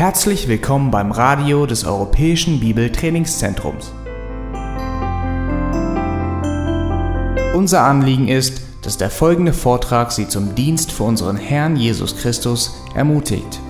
Herzlich 0.00 0.48
willkommen 0.48 0.90
beim 0.90 1.12
Radio 1.12 1.66
des 1.66 1.84
Europäischen 1.84 2.58
Bibeltrainingszentrums. 2.58 3.92
Unser 7.54 7.82
Anliegen 7.82 8.26
ist, 8.26 8.62
dass 8.80 8.96
der 8.96 9.10
folgende 9.10 9.52
Vortrag 9.52 10.10
Sie 10.10 10.26
zum 10.26 10.54
Dienst 10.54 10.90
für 10.90 11.02
unseren 11.02 11.36
Herrn 11.36 11.76
Jesus 11.76 12.16
Christus 12.16 12.82
ermutigt. 12.94 13.60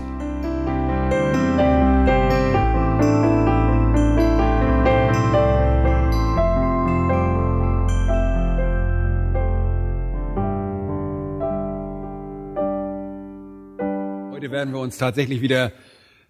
Heute 14.30 14.52
werden 14.52 14.72
wir 14.72 14.78
uns 14.78 14.96
tatsächlich 14.96 15.40
wieder 15.40 15.72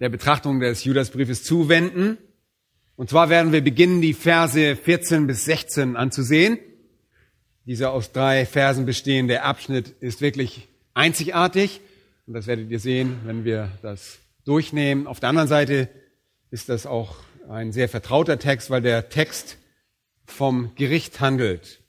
der 0.01 0.09
Betrachtung 0.09 0.61
des 0.61 0.85
Judasbriefes 0.85 1.45
zuwenden. 1.45 2.19
Und 2.97 3.11
zwar 3.11 3.29
werden 3.29 3.53
wir 3.53 3.63
beginnen, 3.63 4.01
die 4.01 4.15
Verse 4.15 4.77
14 4.77 5.27
bis 5.27 5.45
16 5.45 5.97
anzusehen. 5.97 6.59
Dieser 7.67 7.93
aus 7.93 8.13
drei 8.13 8.47
Versen 8.47 8.87
bestehende 8.87 9.43
Abschnitt 9.43 9.95
ist 10.01 10.21
wirklich 10.21 10.69
einzigartig. 10.95 11.81
Und 12.27 12.35
das 12.35 12.47
werdet 12.47 12.71
ihr 12.71 12.81
sehen, 12.81 13.21
wenn 13.25 13.45
wir 13.45 13.71
das 13.83 14.19
durchnehmen. 14.45 15.07
Auf 15.07 15.21
der 15.21 15.29
anderen 15.29 15.49
Seite 15.49 15.89
ist 16.51 16.69
das 16.69 16.87
auch 16.87 17.17
ein 17.49 17.73
sehr 17.73 17.89
vertrauter 17.89 18.39
Text, 18.39 18.71
weil 18.71 18.83
der 18.83 19.09
Text 19.09 19.59
vom 20.25 20.75
Gericht 20.77 21.21
handelt. 21.21 21.81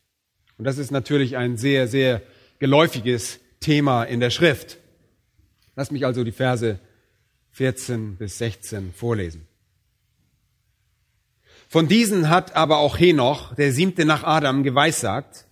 Und 0.57 0.65
das 0.65 0.77
ist 0.77 0.91
natürlich 0.91 1.37
ein 1.37 1.57
sehr, 1.57 1.87
sehr 1.87 2.21
geläufiges 2.59 3.39
Thema 3.59 4.03
in 4.03 4.19
der 4.19 4.29
Schrift. 4.29 4.77
Lass 5.75 5.91
mich 5.91 6.05
also 6.05 6.23
die 6.23 6.31
Verse 6.31 6.79
14 7.51 8.17
bis 8.17 8.37
16 8.37 8.93
vorlesen. 8.93 9.47
Von 11.67 11.87
diesen 11.87 12.29
hat 12.29 12.55
aber 12.55 12.79
auch 12.79 12.99
Henoch, 12.99 13.55
der 13.55 13.71
siebte 13.71 14.05
nach 14.05 14.23
Adam, 14.23 14.63
geweissagt, 14.63 15.45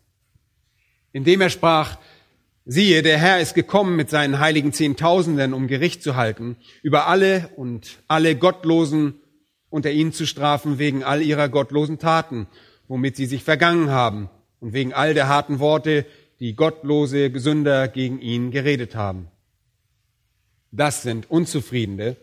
indem 1.14 1.42
er 1.42 1.50
sprach, 1.50 1.98
siehe, 2.66 3.02
der 3.02 3.18
Herr 3.18 3.40
ist 3.40 3.54
gekommen 3.54 3.96
mit 3.96 4.10
seinen 4.10 4.40
heiligen 4.40 4.74
Zehntausenden, 4.74 5.54
um 5.54 5.68
Gericht 5.68 6.04
zu 6.04 6.16
halten, 6.16 6.58
über 6.84 7.08
alle 7.08 7.50
und 7.56 8.00
alle 8.08 8.36
Gottlosen 8.36 9.22
unter 9.70 9.92
ihnen 9.92 10.14
zu 10.14 10.26
strafen 10.26 10.78
wegen 10.78 11.04
all 11.04 11.22
ihrer 11.22 11.48
gottlosen 11.48 12.00
Taten, 12.00 12.48
womit 12.88 13.16
sie 13.16 13.26
sich 13.26 13.44
vergangen 13.44 13.92
haben 13.92 14.30
und 14.60 14.74
wegen 14.74 14.94
all 14.94 15.14
der 15.14 15.28
harten 15.28 15.60
Worte, 15.60 16.06
die 16.40 16.56
gottlose 16.56 17.32
Sünder 17.36 17.88
gegen 17.88 18.20
ihn 18.20 18.52
geredet 18.52 18.96
haben. 18.96 19.28
Das 20.72 21.02
sind 21.02 21.30
Unzufriedene, 21.30 22.16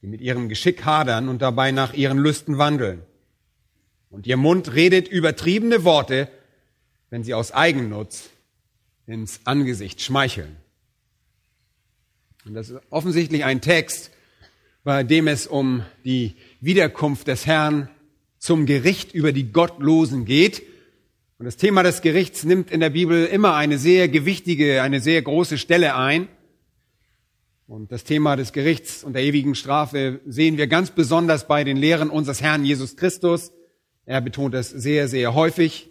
die 0.00 0.06
mit 0.06 0.20
ihrem 0.20 0.48
Geschick 0.48 0.84
hadern 0.84 1.28
und 1.28 1.42
dabei 1.42 1.70
nach 1.70 1.94
ihren 1.94 2.18
Lüsten 2.18 2.58
wandeln. 2.58 3.02
Und 4.10 4.26
ihr 4.26 4.36
Mund 4.36 4.74
redet 4.74 5.08
übertriebene 5.08 5.84
Worte, 5.84 6.28
wenn 7.10 7.24
sie 7.24 7.34
aus 7.34 7.52
Eigennutz 7.52 8.30
ins 9.06 9.40
Angesicht 9.44 10.02
schmeicheln. 10.02 10.56
Und 12.44 12.54
das 12.54 12.70
ist 12.70 12.80
offensichtlich 12.90 13.44
ein 13.44 13.60
Text, 13.60 14.10
bei 14.84 15.04
dem 15.04 15.28
es 15.28 15.46
um 15.46 15.84
die 16.04 16.34
Wiederkunft 16.60 17.28
des 17.28 17.46
Herrn 17.46 17.88
zum 18.38 18.66
Gericht 18.66 19.14
über 19.14 19.32
die 19.32 19.52
Gottlosen 19.52 20.24
geht. 20.24 20.62
Und 21.38 21.46
das 21.46 21.56
Thema 21.56 21.84
des 21.84 22.02
Gerichts 22.02 22.42
nimmt 22.42 22.70
in 22.72 22.80
der 22.80 22.90
Bibel 22.90 23.26
immer 23.26 23.54
eine 23.54 23.78
sehr 23.78 24.08
gewichtige, 24.08 24.82
eine 24.82 25.00
sehr 25.00 25.22
große 25.22 25.58
Stelle 25.58 25.94
ein. 25.94 26.28
Und 27.72 27.90
das 27.90 28.04
Thema 28.04 28.36
des 28.36 28.52
Gerichts 28.52 29.02
und 29.02 29.14
der 29.14 29.22
ewigen 29.22 29.54
Strafe 29.54 30.20
sehen 30.26 30.58
wir 30.58 30.66
ganz 30.66 30.90
besonders 30.90 31.48
bei 31.48 31.64
den 31.64 31.78
Lehren 31.78 32.10
unseres 32.10 32.42
Herrn 32.42 32.66
Jesus 32.66 32.96
Christus. 32.96 33.50
Er 34.04 34.20
betont 34.20 34.52
es 34.52 34.68
sehr, 34.68 35.08
sehr 35.08 35.32
häufig. 35.32 35.88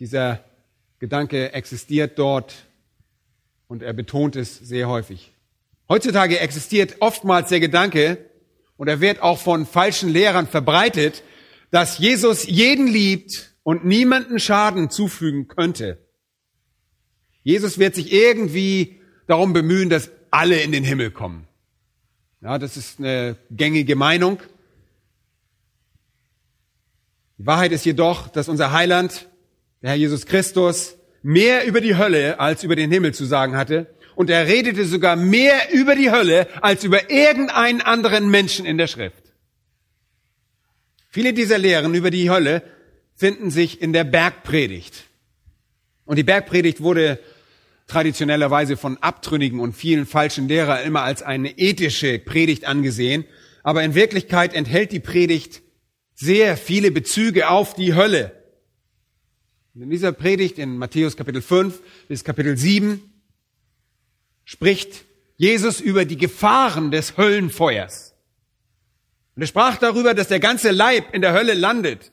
Dieser 0.00 0.42
Gedanke 0.98 1.52
existiert 1.52 2.18
dort 2.18 2.66
und 3.68 3.84
er 3.84 3.92
betont 3.92 4.34
es 4.34 4.58
sehr 4.58 4.88
häufig. 4.88 5.32
Heutzutage 5.88 6.40
existiert 6.40 6.96
oftmals 6.98 7.50
der 7.50 7.60
Gedanke, 7.60 8.18
und 8.76 8.88
er 8.88 9.00
wird 9.00 9.22
auch 9.22 9.38
von 9.38 9.66
falschen 9.66 10.08
Lehrern 10.08 10.48
verbreitet, 10.48 11.22
dass 11.70 11.98
Jesus 11.98 12.44
jeden 12.44 12.88
liebt 12.88 13.54
und 13.62 13.84
niemanden 13.84 14.40
Schaden 14.40 14.90
zufügen 14.90 15.46
könnte. 15.46 15.98
Jesus 17.44 17.78
wird 17.78 17.94
sich 17.94 18.12
irgendwie 18.12 19.00
darum 19.28 19.52
bemühen, 19.52 19.90
dass 19.90 20.10
alle 20.30 20.60
in 20.60 20.72
den 20.72 20.84
Himmel 20.84 21.10
kommen. 21.10 21.46
Ja, 22.40 22.58
das 22.58 22.76
ist 22.76 22.98
eine 22.98 23.36
gängige 23.50 23.96
Meinung. 23.96 24.40
Die 27.38 27.46
Wahrheit 27.46 27.72
ist 27.72 27.84
jedoch, 27.84 28.28
dass 28.28 28.48
unser 28.48 28.72
Heiland, 28.72 29.28
der 29.82 29.90
Herr 29.90 29.96
Jesus 29.96 30.26
Christus, 30.26 30.96
mehr 31.22 31.66
über 31.66 31.80
die 31.80 31.96
Hölle 31.96 32.40
als 32.40 32.62
über 32.62 32.76
den 32.76 32.90
Himmel 32.90 33.12
zu 33.14 33.24
sagen 33.24 33.56
hatte. 33.56 33.86
Und 34.14 34.30
er 34.30 34.46
redete 34.46 34.84
sogar 34.86 35.16
mehr 35.16 35.72
über 35.72 35.94
die 35.94 36.10
Hölle 36.10 36.48
als 36.62 36.84
über 36.84 37.10
irgendeinen 37.10 37.80
anderen 37.82 38.30
Menschen 38.30 38.64
in 38.64 38.78
der 38.78 38.86
Schrift. 38.86 39.22
Viele 41.10 41.32
dieser 41.32 41.58
Lehren 41.58 41.94
über 41.94 42.10
die 42.10 42.30
Hölle 42.30 42.62
finden 43.14 43.50
sich 43.50 43.82
in 43.82 43.92
der 43.92 44.04
Bergpredigt. 44.04 45.04
Und 46.04 46.16
die 46.16 46.22
Bergpredigt 46.22 46.82
wurde 46.82 47.18
traditionellerweise 47.86 48.76
von 48.76 48.98
Abtrünnigen 48.98 49.60
und 49.60 49.74
vielen 49.74 50.06
falschen 50.06 50.48
Lehrern 50.48 50.84
immer 50.84 51.02
als 51.02 51.22
eine 51.22 51.58
ethische 51.58 52.18
Predigt 52.18 52.64
angesehen. 52.64 53.24
Aber 53.62 53.82
in 53.82 53.94
Wirklichkeit 53.94 54.54
enthält 54.54 54.92
die 54.92 55.00
Predigt 55.00 55.62
sehr 56.14 56.56
viele 56.56 56.90
Bezüge 56.90 57.48
auf 57.48 57.74
die 57.74 57.94
Hölle. 57.94 58.32
in 59.74 59.90
dieser 59.90 60.12
Predigt 60.12 60.58
in 60.58 60.78
Matthäus 60.78 61.16
Kapitel 61.16 61.42
5 61.42 61.82
bis 62.08 62.24
Kapitel 62.24 62.56
7 62.56 63.00
spricht 64.44 65.04
Jesus 65.36 65.80
über 65.80 66.06
die 66.06 66.16
Gefahren 66.16 66.90
des 66.90 67.18
Höllenfeuers. 67.18 68.14
Und 69.34 69.42
er 69.42 69.48
sprach 69.48 69.76
darüber, 69.76 70.14
dass 70.14 70.28
der 70.28 70.40
ganze 70.40 70.70
Leib 70.70 71.14
in 71.14 71.20
der 71.20 71.34
Hölle 71.34 71.52
landet. 71.52 72.10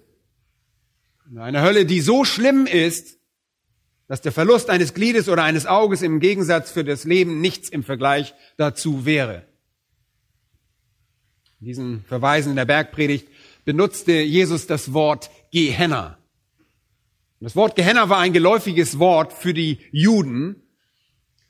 In 1.31 1.38
einer 1.38 1.62
Hölle, 1.62 1.85
die 1.85 2.01
so 2.01 2.25
schlimm 2.25 2.66
ist, 2.66 3.17
dass 4.13 4.22
der 4.22 4.31
Verlust 4.31 4.69
eines 4.69 4.94
Gliedes 4.94 5.28
oder 5.28 5.44
eines 5.44 5.66
Auges 5.66 6.03
im 6.03 6.19
Gegensatz 6.19 6.69
für 6.69 6.84
das 6.84 7.03
Leben 7.03 7.41
nichts 7.41 7.68
im 7.68 7.84
Vergleich 7.84 8.35
dazu 8.57 9.07
wäre. 9.07 9.41
In 11.59 11.66
diesen 11.66 12.06
Verweisen 12.06 12.51
in 12.51 12.56
der 12.56 12.66
Bergpredigt 12.66 13.28
benutzte 13.66 14.12
Jesus 14.12 14.68
das 14.68 14.94
Wort 14.94 15.31
Gehenna. 15.50 16.19
Das 17.40 17.56
Wort 17.56 17.75
Gehenna 17.75 18.07
war 18.07 18.19
ein 18.19 18.34
geläufiges 18.34 19.00
Wort 19.00 19.34
für 19.34 19.56
die 19.56 19.79
Juden, 19.91 20.62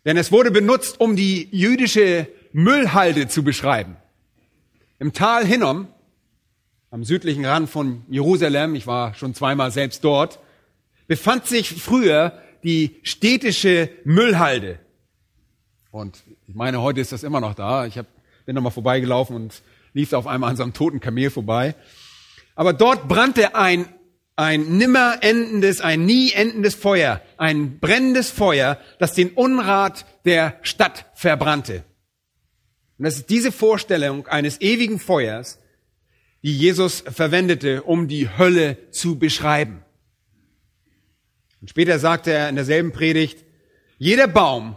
denn 0.05 0.15
es 0.15 0.31
wurde 0.31 0.49
benutzt, 0.49 1.01
um 1.01 1.17
die 1.17 1.49
jüdische 1.51 2.29
Müllhalde 2.53 3.27
zu 3.27 3.43
beschreiben. 3.43 3.97
Im 4.99 5.11
Tal 5.11 5.45
Hinnom, 5.45 5.89
am 6.91 7.03
südlichen 7.03 7.43
Rand 7.43 7.69
von 7.69 8.05
Jerusalem, 8.07 8.73
ich 8.75 8.87
war 8.87 9.15
schon 9.15 9.35
zweimal 9.35 9.71
selbst 9.71 10.01
dort, 10.05 10.39
befand 11.07 11.45
sich 11.45 11.69
früher 11.69 12.39
die 12.63 12.99
städtische 13.03 13.89
Müllhalde. 14.03 14.79
Und 15.91 16.23
ich 16.47 16.55
meine, 16.55 16.81
heute 16.81 17.01
ist 17.01 17.11
das 17.11 17.23
immer 17.23 17.39
noch 17.39 17.53
da. 17.53 17.85
Ich 17.85 17.97
hab, 17.97 18.07
bin 18.45 18.55
noch 18.55 18.61
mal 18.61 18.71
vorbeigelaufen 18.71 19.35
und 19.35 19.61
lief 19.93 20.13
auf 20.13 20.27
einmal 20.27 20.49
an 20.49 20.57
so 20.57 20.63
einem 20.63 20.73
toten 20.73 20.99
Kamel 20.99 21.29
vorbei. 21.29 21.75
Aber 22.55 22.73
dort 22.73 23.07
brannte 23.07 23.55
ein, 23.55 23.87
ein 24.35 24.77
nimmer 24.77 25.17
endendes, 25.21 25.81
ein 25.81 26.05
nie 26.05 26.31
endendes 26.31 26.75
Feuer, 26.75 27.21
ein 27.37 27.79
brennendes 27.79 28.31
Feuer, 28.31 28.79
das 28.99 29.13
den 29.13 29.29
Unrat 29.29 30.05
der 30.25 30.57
Stadt 30.63 31.05
verbrannte. 31.13 31.83
Und 32.97 33.05
das 33.05 33.17
ist 33.17 33.29
diese 33.29 33.51
Vorstellung 33.51 34.27
eines 34.27 34.61
ewigen 34.61 34.99
Feuers, 34.99 35.59
die 36.41 36.57
Jesus 36.57 37.01
verwendete, 37.01 37.83
um 37.83 38.07
die 38.07 38.29
Hölle 38.37 38.77
zu 38.91 39.17
beschreiben. 39.17 39.82
Und 41.63 41.69
später 41.69 41.97
sagte 41.97 42.33
er 42.33 42.49
in 42.49 42.55
derselben 42.55 42.91
Predigt, 42.91 43.45
jeder 43.97 44.27
Baum, 44.27 44.75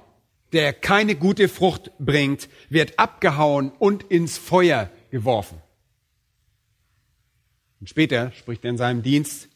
der 0.53 0.73
keine 0.73 1.17
gute 1.17 1.49
Frucht 1.49 1.91
bringt, 1.99 2.49
wird 2.69 2.97
abgehauen 2.97 3.73
und 3.81 4.05
ins 4.05 4.39
Feuer 4.39 4.89
geworfen. 5.11 5.61
Und 7.81 7.91
später 7.91 8.31
spricht 8.31 8.65
er 8.65 8.71
in 8.71 8.77
seinem 8.77 9.03
Dienst 9.03 9.49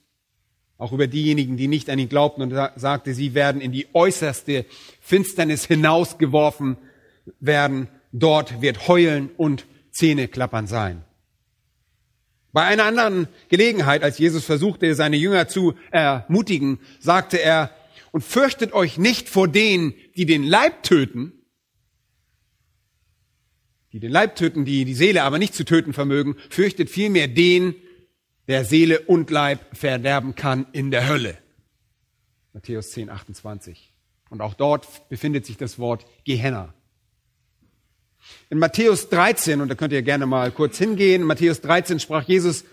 auch 0.76 0.90
über 0.90 1.06
diejenigen, 1.06 1.56
die 1.56 1.68
nicht 1.68 1.88
an 1.88 2.00
ihn 2.00 2.08
glaubten 2.08 2.42
und 2.42 2.52
sagte, 2.74 3.14
sie 3.14 3.32
werden 3.32 3.60
in 3.60 3.70
die 3.70 3.86
äußerste 3.92 4.66
Finsternis 5.00 5.64
hinausgeworfen 5.66 6.78
werden. 7.38 7.86
Dort 8.10 8.60
wird 8.60 8.88
Heulen 8.88 9.30
und 9.36 9.66
Zähneklappern 9.92 10.66
sein. 10.66 11.04
Bei 12.52 12.64
einer 12.64 12.84
anderen 12.84 13.28
Gelegenheit, 13.48 14.02
als 14.02 14.18
Jesus 14.18 14.44
versuchte, 14.44 14.94
seine 14.94 15.16
Jünger 15.16 15.48
zu 15.48 15.74
ermutigen, 15.90 16.80
sagte 16.98 17.40
er, 17.40 17.74
und 18.12 18.24
fürchtet 18.24 18.72
euch 18.72 18.98
nicht 18.98 19.28
vor 19.28 19.46
denen, 19.46 19.94
die 20.16 20.26
den 20.26 20.42
Leib 20.42 20.82
töten, 20.82 21.32
die 23.92 24.00
den 24.00 24.10
Leib 24.10 24.36
töten, 24.36 24.64
die 24.64 24.84
die 24.84 24.94
Seele 24.94 25.22
aber 25.22 25.38
nicht 25.38 25.54
zu 25.54 25.64
töten 25.64 25.92
vermögen, 25.92 26.36
fürchtet 26.48 26.90
vielmehr 26.90 27.28
den, 27.28 27.74
der 28.48 28.64
Seele 28.64 29.00
und 29.00 29.30
Leib 29.30 29.76
verderben 29.76 30.34
kann 30.34 30.66
in 30.72 30.90
der 30.90 31.08
Hölle. 31.08 31.38
Matthäus 32.52 32.90
10, 32.90 33.10
28. 33.10 33.92
Und 34.28 34.40
auch 34.40 34.54
dort 34.54 35.08
befindet 35.08 35.46
sich 35.46 35.56
das 35.56 35.78
Wort 35.78 36.04
Gehenna. 36.24 36.74
In 38.48 38.58
Matthäus 38.58 39.08
13, 39.08 39.60
und 39.60 39.68
da 39.68 39.74
könnt 39.74 39.92
ihr 39.92 40.02
gerne 40.02 40.26
mal 40.26 40.50
kurz 40.50 40.78
hingehen, 40.78 41.22
in 41.22 41.26
Matthäus 41.26 41.60
13 41.60 42.00
sprach 42.00 42.24
Jesus 42.24 42.64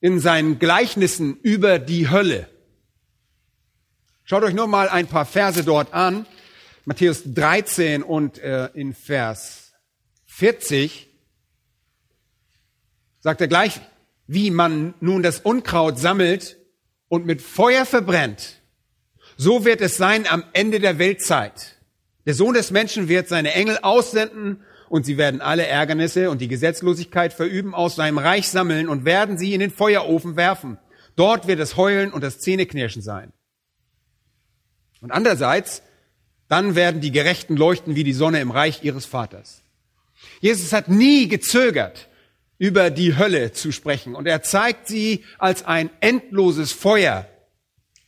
in 0.00 0.20
seinen 0.20 0.58
Gleichnissen 0.58 1.36
über 1.42 1.78
die 1.78 2.08
Hölle. 2.08 2.48
Schaut 4.24 4.44
euch 4.44 4.54
nur 4.54 4.68
mal 4.68 4.88
ein 4.88 5.06
paar 5.06 5.26
Verse 5.26 5.64
dort 5.64 5.92
an. 5.92 6.26
Matthäus 6.84 7.22
13 7.26 8.02
und 8.02 8.38
äh, 8.38 8.68
in 8.74 8.94
Vers 8.94 9.72
40 10.26 11.08
sagt 13.20 13.40
er 13.40 13.48
gleich, 13.48 13.80
wie 14.26 14.50
man 14.50 14.94
nun 15.00 15.22
das 15.22 15.40
Unkraut 15.40 15.98
sammelt 15.98 16.56
und 17.08 17.26
mit 17.26 17.42
Feuer 17.42 17.84
verbrennt. 17.84 18.60
So 19.36 19.64
wird 19.64 19.80
es 19.80 19.96
sein 19.96 20.26
am 20.28 20.44
Ende 20.52 20.80
der 20.80 20.98
Weltzeit. 20.98 21.76
Der 22.26 22.34
Sohn 22.34 22.54
des 22.54 22.70
Menschen 22.70 23.08
wird 23.08 23.26
seine 23.28 23.52
Engel 23.54 23.78
aussenden 23.82 24.62
und 24.90 25.06
sie 25.06 25.16
werden 25.16 25.40
alle 25.40 25.68
Ärgernisse 25.68 26.30
und 26.30 26.40
die 26.40 26.48
Gesetzlosigkeit 26.48 27.32
verüben 27.32 27.76
aus 27.76 27.94
seinem 27.94 28.18
Reich 28.18 28.48
sammeln 28.48 28.88
und 28.88 29.04
werden 29.04 29.38
sie 29.38 29.54
in 29.54 29.60
den 29.60 29.70
Feuerofen 29.70 30.34
werfen. 30.34 30.78
Dort 31.14 31.46
wird 31.46 31.60
es 31.60 31.76
Heulen 31.76 32.12
und 32.12 32.24
das 32.24 32.40
Zähneknirschen 32.40 33.00
sein. 33.00 33.32
Und 35.00 35.12
andererseits, 35.12 35.82
dann 36.48 36.74
werden 36.74 37.00
die 37.00 37.12
Gerechten 37.12 37.56
leuchten 37.56 37.94
wie 37.94 38.02
die 38.02 38.12
Sonne 38.12 38.40
im 38.40 38.50
Reich 38.50 38.82
ihres 38.82 39.06
Vaters. 39.06 39.62
Jesus 40.40 40.72
hat 40.72 40.88
nie 40.88 41.28
gezögert, 41.28 42.08
über 42.58 42.90
die 42.90 43.16
Hölle 43.16 43.52
zu 43.52 43.70
sprechen. 43.70 44.16
Und 44.16 44.26
er 44.26 44.42
zeigt 44.42 44.88
sie 44.88 45.24
als 45.38 45.64
ein 45.64 45.88
endloses 46.00 46.72
Feuer, 46.72 47.28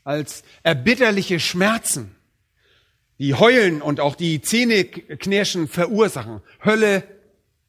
als 0.02 0.42
erbitterliche 0.64 1.38
Schmerzen 1.38 2.16
die 3.22 3.34
Heulen 3.34 3.82
und 3.82 4.00
auch 4.00 4.16
die 4.16 4.42
Zähneknirschen 4.42 5.68
verursachen. 5.68 6.40
Hölle 6.64 7.04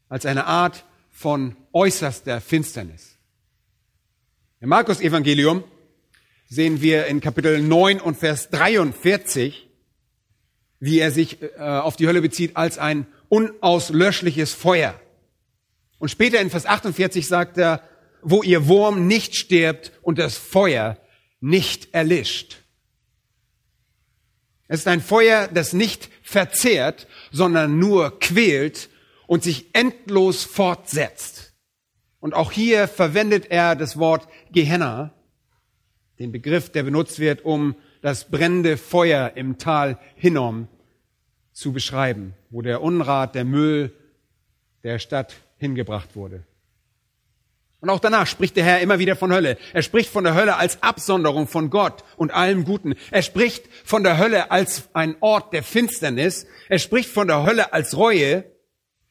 als 0.09 0.25
eine 0.25 0.47
Art 0.47 0.83
von 1.11 1.55
äußerster 1.73 2.41
Finsternis. 2.41 3.19
Im 4.61 4.69
Markus 4.69 5.00
Evangelium 5.00 5.63
sehen 6.50 6.81
wir 6.81 7.05
in 7.05 7.21
Kapitel 7.21 7.61
9 7.61 8.01
und 8.01 8.17
Vers 8.17 8.50
43, 8.50 9.69
wie 10.79 10.97
er 10.97 11.11
sich 11.11 11.44
äh, 11.44 11.59
auf 11.59 11.97
die 11.97 12.07
Hölle 12.07 12.23
bezieht 12.23 12.57
als 12.57 12.79
ein 12.79 13.06
unauslöschliches 13.29 14.53
Feuer. 14.53 14.99
Und 15.99 16.09
später 16.09 16.41
in 16.41 16.49
Vers 16.49 16.65
48 16.65 17.27
sagt 17.27 17.59
er, 17.59 17.88
wo 18.23 18.41
ihr 18.41 18.67
Wurm 18.67 19.06
nicht 19.06 19.35
stirbt 19.35 19.91
und 20.01 20.17
das 20.17 20.35
Feuer 20.35 20.97
nicht 21.41 21.94
erlischt. 21.94 22.62
Es 24.68 24.81
ist 24.81 24.88
ein 24.88 25.01
Feuer, 25.01 25.48
das 25.48 25.74
nicht 25.74 26.10
verzehrt, 26.21 27.07
sondern 27.31 27.80
nur 27.80 28.19
quält 28.19 28.89
und 29.27 29.44
sich 29.44 29.74
endlos 29.74 30.44
fortsetzt. 30.44 31.54
Und 32.19 32.33
auch 32.33 32.51
hier 32.51 32.88
verwendet 32.88 33.48
er 33.50 33.75
das 33.75 33.98
Wort 33.98 34.27
Gehenna, 34.51 35.13
den 36.19 36.31
Begriff, 36.31 36.71
der 36.71 36.83
benutzt 36.83 37.19
wird, 37.19 37.44
um 37.44 37.75
das 38.01 38.30
brennende 38.30 38.77
Feuer 38.77 39.33
im 39.36 39.57
Tal 39.57 40.00
Hinnom 40.15 40.68
zu 41.51 41.74
beschreiben, 41.74 42.33
wo 42.50 42.62
der 42.62 42.81
Unrat, 42.81 43.36
der 43.36 43.45
Müll 43.45 43.94
der 44.83 45.00
Stadt 45.00 45.36
hingebracht 45.57 46.16
wurde. 46.16 46.44
Und 47.83 47.89
auch 47.89 48.00
danach 48.00 48.27
spricht 48.27 48.56
der 48.56 48.63
Herr 48.63 48.80
immer 48.80 48.97
wieder 48.97 49.18
von 49.18 49.33
Hölle. 49.33 49.57
Er 49.74 49.81
spricht 49.81 50.09
von 50.09 50.24
der 50.24 50.35
Hölle 50.35 50.56
als 50.56 50.81
Absonderung 50.81 51.50
von 51.50 51.69
Gott 51.69 52.06
und 52.15 52.31
allem 52.31 52.63
Guten. 52.63 52.95
Er 53.12 53.24
spricht 53.24 53.65
von 53.83 54.03
der 54.03 54.18
Hölle 54.18 54.51
als 54.51 54.88
ein 54.94 55.18
Ort 55.19 55.51
der 55.51 55.63
Finsternis. 55.63 56.47
Er 56.69 56.80
spricht 56.80 57.09
von 57.09 57.27
der 57.27 57.45
Hölle 57.45 57.74
als 57.74 57.97
Reue. 57.97 58.45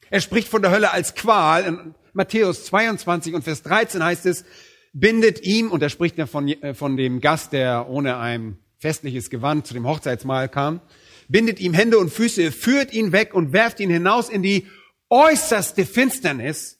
Er 0.09 0.21
spricht 0.21 0.47
von 0.47 0.63
der 0.63 0.71
Hölle 0.71 0.91
als 0.91 1.13
Qual. 1.13 1.65
In 1.65 1.93
Matthäus 2.13 2.65
22 2.65 3.35
und 3.35 3.43
Vers 3.43 3.61
13 3.61 4.03
heißt 4.03 4.25
es, 4.25 4.43
bindet 4.91 5.43
ihm, 5.43 5.69
und 5.69 5.83
da 5.83 5.89
spricht 5.89 6.17
er 6.17 6.25
von, 6.25 6.47
äh, 6.47 6.73
von 6.73 6.97
dem 6.97 7.21
Gast, 7.21 7.53
der 7.53 7.87
ohne 7.87 8.17
ein 8.17 8.57
festliches 8.79 9.29
Gewand 9.29 9.67
zu 9.67 9.75
dem 9.75 9.85
Hochzeitsmahl 9.85 10.49
kam, 10.49 10.81
bindet 11.27 11.59
ihm 11.59 11.75
Hände 11.75 11.99
und 11.99 12.09
Füße, 12.09 12.51
führt 12.51 12.91
ihn 12.91 13.11
weg 13.11 13.35
und 13.35 13.53
werft 13.53 13.79
ihn 13.79 13.91
hinaus 13.91 14.29
in 14.29 14.41
die 14.41 14.65
äußerste 15.11 15.85
Finsternis 15.85 16.79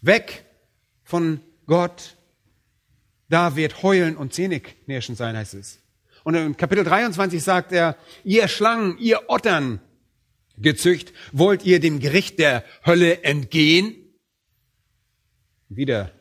weg 0.00 0.44
von 1.02 1.40
Gott. 1.66 2.16
Da 3.28 3.56
wird 3.56 3.82
Heulen 3.82 4.16
und 4.16 4.32
Zähneknirschen 4.32 5.14
sein, 5.14 5.36
heißt 5.36 5.54
es. 5.54 5.80
Und 6.24 6.34
in 6.34 6.56
Kapitel 6.56 6.84
23 6.84 7.42
sagt 7.42 7.72
er, 7.72 7.96
ihr 8.24 8.48
Schlangen, 8.48 8.98
ihr 8.98 9.28
Ottern 9.28 9.80
gezücht, 10.56 11.12
wollt 11.32 11.64
ihr 11.64 11.80
dem 11.80 12.00
Gericht 12.00 12.38
der 12.38 12.64
Hölle 12.84 13.22
entgehen? 13.22 13.94
Wieder 15.68 16.12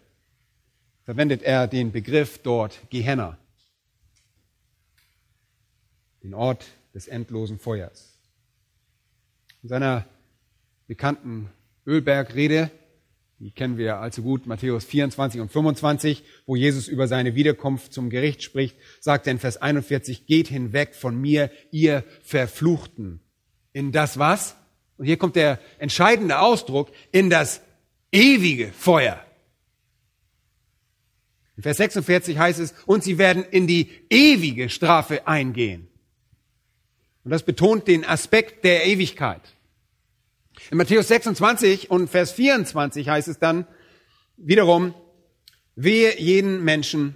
verwendet 1.04 1.42
er 1.42 1.68
den 1.68 1.92
Begriff 1.92 2.40
dort 2.40 2.80
Gehenna, 2.90 3.38
den 6.22 6.34
Ort 6.34 6.66
des 6.94 7.08
endlosen 7.08 7.60
Feuers. 7.60 8.20
In 9.64 9.70
seiner 9.70 10.06
bekannten 10.88 11.50
Ölbergrede 11.86 12.72
die 13.40 13.52
kennen 13.52 13.78
wir 13.78 13.98
allzu 13.98 14.24
gut, 14.24 14.48
Matthäus 14.48 14.84
24 14.86 15.42
und 15.42 15.52
25, 15.52 16.24
wo 16.48 16.56
Jesus 16.56 16.88
über 16.88 17.08
seine 17.08 17.36
Wiederkunft 17.36 17.94
zum 17.94 18.10
Gericht 18.10 18.42
spricht, 18.42 18.76
sagt 19.00 19.28
er 19.28 19.32
in 19.32 19.40
Vers 19.40 19.58
41, 19.58 20.26
geht 20.26 20.48
hinweg 20.48 20.96
von 20.96 21.20
mir, 21.20 21.52
ihr 21.72 22.04
Verfluchten. 22.24 23.20
In 23.74 23.92
das 23.92 24.18
was? 24.18 24.56
Und 24.98 25.06
hier 25.06 25.18
kommt 25.18 25.36
der 25.36 25.60
entscheidende 25.78 26.40
Ausdruck, 26.40 26.92
in 27.12 27.30
das 27.30 27.62
ewige 28.12 28.72
Feuer. 28.72 29.24
In 31.58 31.64
Vers 31.64 31.78
46 31.78 32.40
heißt 32.40 32.60
es, 32.60 32.74
und 32.88 33.04
sie 33.04 33.20
werden 33.20 33.44
in 33.44 33.68
die 33.68 33.90
ewige 34.10 34.70
Strafe 34.70 35.28
eingehen. 35.28 35.88
Und 37.24 37.32
das 37.32 37.44
betont 37.44 37.88
den 37.88 38.04
Aspekt 38.04 38.64
der 38.64 38.86
Ewigkeit. 38.88 39.57
In 40.70 40.78
Matthäus 40.78 41.08
26 41.08 41.90
und 41.90 42.10
Vers 42.10 42.32
24 42.34 43.08
heißt 43.08 43.28
es 43.28 43.40
dann 43.40 43.66
wiederum, 44.36 44.94
wehe 45.76 46.20
jeden 46.20 46.64
Menschen, 46.64 47.16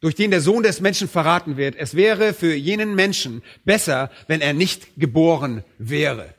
durch 0.00 0.14
den 0.14 0.30
der 0.30 0.40
Sohn 0.40 0.62
des 0.62 0.80
Menschen 0.80 1.08
verraten 1.08 1.56
wird. 1.56 1.76
Es 1.76 1.94
wäre 1.94 2.34
für 2.34 2.54
jenen 2.54 2.94
Menschen 2.94 3.42
besser, 3.64 4.10
wenn 4.26 4.40
er 4.40 4.52
nicht 4.52 4.96
geboren 4.96 5.64
wäre. 5.78 6.34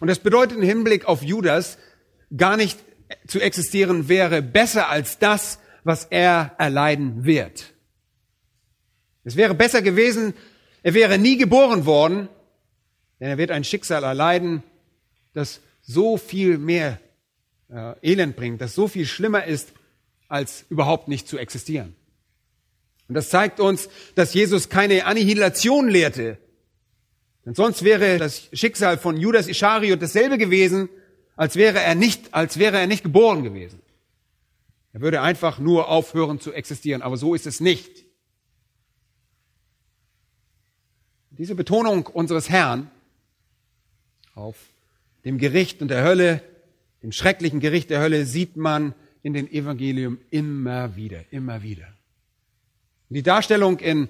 Und 0.00 0.08
das 0.08 0.18
bedeutet 0.18 0.58
im 0.58 0.62
Hinblick 0.62 1.06
auf 1.06 1.22
Judas 1.22 1.78
gar 2.36 2.56
nicht 2.56 2.78
zu 3.26 3.40
existieren 3.40 4.08
wäre 4.08 4.42
besser 4.42 4.88
als 4.88 5.18
das, 5.18 5.58
was 5.84 6.06
er 6.06 6.54
erleiden 6.58 7.24
wird. 7.24 7.72
Es 9.24 9.36
wäre 9.36 9.54
besser 9.54 9.82
gewesen, 9.82 10.34
er 10.82 10.94
wäre 10.94 11.18
nie 11.18 11.36
geboren 11.36 11.86
worden, 11.86 12.28
denn 13.22 13.28
er 13.30 13.38
wird 13.38 13.52
ein 13.52 13.62
Schicksal 13.62 14.02
erleiden, 14.02 14.64
das 15.32 15.60
so 15.80 16.16
viel 16.16 16.58
mehr 16.58 16.98
äh, 17.70 17.94
Elend 18.02 18.34
bringt, 18.34 18.60
das 18.60 18.74
so 18.74 18.88
viel 18.88 19.06
schlimmer 19.06 19.44
ist, 19.44 19.74
als 20.26 20.64
überhaupt 20.70 21.06
nicht 21.06 21.28
zu 21.28 21.38
existieren. 21.38 21.94
Und 23.06 23.14
das 23.14 23.28
zeigt 23.28 23.60
uns, 23.60 23.88
dass 24.16 24.34
Jesus 24.34 24.70
keine 24.70 25.06
Annihilation 25.06 25.88
lehrte. 25.88 26.36
Denn 27.46 27.54
sonst 27.54 27.84
wäre 27.84 28.18
das 28.18 28.48
Schicksal 28.52 28.98
von 28.98 29.16
Judas 29.16 29.46
Ischariot 29.46 30.02
dasselbe 30.02 30.36
gewesen, 30.36 30.88
als 31.36 31.54
wäre 31.54 31.78
er 31.78 31.94
nicht, 31.94 32.34
als 32.34 32.58
wäre 32.58 32.78
er 32.78 32.88
nicht 32.88 33.04
geboren 33.04 33.44
gewesen. 33.44 33.80
Er 34.94 35.00
würde 35.00 35.20
einfach 35.22 35.60
nur 35.60 35.88
aufhören 35.88 36.40
zu 36.40 36.52
existieren. 36.52 37.02
Aber 37.02 37.16
so 37.16 37.36
ist 37.36 37.46
es 37.46 37.60
nicht. 37.60 38.04
Diese 41.30 41.54
Betonung 41.54 42.08
unseres 42.08 42.50
Herrn 42.50 42.90
auf 44.34 44.56
dem 45.24 45.38
Gericht 45.38 45.82
und 45.82 45.88
der 45.88 46.04
Hölle, 46.04 46.42
dem 47.02 47.12
schrecklichen 47.12 47.60
Gericht 47.60 47.90
der 47.90 48.00
Hölle, 48.00 48.26
sieht 48.26 48.56
man 48.56 48.94
in 49.22 49.32
den 49.32 49.50
Evangelium 49.50 50.18
immer 50.30 50.96
wieder, 50.96 51.24
immer 51.30 51.62
wieder. 51.62 51.86
Die 53.08 53.22
Darstellung 53.22 53.78
in 53.78 54.08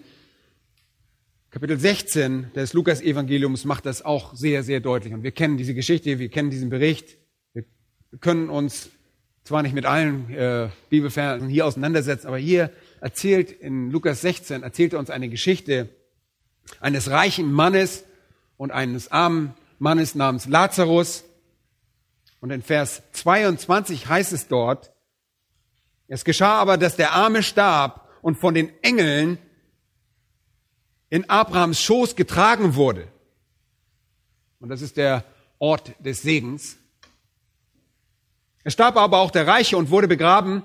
Kapitel 1.50 1.78
16 1.78 2.52
des 2.54 2.72
Lukas-Evangeliums 2.72 3.64
macht 3.64 3.84
das 3.84 4.02
auch 4.02 4.34
sehr, 4.34 4.62
sehr 4.62 4.80
deutlich. 4.80 5.12
Und 5.12 5.22
wir 5.22 5.32
kennen 5.32 5.58
diese 5.58 5.74
Geschichte, 5.74 6.18
wir 6.18 6.30
kennen 6.30 6.50
diesen 6.50 6.70
Bericht. 6.70 7.18
Wir 7.52 7.64
können 8.20 8.48
uns 8.48 8.90
zwar 9.44 9.62
nicht 9.62 9.74
mit 9.74 9.84
allen 9.84 10.30
äh, 10.30 10.68
Bibelversen 10.88 11.48
hier 11.48 11.66
auseinandersetzen, 11.66 12.28
aber 12.28 12.38
hier 12.38 12.70
erzählt 13.00 13.50
in 13.50 13.90
Lukas 13.90 14.20
16, 14.20 14.62
erzählt 14.62 14.92
er 14.92 14.98
uns 14.98 15.10
eine 15.10 15.28
Geschichte 15.28 15.88
eines 16.80 17.10
reichen 17.10 17.52
Mannes 17.52 18.04
und 18.56 18.70
eines 18.70 19.10
armen 19.10 19.54
Mannes 19.82 20.14
namens 20.14 20.46
Lazarus. 20.46 21.24
Und 22.40 22.50
in 22.50 22.62
Vers 22.62 23.02
22 23.12 24.06
heißt 24.06 24.32
es 24.32 24.46
dort, 24.46 24.92
es 26.06 26.24
geschah 26.24 26.54
aber, 26.60 26.78
dass 26.78 26.94
der 26.94 27.12
Arme 27.12 27.42
starb 27.42 28.08
und 28.22 28.38
von 28.38 28.54
den 28.54 28.70
Engeln 28.82 29.38
in 31.10 31.28
Abrahams 31.28 31.80
Schoß 31.80 32.14
getragen 32.14 32.76
wurde. 32.76 33.08
Und 34.60 34.68
das 34.68 34.82
ist 34.82 34.96
der 34.96 35.24
Ort 35.58 35.92
des 35.98 36.22
Segens. 36.22 36.76
Es 38.62 38.74
starb 38.74 38.96
aber 38.96 39.18
auch 39.18 39.32
der 39.32 39.48
Reiche 39.48 39.76
und 39.76 39.90
wurde 39.90 40.06
begraben. 40.06 40.64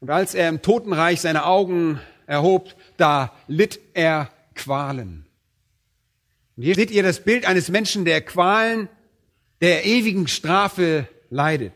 Und 0.00 0.10
als 0.10 0.34
er 0.34 0.50
im 0.50 0.60
Totenreich 0.60 1.22
seine 1.22 1.46
Augen 1.46 1.98
erhob, 2.26 2.74
da 2.98 3.32
litt 3.46 3.80
er 3.94 4.30
Qualen. 4.54 5.27
Und 6.58 6.64
hier 6.64 6.74
seht 6.74 6.90
ihr 6.90 7.04
das 7.04 7.22
Bild 7.22 7.46
eines 7.46 7.68
Menschen, 7.68 8.04
der 8.04 8.20
Qualen 8.20 8.88
der 9.60 9.86
ewigen 9.86 10.26
Strafe 10.26 11.06
leidet. 11.30 11.72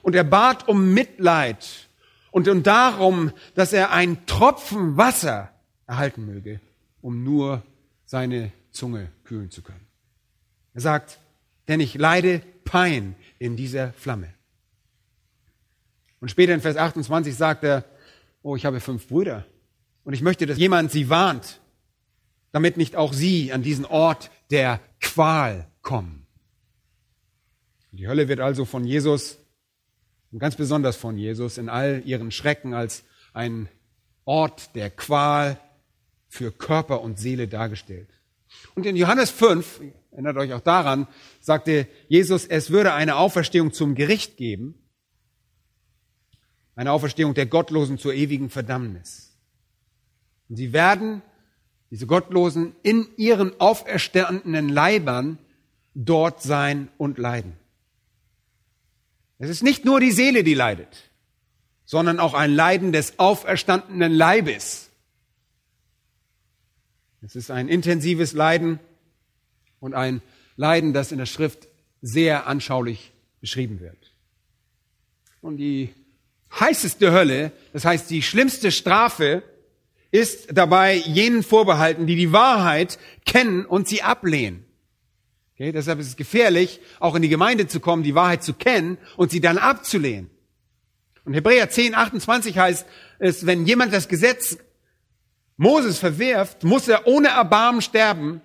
Und 0.00 0.14
er 0.14 0.22
bat 0.22 0.68
um 0.68 0.94
Mitleid 0.94 1.88
und 2.30 2.46
um 2.46 2.62
darum, 2.62 3.32
dass 3.56 3.72
er 3.72 3.90
einen 3.90 4.24
Tropfen 4.26 4.96
Wasser 4.96 5.50
erhalten 5.88 6.24
möge, 6.24 6.60
um 7.02 7.24
nur 7.24 7.64
seine 8.04 8.52
Zunge 8.70 9.08
kühlen 9.24 9.50
zu 9.50 9.62
können. 9.62 9.84
Er 10.74 10.82
sagt, 10.82 11.18
denn 11.66 11.80
ich 11.80 11.94
leide 11.94 12.42
Pein 12.64 13.16
in 13.40 13.56
dieser 13.56 13.92
Flamme. 13.94 14.32
Und 16.20 16.30
später 16.30 16.54
in 16.54 16.60
Vers 16.60 16.76
28 16.76 17.34
sagt 17.34 17.64
er, 17.64 17.84
oh, 18.44 18.54
ich 18.54 18.66
habe 18.66 18.78
fünf 18.78 19.08
Brüder 19.08 19.44
und 20.04 20.12
ich 20.12 20.22
möchte, 20.22 20.46
dass 20.46 20.58
jemand 20.58 20.92
sie 20.92 21.08
warnt, 21.08 21.60
damit 22.52 22.76
nicht 22.76 22.96
auch 22.96 23.12
sie 23.12 23.52
an 23.52 23.62
diesen 23.62 23.84
Ort 23.84 24.30
der 24.50 24.80
Qual 25.00 25.66
kommen. 25.82 26.26
Die 27.92 28.08
Hölle 28.08 28.28
wird 28.28 28.40
also 28.40 28.64
von 28.64 28.84
Jesus 28.84 29.38
und 30.32 30.38
ganz 30.38 30.56
besonders 30.56 30.96
von 30.96 31.16
Jesus 31.16 31.58
in 31.58 31.68
all 31.68 32.02
ihren 32.04 32.30
Schrecken 32.30 32.74
als 32.74 33.04
ein 33.32 33.68
Ort 34.24 34.74
der 34.74 34.90
Qual 34.90 35.58
für 36.28 36.50
Körper 36.50 37.00
und 37.00 37.18
Seele 37.18 37.48
dargestellt. 37.48 38.08
Und 38.74 38.86
in 38.86 38.96
Johannes 38.96 39.30
5, 39.30 39.80
erinnert 40.10 40.36
euch 40.36 40.52
auch 40.52 40.60
daran, 40.60 41.06
sagte 41.40 41.86
Jesus, 42.08 42.46
es 42.46 42.70
würde 42.70 42.92
eine 42.92 43.16
Auferstehung 43.16 43.72
zum 43.72 43.94
Gericht 43.94 44.36
geben, 44.36 44.74
eine 46.74 46.92
Auferstehung 46.92 47.34
der 47.34 47.46
Gottlosen 47.46 47.98
zur 47.98 48.12
ewigen 48.12 48.50
Verdammnis. 48.50 49.38
Und 50.48 50.56
sie 50.56 50.72
werden, 50.72 51.22
diese 51.90 52.06
Gottlosen, 52.06 52.74
in 52.82 53.06
ihren 53.16 53.58
auferstandenen 53.60 54.68
Leibern 54.68 55.38
dort 55.94 56.42
sein 56.42 56.88
und 56.98 57.18
leiden. 57.18 57.54
Es 59.38 59.50
ist 59.50 59.62
nicht 59.62 59.84
nur 59.84 60.00
die 60.00 60.12
Seele, 60.12 60.44
die 60.44 60.54
leidet, 60.54 61.10
sondern 61.84 62.20
auch 62.20 62.34
ein 62.34 62.52
Leiden 62.52 62.92
des 62.92 63.18
auferstandenen 63.18 64.12
Leibes. 64.12 64.90
Es 67.22 67.36
ist 67.36 67.50
ein 67.50 67.68
intensives 67.68 68.32
Leiden 68.32 68.78
und 69.80 69.94
ein 69.94 70.22
Leiden, 70.56 70.92
das 70.92 71.12
in 71.12 71.18
der 71.18 71.26
Schrift 71.26 71.68
sehr 72.00 72.46
anschaulich 72.46 73.12
beschrieben 73.40 73.80
wird. 73.80 74.14
Und 75.42 75.58
die 75.58 75.94
heißeste 76.58 77.12
Hölle, 77.12 77.52
das 77.72 77.84
heißt 77.84 78.10
die 78.10 78.22
schlimmste 78.22 78.72
Strafe, 78.72 79.42
ist 80.10 80.48
dabei 80.52 80.94
jenen 80.94 81.42
vorbehalten, 81.42 82.06
die 82.06 82.16
die 82.16 82.32
Wahrheit 82.32 82.98
kennen 83.24 83.64
und 83.64 83.88
sie 83.88 84.02
ablehnen. 84.02 84.64
Okay, 85.54 85.72
deshalb 85.72 86.00
ist 86.00 86.08
es 86.08 86.16
gefährlich, 86.16 86.80
auch 87.00 87.14
in 87.14 87.22
die 87.22 87.30
Gemeinde 87.30 87.66
zu 87.66 87.80
kommen, 87.80 88.02
die 88.02 88.14
Wahrheit 88.14 88.42
zu 88.42 88.52
kennen 88.52 88.98
und 89.16 89.30
sie 89.30 89.40
dann 89.40 89.56
abzulehnen. 89.56 90.30
Und 91.24 91.34
Hebräer 91.34 91.70
10, 91.70 91.94
28 91.94 92.58
heißt 92.58 92.86
es, 93.18 93.46
wenn 93.46 93.66
jemand 93.66 93.92
das 93.92 94.08
Gesetz 94.08 94.58
Moses 95.56 95.98
verwirft, 95.98 96.62
muss 96.62 96.86
er 96.88 97.06
ohne 97.06 97.28
Erbarmen 97.28 97.80
sterben. 97.80 98.42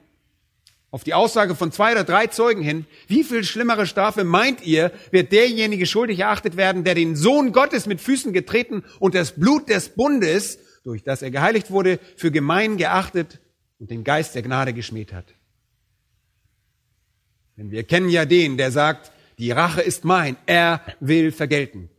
Auf 0.90 1.04
die 1.04 1.14
Aussage 1.14 1.56
von 1.56 1.72
zwei 1.72 1.92
oder 1.92 2.04
drei 2.04 2.28
Zeugen 2.28 2.62
hin, 2.62 2.86
wie 3.08 3.24
viel 3.24 3.44
schlimmere 3.44 3.86
Strafe 3.86 4.24
meint 4.24 4.66
ihr, 4.66 4.92
wird 5.12 5.32
derjenige 5.32 5.86
schuldig 5.86 6.20
erachtet 6.20 6.58
werden, 6.58 6.84
der 6.84 6.96
den 6.96 7.16
Sohn 7.16 7.54
Gottes 7.54 7.86
mit 7.86 8.02
Füßen 8.02 8.34
getreten 8.34 8.84
und 9.00 9.16
das 9.16 9.34
Blut 9.34 9.70
des 9.70 9.90
Bundes, 9.90 10.60
durch 10.84 11.04
das 11.04 11.22
er 11.22 11.32
geheiligt 11.32 11.72
wurde, 11.72 12.00
für 12.18 12.32
gemein 12.32 12.78
geachtet 12.78 13.40
und 13.80 13.92
den 13.92 14.04
Geist 14.04 14.36
der 14.36 14.42
Gnade 14.42 14.74
geschmäht 14.74 15.14
hat? 15.14 15.34
Denn 17.58 17.72
wir 17.72 17.84
kennen 17.84 18.10
ja 18.10 18.26
den, 18.26 18.58
der 18.58 18.72
sagt, 18.72 19.12
die 19.38 19.52
Rache 19.52 19.82
ist 19.82 20.06
mein, 20.06 20.38
er 20.46 20.82
will 21.00 21.32
vergelten. 21.32 21.90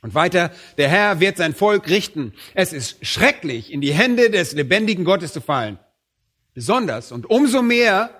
Und 0.00 0.14
weiter, 0.14 0.52
der 0.78 0.88
Herr 0.88 1.20
wird 1.20 1.36
sein 1.36 1.54
Volk 1.54 1.88
richten. 1.88 2.32
Es 2.54 2.72
ist 2.72 3.04
schrecklich, 3.06 3.72
in 3.72 3.80
die 3.80 3.92
Hände 3.92 4.30
des 4.30 4.52
lebendigen 4.52 5.04
Gottes 5.04 5.32
zu 5.32 5.40
fallen. 5.40 5.78
Besonders 6.54 7.12
und 7.12 7.30
umso 7.30 7.62
mehr, 7.62 8.10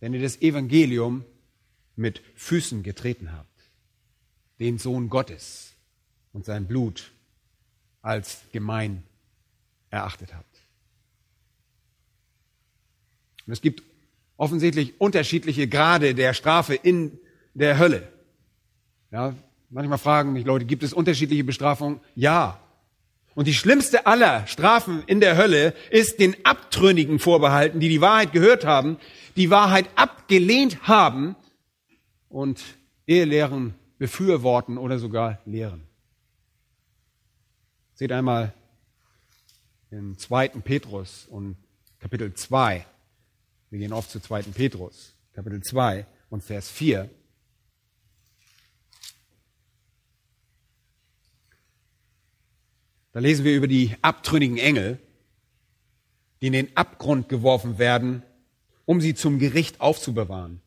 wenn 0.00 0.14
ihr 0.14 0.22
das 0.22 0.40
Evangelium 0.40 1.24
mit 1.96 2.22
Füßen 2.36 2.82
getreten 2.82 3.32
habt. 3.32 3.48
Den 4.60 4.78
Sohn 4.78 5.08
Gottes 5.08 5.74
und 6.32 6.44
sein 6.44 6.66
Blut 6.66 7.12
als 8.04 8.42
gemein 8.52 9.02
erachtet 9.90 10.34
habt. 10.34 10.60
Und 13.46 13.52
es 13.52 13.62
gibt 13.62 13.82
offensichtlich 14.36 15.00
unterschiedliche 15.00 15.68
Grade 15.68 16.14
der 16.14 16.34
Strafe 16.34 16.74
in 16.74 17.18
der 17.54 17.78
Hölle. 17.78 18.06
Ja, 19.10 19.34
manchmal 19.70 19.98
fragen 19.98 20.32
mich 20.34 20.44
Leute, 20.44 20.66
gibt 20.66 20.82
es 20.82 20.92
unterschiedliche 20.92 21.44
Bestrafungen? 21.44 22.00
Ja. 22.14 22.60
Und 23.34 23.46
die 23.46 23.54
schlimmste 23.54 24.06
aller 24.06 24.46
Strafen 24.46 25.02
in 25.06 25.20
der 25.20 25.36
Hölle 25.36 25.74
ist 25.90 26.20
den 26.20 26.36
Abtrünnigen 26.44 27.18
vorbehalten, 27.18 27.80
die 27.80 27.88
die 27.88 28.00
Wahrheit 28.00 28.32
gehört 28.32 28.66
haben, 28.66 28.98
die 29.36 29.50
Wahrheit 29.50 29.88
abgelehnt 29.96 30.86
haben 30.86 31.36
und 32.28 32.62
Ehelehren 33.06 33.74
befürworten 33.98 34.76
oder 34.78 34.98
sogar 34.98 35.38
lehren. 35.46 35.82
Seht 37.94 38.10
einmal 38.10 38.52
im 39.92 40.18
zweiten 40.18 40.62
Petrus 40.62 41.26
und 41.26 41.56
Kapitel 42.00 42.34
2. 42.34 42.84
Wir 43.70 43.78
gehen 43.78 43.92
oft 43.92 44.10
zu 44.10 44.18
2. 44.18 44.42
Petrus, 44.42 45.14
Kapitel 45.32 45.62
2 45.62 46.04
und 46.28 46.42
Vers 46.42 46.68
4. 46.68 47.08
Da 53.12 53.20
lesen 53.20 53.44
wir 53.44 53.54
über 53.54 53.68
die 53.68 53.94
abtrünnigen 54.02 54.58
Engel, 54.58 54.98
die 56.40 56.48
in 56.48 56.52
den 56.52 56.76
Abgrund 56.76 57.28
geworfen 57.28 57.78
werden, 57.78 58.24
um 58.86 59.00
sie 59.00 59.14
zum 59.14 59.38
Gericht 59.38 59.80
aufzubewahren. 59.80 60.60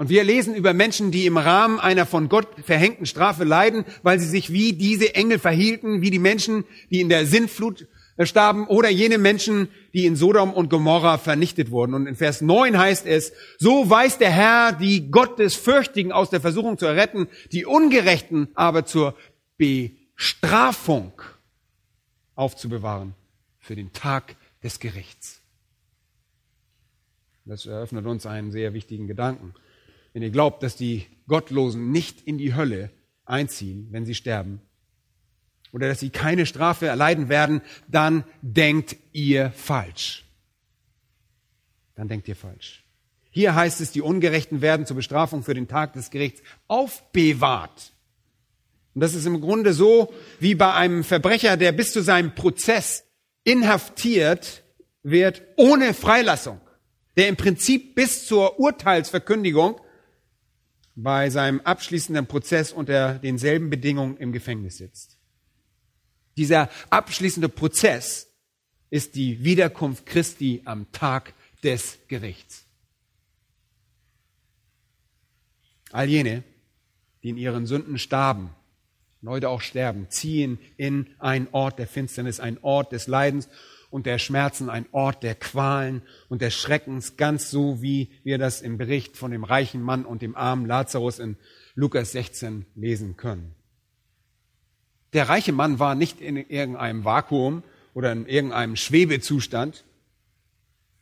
Und 0.00 0.08
wir 0.08 0.24
lesen 0.24 0.54
über 0.54 0.72
Menschen, 0.72 1.10
die 1.10 1.26
im 1.26 1.36
Rahmen 1.36 1.78
einer 1.78 2.06
von 2.06 2.30
Gott 2.30 2.48
verhängten 2.64 3.04
Strafe 3.04 3.44
leiden, 3.44 3.84
weil 4.02 4.18
sie 4.18 4.28
sich 4.28 4.50
wie 4.50 4.72
diese 4.72 5.14
Engel 5.14 5.38
verhielten, 5.38 6.00
wie 6.00 6.08
die 6.08 6.18
Menschen, 6.18 6.64
die 6.88 7.02
in 7.02 7.10
der 7.10 7.26
Sintflut 7.26 7.86
starben 8.18 8.66
oder 8.66 8.88
jene 8.88 9.18
Menschen, 9.18 9.68
die 9.92 10.06
in 10.06 10.16
Sodom 10.16 10.54
und 10.54 10.70
Gomorra 10.70 11.18
vernichtet 11.18 11.70
wurden. 11.70 11.92
Und 11.92 12.06
in 12.06 12.16
Vers 12.16 12.40
9 12.40 12.78
heißt 12.78 13.04
es, 13.04 13.34
so 13.58 13.90
weiß 13.90 14.16
der 14.16 14.30
Herr 14.30 14.72
die 14.72 15.10
Gottesfürchtigen 15.10 16.12
aus 16.12 16.30
der 16.30 16.40
Versuchung 16.40 16.78
zu 16.78 16.86
erretten, 16.86 17.28
die 17.52 17.66
Ungerechten 17.66 18.48
aber 18.54 18.86
zur 18.86 19.14
Bestrafung 19.58 21.12
aufzubewahren 22.36 23.12
für 23.58 23.76
den 23.76 23.92
Tag 23.92 24.34
des 24.62 24.80
Gerichts. 24.80 25.42
Das 27.44 27.66
eröffnet 27.66 28.06
uns 28.06 28.24
einen 28.24 28.50
sehr 28.50 28.72
wichtigen 28.72 29.06
Gedanken. 29.06 29.52
Wenn 30.12 30.22
ihr 30.22 30.30
glaubt, 30.30 30.62
dass 30.62 30.76
die 30.76 31.06
Gottlosen 31.28 31.90
nicht 31.92 32.22
in 32.22 32.38
die 32.38 32.54
Hölle 32.54 32.90
einziehen, 33.24 33.88
wenn 33.90 34.06
sie 34.06 34.14
sterben, 34.14 34.60
oder 35.72 35.88
dass 35.88 36.00
sie 36.00 36.10
keine 36.10 36.46
Strafe 36.46 36.86
erleiden 36.86 37.28
werden, 37.28 37.60
dann 37.88 38.24
denkt 38.42 38.96
ihr 39.12 39.52
falsch. 39.52 40.24
Dann 41.94 42.08
denkt 42.08 42.26
ihr 42.28 42.36
falsch. 42.36 42.84
Hier 43.30 43.54
heißt 43.54 43.80
es, 43.80 43.92
die 43.92 44.00
Ungerechten 44.00 44.60
werden 44.60 44.86
zur 44.86 44.96
Bestrafung 44.96 45.44
für 45.44 45.54
den 45.54 45.68
Tag 45.68 45.92
des 45.92 46.10
Gerichts 46.10 46.42
aufbewahrt. 46.66 47.92
Und 48.94 49.02
das 49.02 49.14
ist 49.14 49.26
im 49.26 49.40
Grunde 49.40 49.72
so 49.72 50.12
wie 50.40 50.56
bei 50.56 50.74
einem 50.74 51.04
Verbrecher, 51.04 51.56
der 51.56 51.70
bis 51.70 51.92
zu 51.92 52.02
seinem 52.02 52.34
Prozess 52.34 53.04
inhaftiert 53.44 54.64
wird 55.02 55.42
ohne 55.56 55.94
Freilassung, 55.94 56.60
der 57.16 57.28
im 57.28 57.36
Prinzip 57.36 57.94
bis 57.94 58.26
zur 58.26 58.58
Urteilsverkündigung 58.58 59.80
bei 61.02 61.30
seinem 61.30 61.60
abschließenden 61.60 62.26
Prozess 62.26 62.72
unter 62.72 63.14
denselben 63.14 63.70
Bedingungen 63.70 64.16
im 64.16 64.32
Gefängnis 64.32 64.78
sitzt. 64.78 65.18
Dieser 66.36 66.68
abschließende 66.90 67.48
Prozess 67.48 68.28
ist 68.90 69.14
die 69.14 69.44
Wiederkunft 69.44 70.06
Christi 70.06 70.62
am 70.64 70.90
Tag 70.92 71.34
des 71.62 71.98
Gerichts. 72.08 72.66
All 75.92 76.08
jene, 76.08 76.44
die 77.22 77.30
in 77.30 77.36
ihren 77.36 77.66
Sünden 77.66 77.98
starben 77.98 78.50
und 79.22 79.28
heute 79.28 79.48
auch 79.48 79.60
sterben, 79.60 80.08
ziehen 80.08 80.58
in 80.76 81.08
einen 81.18 81.48
Ort 81.52 81.78
der 81.78 81.86
Finsternis, 81.86 82.40
einen 82.40 82.58
Ort 82.62 82.92
des 82.92 83.06
Leidens 83.06 83.48
und 83.90 84.06
der 84.06 84.18
Schmerzen, 84.18 84.70
ein 84.70 84.86
Ort 84.92 85.22
der 85.22 85.34
Qualen 85.34 86.02
und 86.28 86.42
des 86.42 86.54
Schreckens, 86.54 87.16
ganz 87.16 87.50
so 87.50 87.82
wie 87.82 88.10
wir 88.22 88.38
das 88.38 88.62
im 88.62 88.78
Bericht 88.78 89.16
von 89.16 89.32
dem 89.32 89.44
reichen 89.44 89.82
Mann 89.82 90.04
und 90.04 90.22
dem 90.22 90.36
armen 90.36 90.66
Lazarus 90.66 91.18
in 91.18 91.36
Lukas 91.74 92.12
16 92.12 92.66
lesen 92.74 93.16
können. 93.16 93.54
Der 95.12 95.28
reiche 95.28 95.52
Mann 95.52 95.78
war 95.78 95.94
nicht 95.94 96.20
in 96.20 96.36
irgendeinem 96.36 97.04
Vakuum 97.04 97.64
oder 97.94 98.12
in 98.12 98.26
irgendeinem 98.26 98.76
Schwebezustand. 98.76 99.84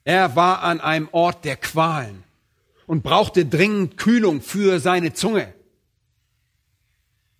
Er 0.04 0.34
war 0.34 0.62
an 0.62 0.80
einem 0.80 1.08
Ort 1.12 1.44
der 1.44 1.56
Qualen 1.56 2.24
und 2.86 3.02
brauchte 3.02 3.44
dringend 3.44 3.98
Kühlung 3.98 4.40
für 4.40 4.80
seine 4.80 5.12
Zunge. 5.12 5.52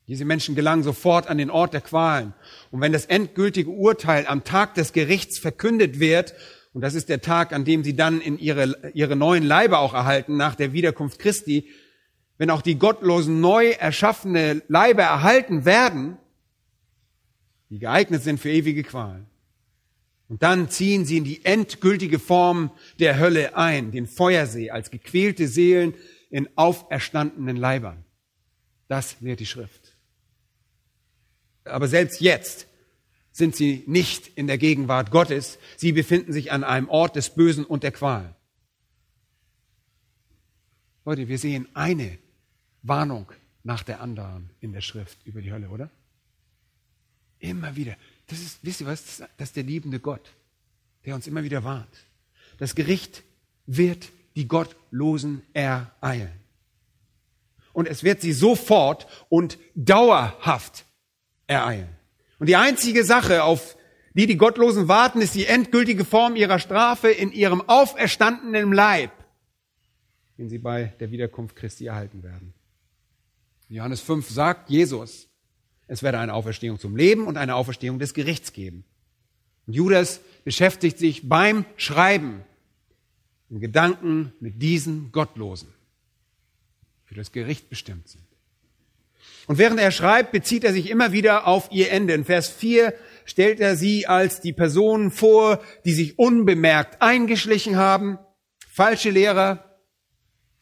Diese 0.09 0.25
Menschen 0.25 0.55
gelangen 0.55 0.83
sofort 0.83 1.29
an 1.29 1.37
den 1.37 1.51
Ort 1.51 1.75
der 1.75 1.83
Qualen. 1.83 2.33
Und 2.71 2.81
wenn 2.81 2.93
das 2.93 3.05
endgültige 3.05 3.71
Urteil 3.71 4.27
am 4.27 4.43
Tag 4.43 4.75
des 4.75 4.95
Gerichts 4.95 5.39
verkündet 5.39 6.01
wird, 6.01 6.35
und 6.73 6.81
das 6.81 6.95
ist 6.95 7.11
der 7.11 7.21
Tag, 7.21 7.53
an 7.53 7.65
dem 7.65 7.85
sie 7.85 7.95
dann 7.95 8.21
in 8.21 8.39
ihre, 8.39 8.93
ihre 8.95 9.17
neuen 9.17 9.45
Leibe 9.45 9.79
auch 9.79 9.93
erhalten, 9.93 10.37
nach 10.37 10.55
der 10.55 10.73
Wiederkunft 10.73 11.19
Christi, 11.19 11.69
wenn 12.39 12.51
auch 12.51 12.63
die 12.63 12.79
gottlosen 12.79 13.41
neu 13.41 13.71
erschaffene 13.71 14.63
Leibe 14.69 15.03
erhalten 15.03 15.65
werden, 15.65 16.17
die 17.69 17.79
geeignet 17.79 18.23
sind 18.23 18.41
für 18.41 18.51
ewige 18.51 18.85
Qualen. 18.85 19.27
Und 20.29 20.43
dann 20.43 20.71
ziehen 20.71 21.05
sie 21.05 21.19
in 21.19 21.25
die 21.25 21.45
endgültige 21.45 22.19
Form 22.19 22.71
der 22.99 23.19
Hölle 23.19 23.57
ein, 23.57 23.93
den 23.93 24.07
Feuersee, 24.07 24.71
als 24.71 24.91
gequälte 24.91 25.49
Seelen 25.49 25.95
in 26.31 26.49
auferstandenen 26.57 27.57
Leibern. 27.57 28.05
Das 28.89 29.21
lehrt 29.21 29.41
die 29.41 29.47
Schrift. 29.47 29.88
Aber 31.69 31.89
selbst 31.89 32.21
jetzt 32.21 32.67
sind 33.33 33.55
sie 33.55 33.85
nicht 33.87 34.27
in 34.37 34.47
der 34.47 34.59
Gegenwart 34.59 35.11
Gottes. 35.11 35.59
Sie 35.77 35.93
befinden 35.93 36.33
sich 36.33 36.51
an 36.51 36.65
einem 36.65 36.89
Ort 36.89 37.17
des 37.17 37.31
Bösen 37.31 37.65
und 37.65 37.83
der 37.83 37.93
Qual. 37.93 38.35
Leute, 41.05 41.29
wir 41.29 41.39
sehen 41.39 41.69
eine 41.75 42.19
Warnung 42.83 43.33
nach 43.63 43.83
der 43.83 44.01
anderen 44.01 44.51
in 44.61 44.73
der 44.73 44.81
Schrift 44.81 45.19
über 45.25 45.41
die 45.41 45.53
Hölle, 45.53 45.69
oder? 45.69 45.91
Immer 47.39 47.77
wieder. 47.77 47.97
Das 48.27 48.41
ist, 48.41 48.59
wisst 48.63 48.81
ihr 48.81 48.87
was? 48.87 49.23
Das 49.37 49.49
ist 49.49 49.57
der 49.57 49.63
liebende 49.63 50.01
Gott, 50.01 50.35
der 51.05 51.15
uns 51.15 51.27
immer 51.27 51.45
wieder 51.45 51.65
warnt. 51.65 52.07
Das 52.59 52.75
Gericht 52.75 53.23
wird 53.67 54.11
die 54.35 54.49
Gottlosen 54.49 55.43
ereilen. 55.53 56.33
Und 57.73 57.87
es 57.87 58.03
wird 58.03 58.21
sie 58.21 58.33
sofort 58.33 59.07
und 59.29 59.59
dauerhaft 59.75 60.85
ereilen. 61.49 61.89
Und 62.39 62.49
die 62.49 62.55
einzige 62.55 63.05
Sache, 63.05 63.43
auf 63.43 63.77
die 64.15 64.27
die 64.27 64.37
Gottlosen 64.37 64.87
warten, 64.87 65.21
ist 65.21 65.35
die 65.35 65.47
endgültige 65.47 66.05
Form 66.05 66.37
ihrer 66.37 66.61
Strafe 66.61 67.09
in 67.09 67.33
ihrem 67.33 67.61
auferstandenen 67.63 68.73
Leib, 68.73 69.11
den 70.39 70.49
sie 70.49 70.59
bei 70.59 70.95
der 71.01 71.11
Wiederkunft 71.11 71.57
Christi 71.57 71.87
erhalten 71.87 72.23
werden. 72.23 72.55
In 73.69 73.77
Johannes 73.77 74.01
5 74.01 74.29
sagt 74.29 74.71
Jesus, 74.71 75.29
es 75.89 76.03
werde 76.03 76.19
eine 76.19 76.35
Auferstehung 76.35 76.79
zum 76.79 76.97
Leben 76.97 77.27
und 77.27 77.37
eine 77.37 77.55
Auferstehung 77.55 77.99
des 77.99 78.15
Gerichts 78.15 78.53
geben. 78.53 78.85
Und 79.67 79.75
Judas 79.75 80.21
beschäftigt 80.45 80.99
sich 80.99 81.29
beim 81.29 81.65
Schreiben 81.77 82.43
in 83.51 83.61
Gedanken 83.61 84.33
mit 84.41 84.63
diesen 84.63 85.13
Gottlosen, 85.13 85.69
für 87.05 87.15
das 87.15 87.33
Gericht 87.33 87.69
bestimmt 87.71 88.09
sind. 88.09 88.28
Und 89.49 89.59
während 89.59 89.81
er 89.81 89.91
schreibt, 89.91 90.31
bezieht 90.31 90.63
er 90.63 90.73
sich 90.73 90.91
immer 90.91 91.11
wieder 91.11 91.47
auf 91.47 91.69
ihr 91.73 91.91
Ende. 91.91 92.13
In 92.13 92.25
Vers 92.25 92.49
4 92.49 92.95
stellt 93.25 93.59
er 93.59 93.77
sie 93.77 94.07
als 94.07 94.41
die 94.41 94.53
Personen 94.53 95.11
vor, 95.11 95.61
die 95.85 95.95
sich 95.95 96.19
unbemerkt 96.19 97.03
eingeschlichen 97.03 97.77
haben, 97.77 98.19
falsche 98.71 99.11
Lehrer, 99.11 99.65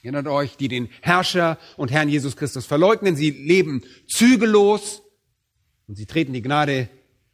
erinnert 0.07 0.29
euch, 0.29 0.57
die 0.57 0.69
den 0.69 0.89
Herrscher 1.03 1.59
und 1.77 1.91
Herrn 1.91 2.09
Jesus 2.09 2.37
Christus 2.37 2.65
verleugnen. 2.65 3.17
Sie 3.17 3.31
leben 3.31 3.83
zügellos 4.07 5.03
und 5.89 5.97
sie 5.97 6.07
treten 6.07 6.33
die 6.33 6.43
Gnade 6.43 6.89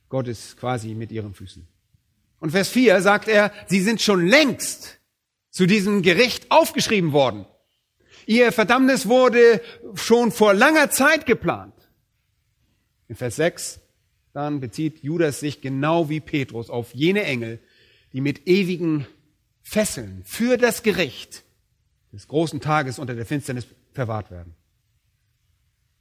Gottes 0.08 0.56
quasi 0.56 0.94
mit 0.94 1.12
ihren 1.12 1.34
Füßen. 1.34 1.68
Und 2.40 2.50
Vers 2.50 2.70
4 2.70 3.02
sagt 3.02 3.28
er, 3.28 3.52
sie 3.68 3.80
sind 3.80 4.00
schon 4.00 4.26
längst 4.26 5.00
zu 5.50 5.66
diesem 5.66 6.00
Gericht 6.00 6.50
aufgeschrieben 6.50 7.12
worden. 7.12 7.44
Ihr 8.26 8.52
Verdammnis 8.52 9.06
wurde 9.06 9.60
schon 9.94 10.32
vor 10.32 10.54
langer 10.54 10.90
Zeit 10.90 11.26
geplant. 11.26 11.74
In 13.08 13.16
Vers 13.16 13.36
6 13.36 13.80
dann 14.32 14.60
bezieht 14.60 15.02
Judas 15.02 15.40
sich 15.40 15.60
genau 15.60 16.08
wie 16.08 16.20
Petrus 16.20 16.70
auf 16.70 16.94
jene 16.94 17.24
Engel, 17.24 17.60
die 18.12 18.20
mit 18.20 18.46
ewigen 18.48 19.06
Fesseln 19.62 20.22
für 20.24 20.56
das 20.56 20.82
Gericht 20.82 21.44
des 22.12 22.28
großen 22.28 22.60
Tages 22.60 22.98
unter 22.98 23.14
der 23.14 23.26
Finsternis 23.26 23.66
verwahrt 23.92 24.30
werden. 24.30 24.54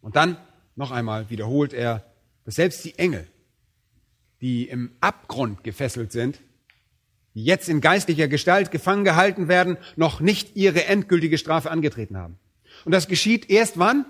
Und 0.01 0.15
dann 0.15 0.37
noch 0.75 0.91
einmal 0.91 1.29
wiederholt 1.29 1.73
er, 1.73 2.05
dass 2.45 2.55
selbst 2.55 2.83
die 2.85 2.97
Engel, 2.97 3.27
die 4.39 4.67
im 4.67 4.95
Abgrund 4.99 5.63
gefesselt 5.63 6.11
sind, 6.11 6.41
die 7.35 7.43
jetzt 7.43 7.69
in 7.69 7.81
geistlicher 7.81 8.27
Gestalt 8.27 8.71
gefangen 8.71 9.03
gehalten 9.03 9.47
werden, 9.47 9.77
noch 9.95 10.19
nicht 10.19 10.55
ihre 10.55 10.85
endgültige 10.85 11.37
Strafe 11.37 11.71
angetreten 11.71 12.17
haben. 12.17 12.37
Und 12.85 12.91
das 12.91 13.07
geschieht 13.07 13.49
erst 13.49 13.77
wann? 13.77 14.05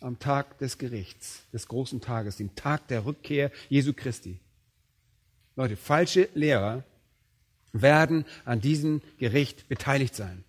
Am 0.00 0.18
Tag 0.18 0.58
des 0.58 0.78
Gerichts, 0.78 1.42
des 1.52 1.68
großen 1.68 2.00
Tages, 2.00 2.36
dem 2.36 2.54
Tag 2.56 2.88
der 2.88 3.04
Rückkehr 3.04 3.52
Jesu 3.68 3.92
Christi. 3.92 4.40
Leute, 5.54 5.76
falsche 5.76 6.28
Lehrer 6.34 6.82
werden 7.72 8.24
an 8.44 8.60
diesem 8.60 9.00
Gericht 9.18 9.68
beteiligt 9.68 10.14
sein. 10.14 10.44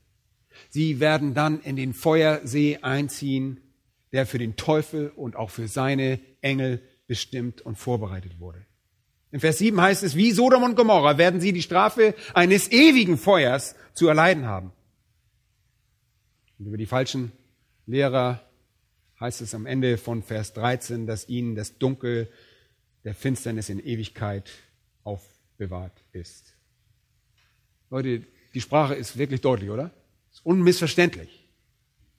Sie 0.70 1.00
werden 1.00 1.34
dann 1.34 1.62
in 1.62 1.76
den 1.76 1.94
Feuersee 1.94 2.80
einziehen, 2.82 3.60
der 4.12 4.26
für 4.26 4.38
den 4.38 4.56
Teufel 4.56 5.10
und 5.10 5.36
auch 5.36 5.50
für 5.50 5.68
seine 5.68 6.20
Engel 6.42 6.82
bestimmt 7.08 7.62
und 7.62 7.78
vorbereitet 7.78 8.40
wurde. 8.40 8.66
In 9.34 9.40
Vers 9.40 9.58
7 9.58 9.82
heißt 9.82 10.04
es, 10.04 10.16
wie 10.16 10.32
Sodom 10.32 10.62
und 10.62 10.76
Gomorra 10.76 11.18
werden 11.18 11.42
sie 11.42 11.54
die 11.54 11.64
Strafe 11.64 12.14
eines 12.36 12.72
ewigen 12.72 13.18
Feuers 13.18 13.76
zu 13.96 14.08
erleiden 14.08 14.46
haben. 14.46 14.72
Und 16.60 16.68
über 16.68 16.78
die 16.78 16.86
falschen 16.86 17.32
Lehrer 17.88 18.48
heißt 19.20 19.42
es 19.42 19.56
am 19.56 19.66
Ende 19.66 19.98
von 19.98 20.22
Vers 20.22 20.54
13, 20.54 21.08
dass 21.08 21.28
ihnen 21.28 21.56
das 21.56 21.80
Dunkel 21.80 22.30
der 23.06 23.16
Finsternis 23.16 23.70
in 23.70 23.80
Ewigkeit 23.80 24.52
aufbewahrt 25.04 26.04
ist. 26.12 26.56
Leute, 27.90 28.22
die 28.54 28.62
Sprache 28.62 28.94
ist 28.94 29.18
wirklich 29.18 29.42
deutlich, 29.42 29.72
oder? 29.72 29.90
Ist 30.32 30.46
unmissverständlich. 30.46 31.43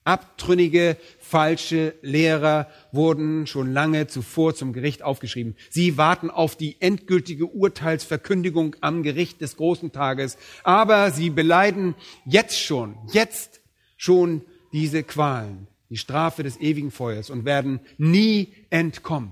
Abtrünnige, 0.05 0.99
falsche 1.19 1.95
Lehrer 2.03 2.69
wurden 2.93 3.47
schon 3.47 3.73
lange 3.73 4.07
zuvor 4.07 4.55
zum 4.55 4.75
Gericht 4.75 5.03
aufgeschrieben. 5.03 5.57
Sie 5.71 5.97
warten 5.97 6.29
auf 6.29 6.57
die 6.57 6.77
endgültige 6.81 7.47
Urteilsverkündigung 7.47 8.77
am 8.83 9.03
Gericht 9.03 9.41
des 9.41 9.57
großen 9.57 9.93
Tages. 9.93 10.37
Aber 10.63 11.11
sie 11.11 11.31
beleiden 11.31 11.95
jetzt 12.27 12.61
schon, 12.61 12.97
jetzt 13.13 13.63
schon 13.97 14.43
diese 14.73 15.03
Qualen, 15.03 15.69
die 15.89 15.97
Strafe 15.97 16.43
des 16.43 16.59
ewigen 16.61 16.91
Feuers 16.91 17.31
und 17.31 17.47
werden 17.47 17.81
nie 17.97 18.53
entkommen. 18.69 19.31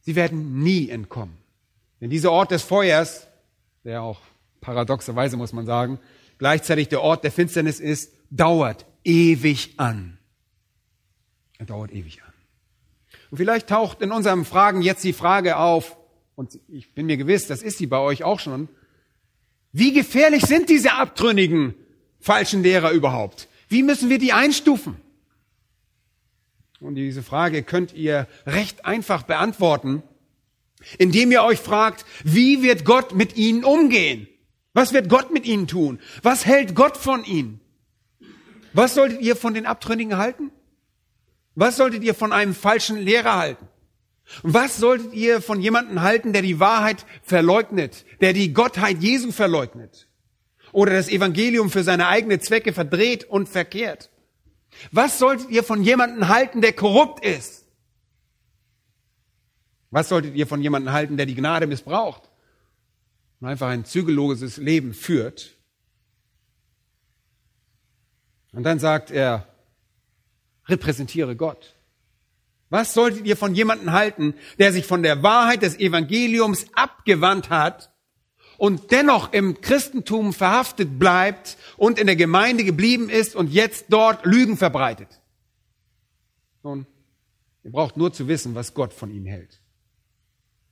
Sie 0.00 0.16
werden 0.16 0.62
nie 0.62 0.88
entkommen. 0.88 1.36
Denn 2.00 2.08
dieser 2.08 2.32
Ort 2.32 2.50
des 2.50 2.62
Feuers, 2.62 3.28
der 3.84 4.02
auch 4.02 4.20
paradoxerweise 4.62 5.36
muss 5.36 5.52
man 5.52 5.66
sagen, 5.66 5.98
gleichzeitig 6.38 6.88
der 6.88 7.02
Ort 7.02 7.24
der 7.24 7.32
Finsternis 7.32 7.78
ist, 7.78 8.10
dauert 8.30 8.86
ewig 9.04 9.74
an. 9.76 10.18
Er 11.58 11.66
dauert 11.66 11.92
ewig 11.92 12.22
an. 12.22 12.32
Und 13.30 13.38
vielleicht 13.38 13.68
taucht 13.68 14.00
in 14.02 14.12
unseren 14.12 14.44
Fragen 14.44 14.82
jetzt 14.82 15.04
die 15.04 15.12
Frage 15.12 15.56
auf, 15.56 15.96
und 16.34 16.58
ich 16.68 16.92
bin 16.94 17.06
mir 17.06 17.16
gewiss, 17.16 17.46
das 17.46 17.62
ist 17.62 17.78
sie 17.78 17.86
bei 17.86 17.98
euch 17.98 18.24
auch 18.24 18.40
schon, 18.40 18.68
wie 19.72 19.92
gefährlich 19.92 20.44
sind 20.46 20.68
diese 20.68 20.94
abtrünnigen 20.94 21.74
falschen 22.20 22.62
Lehrer 22.62 22.92
überhaupt? 22.92 23.48
Wie 23.68 23.82
müssen 23.82 24.08
wir 24.08 24.18
die 24.18 24.32
einstufen? 24.32 24.96
Und 26.80 26.96
diese 26.96 27.22
Frage 27.22 27.62
könnt 27.62 27.92
ihr 27.92 28.28
recht 28.46 28.84
einfach 28.84 29.22
beantworten, 29.22 30.02
indem 30.98 31.32
ihr 31.32 31.42
euch 31.42 31.58
fragt, 31.58 32.04
wie 32.24 32.62
wird 32.62 32.84
Gott 32.84 33.14
mit 33.14 33.36
ihnen 33.36 33.64
umgehen? 33.64 34.28
Was 34.74 34.92
wird 34.92 35.08
Gott 35.08 35.32
mit 35.32 35.46
ihnen 35.46 35.66
tun? 35.66 35.98
Was 36.22 36.46
hält 36.46 36.74
Gott 36.74 36.96
von 36.96 37.24
ihnen? 37.24 37.60
Was 38.74 38.94
solltet 38.94 39.20
ihr 39.22 39.36
von 39.36 39.54
den 39.54 39.66
Abtrünnigen 39.66 40.18
halten? 40.18 40.50
Was 41.54 41.76
solltet 41.76 42.02
ihr 42.02 42.14
von 42.14 42.32
einem 42.32 42.54
falschen 42.54 42.98
Lehrer 42.98 43.36
halten? 43.36 43.68
Und 44.42 44.52
was 44.52 44.78
solltet 44.78 45.12
ihr 45.14 45.40
von 45.40 45.60
jemandem 45.60 46.02
halten, 46.02 46.32
der 46.32 46.42
die 46.42 46.58
Wahrheit 46.58 47.06
verleugnet, 47.22 48.04
der 48.20 48.32
die 48.32 48.52
Gottheit 48.52 49.00
Jesu 49.00 49.30
verleugnet? 49.30 50.08
Oder 50.72 50.92
das 50.92 51.08
Evangelium 51.08 51.70
für 51.70 51.84
seine 51.84 52.08
eigenen 52.08 52.40
Zwecke 52.40 52.72
verdreht 52.72 53.24
und 53.24 53.48
verkehrt? 53.48 54.10
Was 54.90 55.20
solltet 55.20 55.50
ihr 55.50 55.62
von 55.62 55.84
jemandem 55.84 56.28
halten, 56.28 56.60
der 56.60 56.72
korrupt 56.72 57.24
ist? 57.24 57.64
Was 59.92 60.08
solltet 60.08 60.34
ihr 60.34 60.48
von 60.48 60.60
jemandem 60.60 60.92
halten, 60.92 61.16
der 61.16 61.26
die 61.26 61.36
Gnade 61.36 61.68
missbraucht 61.68 62.28
und 63.40 63.46
einfach 63.46 63.68
ein 63.68 63.84
zügelloses 63.84 64.56
Leben 64.56 64.94
führt? 64.94 65.56
Und 68.54 68.62
dann 68.62 68.78
sagt 68.78 69.10
er, 69.10 69.46
repräsentiere 70.66 71.36
Gott. 71.36 71.74
Was 72.70 72.94
solltet 72.94 73.26
ihr 73.26 73.36
von 73.36 73.54
jemandem 73.54 73.92
halten, 73.92 74.34
der 74.58 74.72
sich 74.72 74.86
von 74.86 75.02
der 75.02 75.22
Wahrheit 75.22 75.62
des 75.62 75.78
Evangeliums 75.78 76.66
abgewandt 76.74 77.50
hat 77.50 77.92
und 78.56 78.90
dennoch 78.90 79.32
im 79.32 79.60
Christentum 79.60 80.32
verhaftet 80.32 80.98
bleibt 80.98 81.56
und 81.76 81.98
in 81.98 82.06
der 82.06 82.16
Gemeinde 82.16 82.64
geblieben 82.64 83.10
ist 83.10 83.36
und 83.36 83.52
jetzt 83.52 83.86
dort 83.90 84.24
Lügen 84.24 84.56
verbreitet? 84.56 85.20
Nun, 86.62 86.86
ihr 87.62 87.72
braucht 87.72 87.96
nur 87.96 88.12
zu 88.12 88.26
wissen, 88.28 88.54
was 88.54 88.74
Gott 88.74 88.92
von 88.92 89.10
ihm 89.10 89.26
hält. 89.26 89.60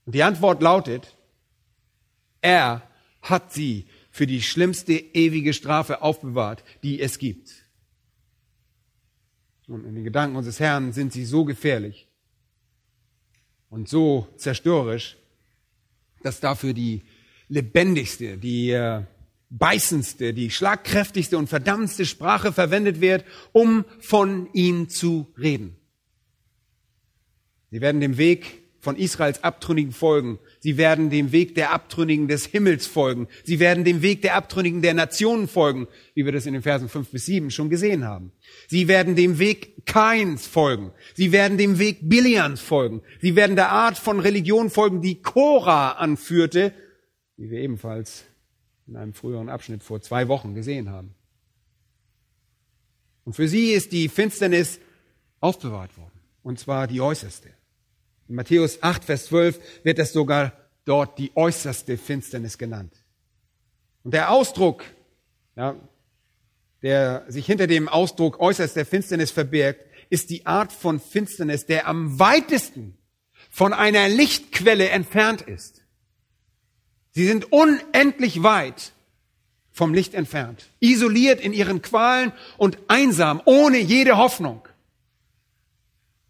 Und 0.07 0.15
die 0.15 0.23
Antwort 0.23 0.63
lautet, 0.63 1.17
er 2.41 2.83
hat 3.21 3.53
sie 3.53 3.87
für 4.11 4.27
die 4.27 4.43
schlimmste 4.43 4.93
ewige 4.93 5.53
Strafe 5.53 6.03
aufbewahrt, 6.03 6.65
die 6.83 7.01
es 7.01 7.19
gibt. 7.19 7.63
Und 9.69 9.85
in 9.85 9.95
den 9.95 10.05
Gedanken 10.05 10.37
unseres 10.37 10.61
Herrn 10.61 10.93
sind 10.93 11.13
sie 11.13 11.25
so 11.25 11.45
gefährlich 11.45 12.09
und 13.71 13.89
so 13.89 14.29
zerstörerisch, 14.37 15.17
dass 16.23 16.41
dafür 16.41 16.73
die 16.75 17.03
lebendigste, 17.49 18.39
die 18.39 18.71
äh, 18.71 19.03
beißendste, 19.51 20.33
die 20.33 20.51
schlagkräftigste 20.51 21.37
und 21.39 21.49
verdammtste 21.49 22.07
Sprache 22.07 22.53
verwendet 22.53 23.01
wird, 23.01 23.25
um 23.53 23.85
von 24.01 24.53
ihnen 24.53 24.89
zu 24.89 25.33
reden. 25.39 25.77
Sie 27.71 27.81
werden 27.81 28.01
dem 28.01 28.19
Weg 28.19 28.62
von 28.83 28.97
Israels 28.97 29.45
Abtrünnigen 29.45 29.93
folgen. 29.93 30.41
Sie 30.59 30.77
werden 30.77 31.09
dem 31.09 31.31
Weg 31.31 31.55
der 31.55 31.73
Abtrünnigen 31.73 32.27
des 32.27 32.47
Himmels 32.47 32.89
folgen. 32.89 33.29
Sie 33.45 33.61
werden 33.61 33.85
dem 33.85 34.03
Weg 34.03 34.23
der 34.23 34.35
Abtrünnigen 34.35 34.83
der 34.83 34.93
Nationen 34.93 35.47
folgen, 35.47 35.87
wie 36.15 36.25
wir 36.25 36.33
das 36.33 36.47
in 36.47 36.53
den 36.53 36.63
Versen 36.63 36.89
5 36.89 37.11
bis 37.11 37.27
7 37.27 37.53
schon 37.53 37.71
gesehen 37.71 38.05
haben. 38.05 38.33
Sie 38.67 38.89
werden 38.89 39.15
dem 39.15 39.39
Weg 39.39 39.87
Kains 39.87 40.49
folgen. 40.49 40.91
Sie 41.15 41.31
werden 41.31 41.59
dem 41.59 41.79
Weg 41.79 42.09
Bilians 42.09 42.61
folgen. 42.61 43.03
Sie 43.21 43.37
werden 43.37 43.55
der 43.55 43.71
Art 43.71 43.97
von 43.97 44.19
Religion 44.19 44.69
folgen, 44.69 45.01
die 45.01 45.23
Korah 45.23 45.93
anführte, 45.93 46.75
wie 47.37 47.51
wir 47.51 47.61
ebenfalls 47.61 48.25
in 48.89 48.97
einem 48.97 49.15
früheren 49.15 49.49
Abschnitt 49.49 49.85
vor 49.85 50.01
zwei 50.01 50.27
Wochen 50.27 50.55
gesehen 50.55 50.91
haben. 50.91 51.15
Und 53.23 53.35
für 53.35 53.47
sie 53.47 53.71
ist 53.71 53.93
die 53.93 54.09
Finsternis 54.09 54.81
aufbewahrt 55.39 55.97
worden. 55.97 56.21
Und 56.43 56.59
zwar 56.59 56.89
die 56.89 57.01
äußerste. 57.01 57.49
In 58.29 58.35
Matthäus 58.35 58.83
8, 58.83 59.05
Vers 59.05 59.27
12 59.27 59.61
wird 59.83 59.99
es 59.99 60.13
sogar 60.13 60.53
dort 60.85 61.19
die 61.19 61.33
äußerste 61.35 61.99
Finsternis 61.99 62.59
genannt. 62.59 62.93
Und 64.05 64.15
der 64.15 64.31
Ausdruck, 64.31 64.85
ja, 65.57 65.77
der 66.83 67.25
sich 67.29 67.47
hinter 67.47 67.67
dem 67.67 67.89
Ausdruck 67.89 68.41
äußerste 68.41 68.85
Finsternis 68.85 69.31
verbirgt, 69.31 69.87
ist 70.11 70.31
die 70.31 70.47
Art 70.47 70.73
von 70.73 71.01
Finsternis, 71.01 71.67
der 71.67 71.87
am 71.87 72.19
weitesten 72.19 72.99
von 73.51 73.73
einer 73.73 74.09
Lichtquelle 74.09 74.89
entfernt 74.89 75.43
ist. 75.43 75.83
Sie 77.13 77.27
sind 77.27 77.53
unendlich 77.53 78.43
weit 78.43 78.93
vom 79.71 79.95
Licht 79.95 80.15
entfernt, 80.15 80.71
isoliert 80.81 81.41
in 81.41 81.53
ihren 81.53 81.83
Qualen 81.83 82.33
und 82.59 82.79
einsam, 82.89 83.41
ohne 83.45 83.79
jede 83.79 84.17
Hoffnung. 84.17 84.67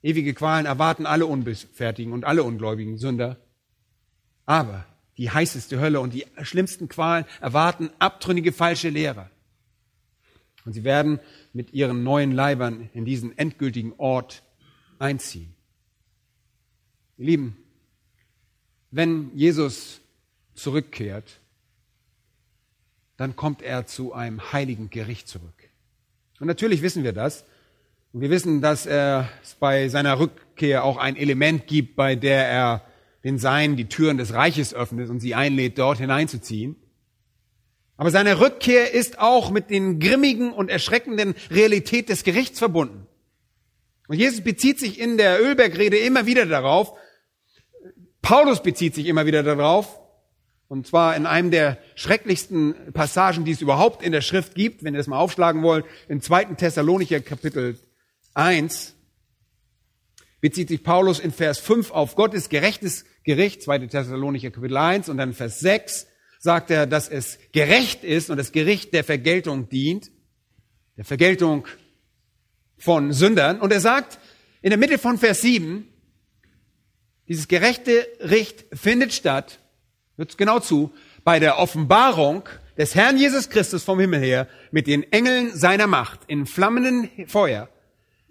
Ewige 0.03 0.35
Qualen 0.35 0.67
erwarten 0.67 1.07
alle 1.07 1.27
Unbesfertigen 1.27 2.13
und 2.13 2.25
alle 2.25 2.43
ungläubigen 2.43 2.99
Sünder. 2.99 3.39
Aber 4.47 4.85
die 5.17 5.31
heißeste 5.31 5.79
Hölle 5.79 6.01
und 6.01 6.13
die 6.13 6.27
schlimmsten 6.43 6.89
Qualen 6.89 7.25
erwarten 7.41 7.91
abtrünnige 7.99 8.53
falsche 8.53 8.89
Lehrer. 8.89 9.31
Und 10.65 10.73
sie 10.73 10.85
werden 10.85 11.21
mit 11.53 11.73
ihren 11.73 12.03
neuen 12.03 12.33
Leibern 12.33 12.91
in 12.95 13.05
diesen 13.05 13.37
endgültigen 13.37 13.95
Ort 13.99 14.43
einziehen. 14.99 15.55
Ihr 17.19 17.27
Lieben, 17.27 17.57
wenn 18.91 19.31
Jesus 19.37 20.01
zurückkehrt, 20.55 21.41
dann 23.17 23.37
kommt 23.37 23.63
er 23.63 23.87
zu 23.87 24.13
einem 24.13 24.53
heiligen 24.53 24.91
Gericht 24.91 25.29
zurück. 25.29 25.71
Und 26.41 26.47
natürlich 26.47 26.83
wissen 26.83 27.05
wir 27.05 27.13
das, 27.13 27.45
und 28.13 28.21
wir 28.21 28.31
wissen, 28.31 28.61
dass 28.61 28.87
es 28.87 29.55
bei 29.59 29.89
seiner 29.89 30.19
Rückkehr 30.19 30.85
auch 30.85 30.97
ein 30.99 31.17
Element 31.17 31.67
gibt, 31.67 31.97
bei 31.97 32.15
der 32.15 32.47
er 32.47 32.83
den 33.25 33.39
Seinen 33.39 33.77
die 33.77 33.89
Türen 33.89 34.19
des 34.19 34.35
Reiches 34.35 34.75
öffnet 34.75 35.09
und 35.09 35.21
sie 35.21 35.35
einlädt, 35.35 35.79
dort 35.79 35.99
hineinzuziehen. 35.99 36.77
Aber 37.97 38.11
seine 38.11 38.41
Rückkehr 38.41 38.93
ist 38.93 39.19
auch 39.21 39.51
mit 39.51 39.71
den 39.71 40.01
grimmigen 40.01 40.53
und 40.53 40.71
erschreckenden 40.71 41.35
Realität 41.51 42.09
des 42.09 42.25
Gerichts 42.25 42.59
verbunden. 42.59 43.07
Und 44.09 44.19
Jesus 44.19 44.43
bezieht 44.43 44.81
sich 44.81 44.99
in 44.99 45.17
der 45.17 45.41
Ölbergrede 45.41 45.97
immer 45.99 46.27
wieder 46.27 46.47
darauf, 46.47 46.93
Paulus 48.21 48.63
bezieht 48.63 48.95
sich 48.95 49.07
immer 49.07 49.27
wieder 49.27 49.43
darauf, 49.43 50.01
und 50.69 50.87
zwar 50.87 51.17
in 51.17 51.27
einem 51.27 51.51
der 51.51 51.79
schrecklichsten 51.97 52.75
Passagen, 52.93 53.45
die 53.45 53.51
es 53.51 53.61
überhaupt 53.61 54.03
in 54.03 54.13
der 54.13 54.21
Schrift 54.21 54.55
gibt, 54.55 54.85
wenn 54.85 54.95
ihr 54.95 54.99
das 54.99 55.07
mal 55.07 55.19
aufschlagen 55.19 55.63
wollt, 55.63 55.85
im 56.09 56.21
zweiten 56.21 56.57
Thessalonicher 56.57 57.21
Kapitel 57.21 57.79
1 58.35 58.95
bezieht 60.41 60.69
sich 60.69 60.83
Paulus 60.83 61.21
in 61.21 61.33
Vers 61.33 61.59
5 61.59 61.91
auf 61.91 62.17
Gottes 62.17 62.49
gerechtes 62.49 63.05
Gericht, 63.25 63.63
2. 63.63 63.87
Thessalonicher 63.87 64.51
Kapitel 64.51 64.77
1 64.77 65.09
und 65.09 65.17
dann 65.17 65.33
Vers 65.33 65.61
6 65.61 66.09
sagt 66.39 66.71
er, 66.73 66.87
dass 66.87 67.09
es 67.09 67.39
gerecht 67.53 68.03
ist 68.03 68.29
und 68.29 68.37
das 68.37 68.51
Gericht 68.51 68.93
der 68.93 69.05
Vergeltung 69.05 69.69
dient, 69.69 70.11
der 70.97 71.05
Vergeltung 71.05 71.69
von 72.77 73.13
Sündern. 73.13 73.61
Und 73.61 73.73
er 73.73 73.81
sagt 73.81 74.19
in 74.61 74.71
der 74.71 74.79
Mitte 74.79 74.99
von 74.99 75.19
Vers 75.19 75.43
7, 75.43 75.87
dieses 77.29 77.47
gerechte 77.47 78.09
Gericht 78.19 78.65
findet 78.73 79.13
statt, 79.13 79.61
hört 80.17 80.37
genau 80.37 80.59
zu, 80.59 80.93
bei 81.23 81.39
der 81.39 81.59
Offenbarung 81.59 82.43
des 82.77 82.97
Herrn 82.97 83.17
Jesus 83.17 83.49
Christus 83.49 83.85
vom 83.85 84.01
Himmel 84.01 84.21
her 84.21 84.49
mit 84.73 84.89
den 84.89 85.05
Engeln 85.13 85.57
seiner 85.57 85.87
Macht 85.87 86.21
in 86.27 86.47
flammenden 86.47 87.09
Feuer 87.29 87.69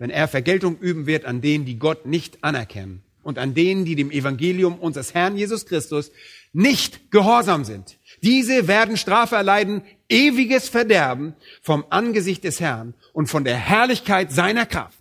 wenn 0.02 0.10
er 0.10 0.28
Vergeltung 0.28 0.80
üben 0.80 1.06
wird 1.06 1.26
an 1.26 1.42
denen, 1.42 1.64
die 1.64 1.78
Gott 1.78 2.08
nicht 2.08 2.44
anerkennen 2.44 3.04
und 3.22 3.38
an 3.38 3.54
denen, 3.54 3.86
die 3.86 3.94
dem 3.94 4.10
Evangelium 4.10 4.80
unseres 4.80 5.14
Herrn 5.14 5.38
Jesus 5.38 5.68
Christus 5.68 6.12
nicht 6.54 7.12
gehorsam 7.12 7.66
sind. 7.66 8.00
Diese 8.24 8.68
werden 8.68 8.98
Strafe 8.98 9.36
erleiden, 9.36 9.84
ewiges 10.10 10.70
Verderben 10.70 11.36
vom 11.62 11.86
Angesicht 11.92 12.44
des 12.44 12.60
Herrn 12.60 12.96
und 13.14 13.28
von 13.28 13.44
der 13.44 13.58
Herrlichkeit 13.58 14.32
seiner 14.32 14.66
Kraft. 14.66 14.98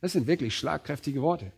Das 0.00 0.10
sind 0.10 0.26
wirklich 0.26 0.56
schlagkräftige 0.56 1.22
Worte. 1.22 1.52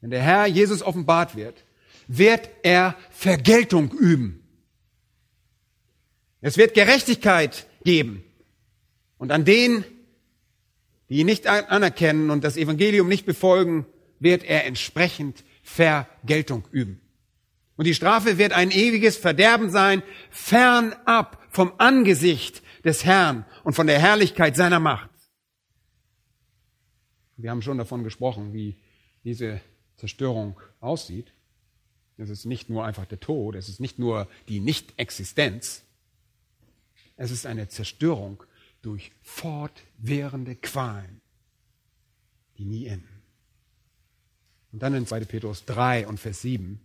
Wenn 0.00 0.10
der 0.10 0.22
Herr 0.22 0.46
Jesus 0.46 0.82
offenbart 0.82 1.34
wird, 1.34 1.64
wird 2.06 2.48
er 2.62 2.94
Vergeltung 3.10 3.90
üben. 3.90 4.40
Es 6.42 6.58
wird 6.58 6.74
Gerechtigkeit 6.74 7.66
geben. 7.82 8.22
Und 9.20 9.32
an 9.32 9.44
denen, 9.44 9.84
die 11.10 11.18
ihn 11.18 11.26
nicht 11.26 11.46
anerkennen 11.46 12.30
und 12.30 12.42
das 12.42 12.56
Evangelium 12.56 13.06
nicht 13.06 13.26
befolgen, 13.26 13.84
wird 14.18 14.44
er 14.44 14.64
entsprechend 14.64 15.44
Vergeltung 15.62 16.66
üben. 16.72 17.02
Und 17.76 17.84
die 17.84 17.92
Strafe 17.92 18.38
wird 18.38 18.52
ein 18.52 18.70
ewiges 18.70 19.18
Verderben 19.18 19.68
sein, 19.68 20.02
fernab 20.30 21.38
vom 21.50 21.70
Angesicht 21.76 22.62
des 22.82 23.04
Herrn 23.04 23.44
und 23.62 23.74
von 23.74 23.86
der 23.86 23.98
Herrlichkeit 23.98 24.56
seiner 24.56 24.80
Macht. 24.80 25.10
Wir 27.36 27.50
haben 27.50 27.60
schon 27.60 27.76
davon 27.76 28.04
gesprochen, 28.04 28.54
wie 28.54 28.78
diese 29.22 29.60
Zerstörung 29.98 30.58
aussieht. 30.80 31.34
Es 32.16 32.30
ist 32.30 32.46
nicht 32.46 32.70
nur 32.70 32.86
einfach 32.86 33.04
der 33.04 33.20
Tod, 33.20 33.54
es 33.54 33.68
ist 33.68 33.80
nicht 33.80 33.98
nur 33.98 34.28
die 34.48 34.60
Nichtexistenz, 34.60 35.84
es 37.18 37.30
ist 37.30 37.44
eine 37.44 37.68
Zerstörung 37.68 38.42
durch 38.82 39.12
fortwährende 39.22 40.56
Qualen, 40.56 41.20
die 42.58 42.64
nie 42.64 42.86
enden. 42.86 43.22
Und 44.72 44.82
dann 44.82 44.94
in 44.94 45.06
2. 45.06 45.20
Petrus 45.20 45.64
3 45.64 46.06
und 46.06 46.18
Vers 46.18 46.42
7 46.42 46.80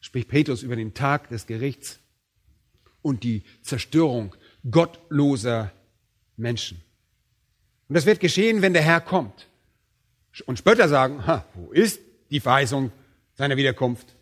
spricht 0.00 0.28
Petrus 0.28 0.62
über 0.62 0.76
den 0.76 0.94
Tag 0.94 1.28
des 1.30 1.46
Gerichts 1.46 1.98
und 3.02 3.24
die 3.24 3.42
Zerstörung 3.62 4.34
gottloser 4.70 5.72
Menschen. 6.36 6.82
Und 7.88 7.94
das 7.94 8.06
wird 8.06 8.20
geschehen, 8.20 8.62
wenn 8.62 8.72
der 8.72 8.82
Herr 8.82 9.00
kommt. 9.00 9.48
Und 10.44 10.58
Spötter 10.58 10.88
sagen, 10.88 11.26
ha, 11.26 11.46
wo 11.54 11.72
ist 11.72 12.00
die 12.30 12.40
Verheißung 12.40 12.92
seiner 13.34 13.56
Wiederkunft? 13.56 14.14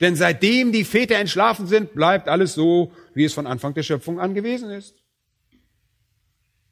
Denn 0.00 0.14
seitdem 0.14 0.70
die 0.72 0.84
Väter 0.84 1.16
entschlafen 1.16 1.66
sind, 1.66 1.94
bleibt 1.94 2.28
alles 2.28 2.54
so, 2.54 2.92
wie 3.14 3.24
es 3.24 3.34
von 3.34 3.46
Anfang 3.46 3.74
der 3.74 3.82
Schöpfung 3.82 4.20
an 4.20 4.34
gewesen 4.34 4.70
ist. 4.70 4.94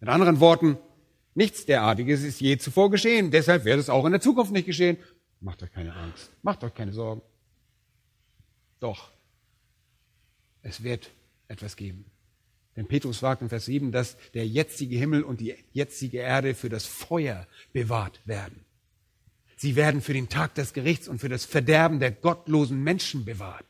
Mit 0.01 0.09
anderen 0.09 0.41
Worten, 0.41 0.79
nichts 1.35 1.67
derartiges 1.67 2.23
ist 2.23 2.41
je 2.41 2.59
zuvor 2.59 2.91
geschehen, 2.91 3.31
deshalb 3.31 3.65
wird 3.65 3.79
es 3.79 3.91
auch 3.91 4.05
in 4.05 4.13
der 4.13 4.21
Zukunft 4.21 4.53
nicht 4.53 4.67
geschehen. 4.67 4.99
Macht 5.41 5.63
euch 5.63 5.73
keine 5.73 5.95
Angst, 5.95 6.31
macht 6.43 6.65
euch 6.65 6.75
keine 6.75 6.93
Sorgen. 6.93 7.23
Doch, 8.81 9.11
es 10.63 10.83
wird 10.83 11.11
etwas 11.49 11.77
geben. 11.77 12.05
Denn 12.77 12.87
Petrus 12.87 13.21
sagt 13.21 13.41
in 13.41 13.49
Vers 13.49 13.65
7, 13.67 13.91
dass 13.91 14.17
der 14.35 14.47
jetzige 14.47 14.99
Himmel 14.99 15.23
und 15.23 15.41
die 15.41 15.55
jetzige 15.73 16.19
Erde 16.19 16.55
für 16.55 16.69
das 16.69 16.85
Feuer 16.85 17.47
bewahrt 17.73 18.21
werden. 18.27 18.65
Sie 19.57 19.77
werden 19.77 20.03
für 20.03 20.13
den 20.13 20.29
Tag 20.29 20.55
des 20.55 20.75
Gerichts 20.75 21.09
und 21.09 21.19
für 21.19 21.31
das 21.31 21.47
Verderben 21.47 22.01
der 22.01 22.13
gottlosen 22.13 22.83
Menschen 22.83 23.25
bewahrt. 23.25 23.65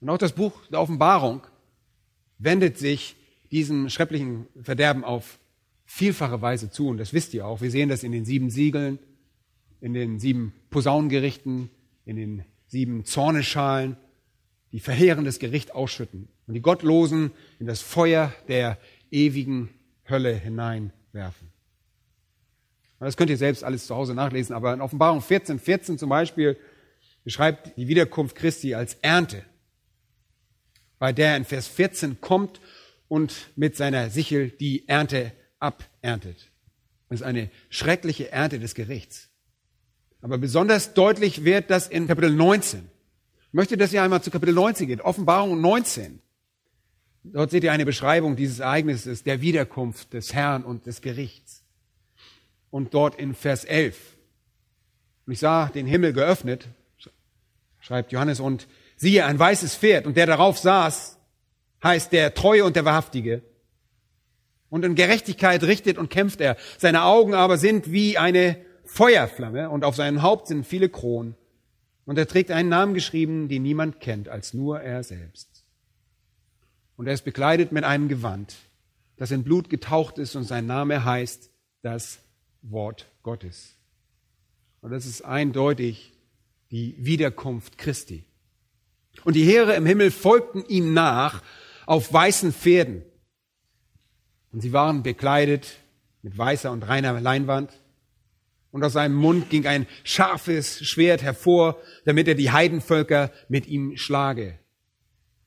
Und 0.00 0.10
auch 0.10 0.18
das 0.18 0.32
Buch 0.32 0.66
der 0.66 0.80
Offenbarung 0.80 1.46
wendet 2.38 2.78
sich 2.78 3.16
diesem 3.50 3.88
schrecklichen 3.88 4.46
Verderben 4.62 5.04
auf 5.04 5.38
vielfache 5.84 6.40
Weise 6.40 6.70
zu. 6.70 6.88
Und 6.88 6.98
das 6.98 7.12
wisst 7.12 7.34
ihr 7.34 7.46
auch. 7.46 7.60
Wir 7.60 7.70
sehen 7.70 7.88
das 7.88 8.02
in 8.02 8.12
den 8.12 8.24
sieben 8.24 8.50
Siegeln, 8.50 8.98
in 9.80 9.92
den 9.92 10.18
sieben 10.20 10.52
Posaunengerichten, 10.70 11.70
in 12.04 12.16
den 12.16 12.44
sieben 12.66 13.04
Zorneschalen 13.04 13.96
die 14.72 14.80
verheerendes 14.80 15.40
Gericht 15.40 15.74
ausschütten 15.74 16.28
und 16.46 16.54
die 16.54 16.62
Gottlosen 16.62 17.32
in 17.58 17.66
das 17.66 17.80
Feuer 17.80 18.32
der 18.46 18.78
ewigen 19.10 19.68
Hölle 20.08 20.32
hineinwerfen. 20.32 21.48
Das 23.00 23.16
könnt 23.16 23.30
ihr 23.30 23.38
selbst 23.38 23.64
alles 23.64 23.86
zu 23.86 23.96
Hause 23.96 24.14
nachlesen, 24.14 24.54
aber 24.54 24.74
in 24.74 24.80
Offenbarung 24.80 25.22
14, 25.22 25.58
14 25.58 25.98
zum 25.98 26.10
Beispiel 26.10 26.56
beschreibt 27.24 27.76
die 27.76 27.88
Wiederkunft 27.88 28.36
Christi 28.36 28.74
als 28.74 28.94
Ernte, 28.94 29.42
bei 30.98 31.12
der 31.12 31.36
in 31.36 31.44
Vers 31.44 31.66
14 31.66 32.20
kommt 32.20 32.60
und 33.10 33.50
mit 33.56 33.76
seiner 33.76 34.08
Sichel 34.08 34.50
die 34.50 34.86
Ernte 34.86 35.32
aberntet. 35.58 36.52
Das 37.08 37.20
ist 37.20 37.26
eine 37.26 37.50
schreckliche 37.68 38.30
Ernte 38.30 38.60
des 38.60 38.76
Gerichts. 38.76 39.30
Aber 40.22 40.38
besonders 40.38 40.94
deutlich 40.94 41.44
wird 41.44 41.70
das 41.70 41.88
in 41.88 42.06
Kapitel 42.06 42.30
19. 42.30 42.88
Ich 43.48 43.52
möchte, 43.52 43.76
dass 43.76 43.92
ihr 43.92 44.00
einmal 44.00 44.22
zu 44.22 44.30
Kapitel 44.30 44.54
19 44.54 44.86
geht, 44.86 45.00
Offenbarung 45.00 45.60
19. 45.60 46.20
Dort 47.24 47.50
seht 47.50 47.64
ihr 47.64 47.72
eine 47.72 47.84
Beschreibung 47.84 48.36
dieses 48.36 48.60
Ereignisses, 48.60 49.24
der 49.24 49.40
Wiederkunft 49.40 50.12
des 50.12 50.32
Herrn 50.32 50.62
und 50.62 50.86
des 50.86 51.00
Gerichts. 51.00 51.64
Und 52.70 52.94
dort 52.94 53.16
in 53.18 53.34
Vers 53.34 53.64
11. 53.64 53.98
Und 55.26 55.32
ich 55.32 55.40
sah 55.40 55.66
den 55.66 55.86
Himmel 55.86 56.12
geöffnet, 56.12 56.68
schreibt 57.80 58.12
Johannes, 58.12 58.38
und 58.38 58.68
siehe 58.94 59.24
ein 59.26 59.38
weißes 59.38 59.74
Pferd, 59.74 60.06
und 60.06 60.16
der 60.16 60.26
darauf 60.26 60.58
saß, 60.58 61.19
heißt 61.82 62.12
der 62.12 62.34
Treue 62.34 62.64
und 62.64 62.76
der 62.76 62.84
Wahrhaftige. 62.84 63.42
Und 64.68 64.84
in 64.84 64.94
Gerechtigkeit 64.94 65.62
richtet 65.64 65.98
und 65.98 66.10
kämpft 66.10 66.40
er. 66.40 66.56
Seine 66.78 67.04
Augen 67.04 67.34
aber 67.34 67.58
sind 67.58 67.90
wie 67.90 68.18
eine 68.18 68.56
Feuerflamme, 68.84 69.70
und 69.70 69.84
auf 69.84 69.94
seinem 69.94 70.22
Haupt 70.22 70.48
sind 70.48 70.66
viele 70.66 70.88
Kronen. 70.88 71.36
Und 72.06 72.18
er 72.18 72.26
trägt 72.26 72.50
einen 72.50 72.68
Namen 72.68 72.94
geschrieben, 72.94 73.48
den 73.48 73.62
niemand 73.62 74.00
kennt, 74.00 74.28
als 74.28 74.52
nur 74.52 74.80
er 74.80 75.04
selbst. 75.04 75.64
Und 76.96 77.06
er 77.06 77.14
ist 77.14 77.24
bekleidet 77.24 77.72
mit 77.72 77.84
einem 77.84 78.08
Gewand, 78.08 78.56
das 79.16 79.30
in 79.30 79.44
Blut 79.44 79.70
getaucht 79.70 80.18
ist 80.18 80.34
und 80.34 80.44
sein 80.44 80.66
Name 80.66 81.04
heißt 81.04 81.50
das 81.82 82.18
Wort 82.62 83.06
Gottes. 83.22 83.76
Und 84.82 84.90
das 84.90 85.06
ist 85.06 85.22
eindeutig 85.22 86.12
die 86.70 86.96
Wiederkunft 86.98 87.78
Christi. 87.78 88.24
Und 89.24 89.36
die 89.36 89.44
Heere 89.44 89.74
im 89.74 89.86
Himmel 89.86 90.10
folgten 90.10 90.64
ihm 90.66 90.92
nach 90.92 91.42
auf 91.90 92.12
weißen 92.12 92.52
Pferden. 92.52 93.02
Und 94.52 94.60
sie 94.60 94.72
waren 94.72 95.02
bekleidet 95.02 95.80
mit 96.22 96.38
weißer 96.38 96.70
und 96.70 96.84
reiner 96.84 97.20
Leinwand 97.20 97.72
und 98.70 98.84
aus 98.84 98.92
seinem 98.92 99.16
Mund 99.16 99.50
ging 99.50 99.66
ein 99.66 99.88
scharfes 100.04 100.86
Schwert 100.86 101.20
hervor, 101.24 101.78
damit 102.04 102.28
er 102.28 102.36
die 102.36 102.52
Heidenvölker 102.52 103.32
mit 103.48 103.66
ihm 103.66 103.96
schlage. 103.96 104.56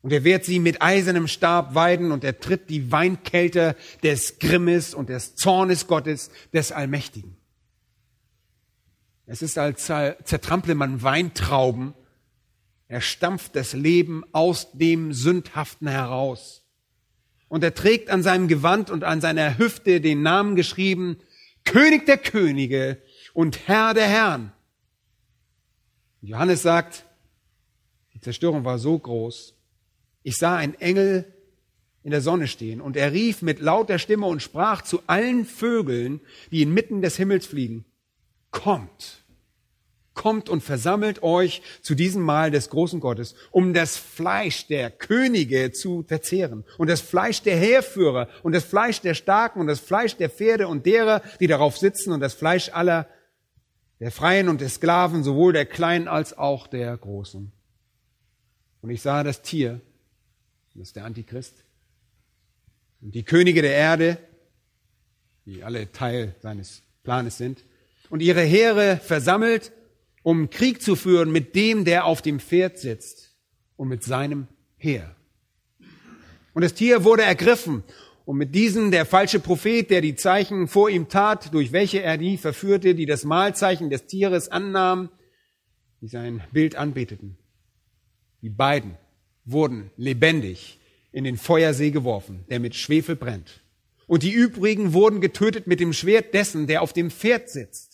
Und 0.01 0.12
er 0.12 0.25
wird 0.25 0.43
sie 0.43 0.60
mit 0.60 0.82
eisernem 0.82 1.29
Stab 1.29 1.75
weiden 1.75 2.12
und 2.12 2.25
er 2.25 2.38
tritt 2.38 2.69
die 2.69 2.91
Weinkelter 2.91 3.77
des 4.03 4.38
Grimmes 4.39 4.93
und 4.93 5.08
des 5.08 5.36
Zornes 5.36 5.88
Gottes, 5.88 6.29
des 6.51 6.73
Allmächtigen. 6.73 7.38
Es 9.27 9.41
ist, 9.41 9.58
als 9.58 9.86
zertrample 9.86 10.75
man 10.75 11.03
Weintrauben. 11.03 11.93
Er 12.93 13.01
stampft 13.01 13.56
das 13.56 13.73
Leben 13.73 14.23
aus 14.34 14.71
dem 14.73 15.13
Sündhaften 15.13 15.88
heraus. 15.88 16.63
Und 17.47 17.63
er 17.63 17.73
trägt 17.73 18.12
an 18.12 18.21
seinem 18.21 18.47
Gewand 18.47 18.91
und 18.91 19.03
an 19.03 19.19
seiner 19.19 19.58
Hüfte 19.58 19.99
den 19.99 20.21
Namen 20.21 20.56
geschrieben, 20.56 21.17
König 21.65 22.06
der 22.06 22.19
Könige 22.19 23.01
und 23.34 23.67
Herr 23.67 23.95
der 23.95 24.06
Herren. 24.06 24.51
Johannes 26.21 26.62
sagt, 26.62 27.06
die 28.13 28.19
Zerstörung 28.19 28.63
war 28.63 28.77
so 28.77 28.99
groß. 28.99 29.56
Ich 30.21 30.38
sah 30.38 30.56
einen 30.56 30.75
Engel 30.75 31.25
in 32.03 32.12
der 32.12 32.21
Sonne 32.21 32.47
stehen 32.47 32.79
und 32.79 32.95
er 32.95 33.12
rief 33.12 33.41
mit 33.41 33.60
lauter 33.60 33.97
Stimme 33.97 34.27
und 34.27 34.43
sprach 34.43 34.84
zu 34.84 35.01
allen 35.08 35.45
Vögeln, 35.45 36.21
die 36.51 36.62
inmitten 36.62 37.01
des 37.01 37.17
Himmels 37.17 37.47
fliegen, 37.47 37.86
kommt, 38.51 39.22
kommt 40.13 40.49
und 40.49 40.62
versammelt 40.62 41.23
euch 41.23 41.62
zu 41.82 41.95
diesem 41.95 42.21
Mahl 42.21 42.52
des 42.52 42.69
großen 42.69 42.99
Gottes, 42.99 43.36
um 43.52 43.73
das 43.73 43.97
Fleisch 43.97 44.67
der 44.67 44.91
Könige 44.91 45.71
zu 45.71 46.04
verzehren 46.04 46.65
und 46.78 46.89
das 46.89 47.02
Fleisch 47.02 47.41
der 47.41 47.58
Heerführer 47.58 48.28
und 48.43 48.54
das 48.54 48.63
Fleisch 48.63 49.02
der 49.02 49.13
Starken 49.13 49.60
und 49.60 49.67
das 49.67 49.80
Fleisch 49.80 50.15
der 50.15 50.30
Pferde 50.30 50.67
und 50.67 50.86
derer, 50.86 51.21
die 51.39 51.47
darauf 51.47 51.78
sitzen 51.78 52.12
und 52.12 52.19
das 52.19 52.34
Fleisch 52.34 52.69
aller 52.73 53.08
der 54.04 54.12
Freien 54.12 54.49
und 54.49 54.60
der 54.60 54.67
Sklaven, 54.67 55.23
sowohl 55.23 55.54
der 55.54 55.65
Kleinen 55.65 56.10
als 56.10 56.38
auch 56.38 56.67
der 56.67 56.97
Großen. 56.97 57.54
Und 58.82 58.89
ich 58.89 59.02
sah 59.02 59.23
das 59.23 59.41
Tier, 59.41 59.80
das 60.76 60.89
ist 60.89 60.95
der 60.97 61.06
Antichrist, 61.06 61.63
und 62.99 63.15
die 63.15 63.23
Könige 63.23 63.62
der 63.62 63.73
Erde, 63.73 64.17
die 65.45 65.63
alle 65.63 65.89
Teil 65.93 66.36
seines 66.41 66.82
Planes 67.04 67.38
sind, 67.38 67.63
und 68.10 68.21
ihre 68.21 68.41
Heere 68.41 68.97
versammelt, 68.97 69.71
um 70.23 70.49
Krieg 70.49 70.81
zu 70.81 70.95
führen 70.95 71.31
mit 71.31 71.55
dem, 71.55 71.86
der 71.86 72.05
auf 72.05 72.21
dem 72.21 72.39
Pferd 72.39 72.79
sitzt 72.79 73.36
und 73.75 73.89
mit 73.89 74.03
seinem 74.03 74.47
Heer. 74.77 75.15
Und 76.53 76.63
das 76.63 76.73
Tier 76.73 77.03
wurde 77.03 77.23
ergriffen 77.23 77.83
und 78.25 78.38
mit 78.38 78.55
diesen 78.55 78.91
der 78.91 79.05
falsche 79.05 79.39
Prophet, 79.39 79.89
der 79.89 80.01
die 80.01 80.15
Zeichen 80.15 80.67
vor 80.67 80.89
ihm 80.89 81.09
tat, 81.09 81.53
durch 81.53 81.71
welche 81.71 82.01
er 82.01 82.17
die 82.17 82.38
verführte, 82.38 82.95
die 82.95 83.05
das 83.05 83.25
Mahlzeichen 83.25 83.89
des 83.89 84.05
Tieres 84.05 84.49
annahmen, 84.49 85.09
die 86.01 86.07
sein 86.07 86.41
Bild 86.51 86.75
anbeteten. 86.75 87.38
Die 88.41 88.49
beiden 88.49 88.97
wurden 89.45 89.91
lebendig 89.97 90.79
in 91.12 91.23
den 91.23 91.38
Feuersee 91.38 91.91
geworfen, 91.91 92.45
der 92.49 92.59
mit 92.59 92.75
Schwefel 92.75 93.15
brennt. 93.15 93.62
Und 94.07 94.23
die 94.23 94.31
übrigen 94.31 94.93
wurden 94.93 95.21
getötet 95.21 95.67
mit 95.67 95.79
dem 95.79 95.93
Schwert 95.93 96.33
dessen, 96.33 96.67
der 96.67 96.81
auf 96.81 96.93
dem 96.93 97.09
Pferd 97.09 97.49
sitzt, 97.49 97.92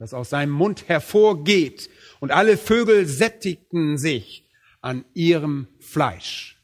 das 0.00 0.14
aus 0.14 0.30
seinem 0.30 0.50
Mund 0.50 0.88
hervorgeht. 0.88 1.90
Und 2.20 2.32
alle 2.32 2.56
Vögel 2.56 3.06
sättigten 3.06 3.98
sich 3.98 4.48
an 4.80 5.04
ihrem 5.12 5.68
Fleisch. 5.78 6.58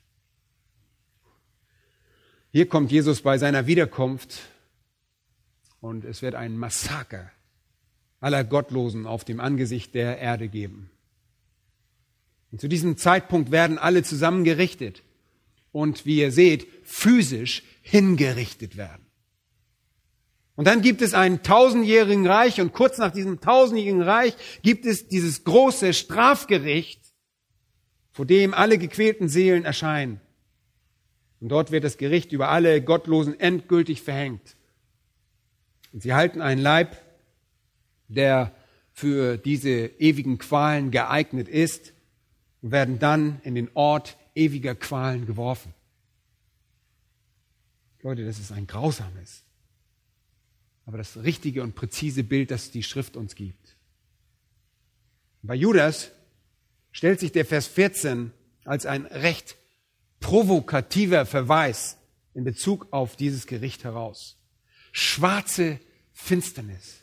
Hier 2.50 2.66
kommt 2.66 2.90
Jesus 2.90 3.20
bei 3.20 3.36
seiner 3.36 3.66
Wiederkunft 3.66 4.40
und 5.80 6.06
es 6.06 6.22
wird 6.22 6.34
ein 6.34 6.56
Massaker 6.56 7.30
aller 8.20 8.42
Gottlosen 8.42 9.06
auf 9.06 9.24
dem 9.24 9.38
Angesicht 9.38 9.94
der 9.94 10.18
Erde 10.18 10.48
geben. 10.48 10.90
Und 12.50 12.62
zu 12.62 12.68
diesem 12.68 12.96
Zeitpunkt 12.96 13.50
werden 13.50 13.76
alle 13.76 14.02
zusammengerichtet 14.02 15.02
und 15.72 16.06
wie 16.06 16.20
ihr 16.20 16.32
seht, 16.32 16.66
physisch 16.84 17.62
hingerichtet 17.82 18.78
werden. 18.78 19.05
Und 20.56 20.66
dann 20.66 20.80
gibt 20.80 21.02
es 21.02 21.12
einen 21.14 21.42
tausendjährigen 21.42 22.26
Reich 22.26 22.60
und 22.60 22.72
kurz 22.72 22.98
nach 22.98 23.12
diesem 23.12 23.40
tausendjährigen 23.40 24.02
Reich 24.02 24.34
gibt 24.62 24.86
es 24.86 25.06
dieses 25.06 25.44
große 25.44 25.92
Strafgericht, 25.92 27.00
vor 28.12 28.24
dem 28.24 28.54
alle 28.54 28.78
gequälten 28.78 29.28
Seelen 29.28 29.66
erscheinen. 29.66 30.20
Und 31.40 31.50
dort 31.50 31.70
wird 31.70 31.84
das 31.84 31.98
Gericht 31.98 32.32
über 32.32 32.48
alle 32.48 32.80
Gottlosen 32.80 33.38
endgültig 33.38 34.00
verhängt. 34.00 34.56
Und 35.92 36.02
sie 36.02 36.14
halten 36.14 36.40
einen 36.40 36.60
Leib, 36.60 36.96
der 38.08 38.54
für 38.92 39.36
diese 39.36 39.86
ewigen 39.98 40.38
Qualen 40.38 40.90
geeignet 40.90 41.48
ist 41.48 41.92
und 42.62 42.70
werden 42.70 42.98
dann 42.98 43.40
in 43.42 43.54
den 43.54 43.70
Ort 43.74 44.16
ewiger 44.34 44.74
Qualen 44.74 45.26
geworfen. 45.26 45.74
Leute, 48.02 48.24
das 48.24 48.38
ist 48.38 48.52
ein 48.52 48.66
grausames, 48.66 49.45
aber 50.86 50.98
das 50.98 51.16
richtige 51.18 51.62
und 51.62 51.74
präzise 51.74 52.24
Bild, 52.24 52.50
das 52.50 52.70
die 52.70 52.84
Schrift 52.84 53.16
uns 53.16 53.34
gibt. 53.34 53.76
Bei 55.42 55.54
Judas 55.54 56.12
stellt 56.92 57.20
sich 57.20 57.32
der 57.32 57.44
Vers 57.44 57.66
14 57.66 58.32
als 58.64 58.86
ein 58.86 59.06
recht 59.06 59.56
provokativer 60.20 61.26
Verweis 61.26 61.98
in 62.34 62.44
Bezug 62.44 62.88
auf 62.92 63.16
dieses 63.16 63.46
Gericht 63.46 63.84
heraus. 63.84 64.38
Schwarze 64.92 65.78
Finsternis. 66.12 67.00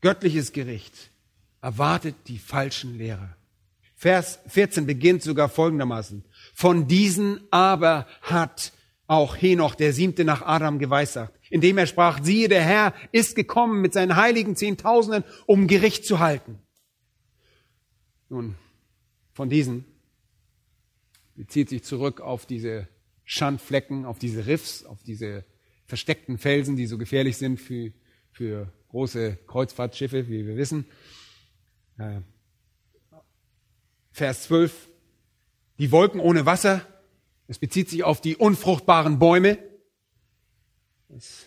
Göttliches 0.00 0.52
Gericht 0.52 1.10
erwartet 1.60 2.16
die 2.26 2.38
falschen 2.38 2.96
Lehrer. 2.96 3.36
Vers 3.94 4.38
14 4.48 4.86
beginnt 4.86 5.22
sogar 5.22 5.48
folgendermaßen. 5.48 6.24
Von 6.54 6.86
diesen 6.86 7.40
aber 7.50 8.06
hat 8.22 8.72
auch 9.06 9.36
Henoch, 9.36 9.74
der 9.74 9.92
siebte 9.92 10.24
nach 10.24 10.42
Adam, 10.42 10.78
geweissagt, 10.78 11.35
indem 11.56 11.78
er 11.78 11.86
sprach, 11.86 12.22
siehe, 12.22 12.48
der 12.48 12.62
Herr 12.62 12.94
ist 13.12 13.34
gekommen 13.34 13.80
mit 13.80 13.94
seinen 13.94 14.16
heiligen 14.16 14.56
Zehntausenden, 14.56 15.24
um 15.46 15.66
Gericht 15.66 16.04
zu 16.04 16.18
halten. 16.18 16.58
Nun, 18.28 18.56
von 19.32 19.48
diesen 19.48 19.86
bezieht 21.34 21.70
sich 21.70 21.82
zurück 21.82 22.20
auf 22.20 22.44
diese 22.44 22.88
Schandflecken, 23.24 24.04
auf 24.04 24.18
diese 24.18 24.46
Riffs, 24.46 24.84
auf 24.84 25.02
diese 25.02 25.44
versteckten 25.86 26.36
Felsen, 26.36 26.76
die 26.76 26.86
so 26.86 26.98
gefährlich 26.98 27.38
sind 27.38 27.58
für, 27.58 27.92
für 28.32 28.70
große 28.88 29.38
Kreuzfahrtschiffe, 29.46 30.28
wie 30.28 30.46
wir 30.46 30.56
wissen. 30.56 30.84
Äh, 31.98 32.20
Vers 34.12 34.44
12, 34.44 34.90
die 35.78 35.90
Wolken 35.90 36.20
ohne 36.20 36.44
Wasser, 36.44 36.86
es 37.48 37.58
bezieht 37.58 37.88
sich 37.88 38.04
auf 38.04 38.20
die 38.20 38.36
unfruchtbaren 38.36 39.18
Bäume, 39.18 39.58
es 41.14 41.46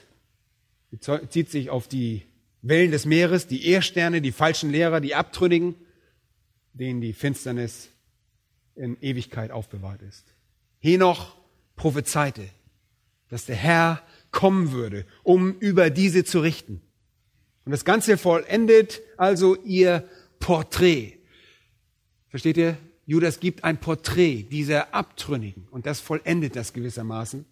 bezieht 0.92 1.50
sich 1.50 1.70
auf 1.70 1.88
die 1.88 2.24
Wellen 2.62 2.92
des 2.92 3.06
Meeres, 3.06 3.48
die 3.48 3.66
Ehrsterne, 3.68 4.22
die 4.22 4.32
falschen 4.32 4.70
Lehrer, 4.70 5.00
die 5.00 5.16
Abtrünnigen, 5.16 5.76
denen 6.74 7.02
die 7.02 7.14
Finsternis 7.14 7.90
in 8.76 8.98
Ewigkeit 9.02 9.52
aufbewahrt 9.52 10.02
ist. 10.02 10.26
Henoch 10.80 11.36
prophezeite, 11.76 12.50
dass 13.30 13.46
der 13.46 13.56
Herr 13.56 14.02
kommen 14.32 14.72
würde, 14.72 15.06
um 15.24 15.58
über 15.60 15.90
diese 15.90 16.24
zu 16.24 16.40
richten. 16.40 16.82
Und 17.66 17.72
das 17.72 17.86
Ganze 17.86 18.18
vollendet 18.18 19.02
also 19.18 19.56
ihr 19.64 20.08
Porträt. 20.40 21.18
Versteht 22.30 22.58
ihr? 22.58 22.78
Judas 23.06 23.40
gibt 23.40 23.64
ein 23.64 23.80
Porträt 23.80 24.44
dieser 24.44 24.94
Abtrünnigen 24.94 25.68
und 25.72 25.86
das 25.86 26.00
vollendet 26.00 26.56
das 26.56 26.74
gewissermaßen. 26.74 27.46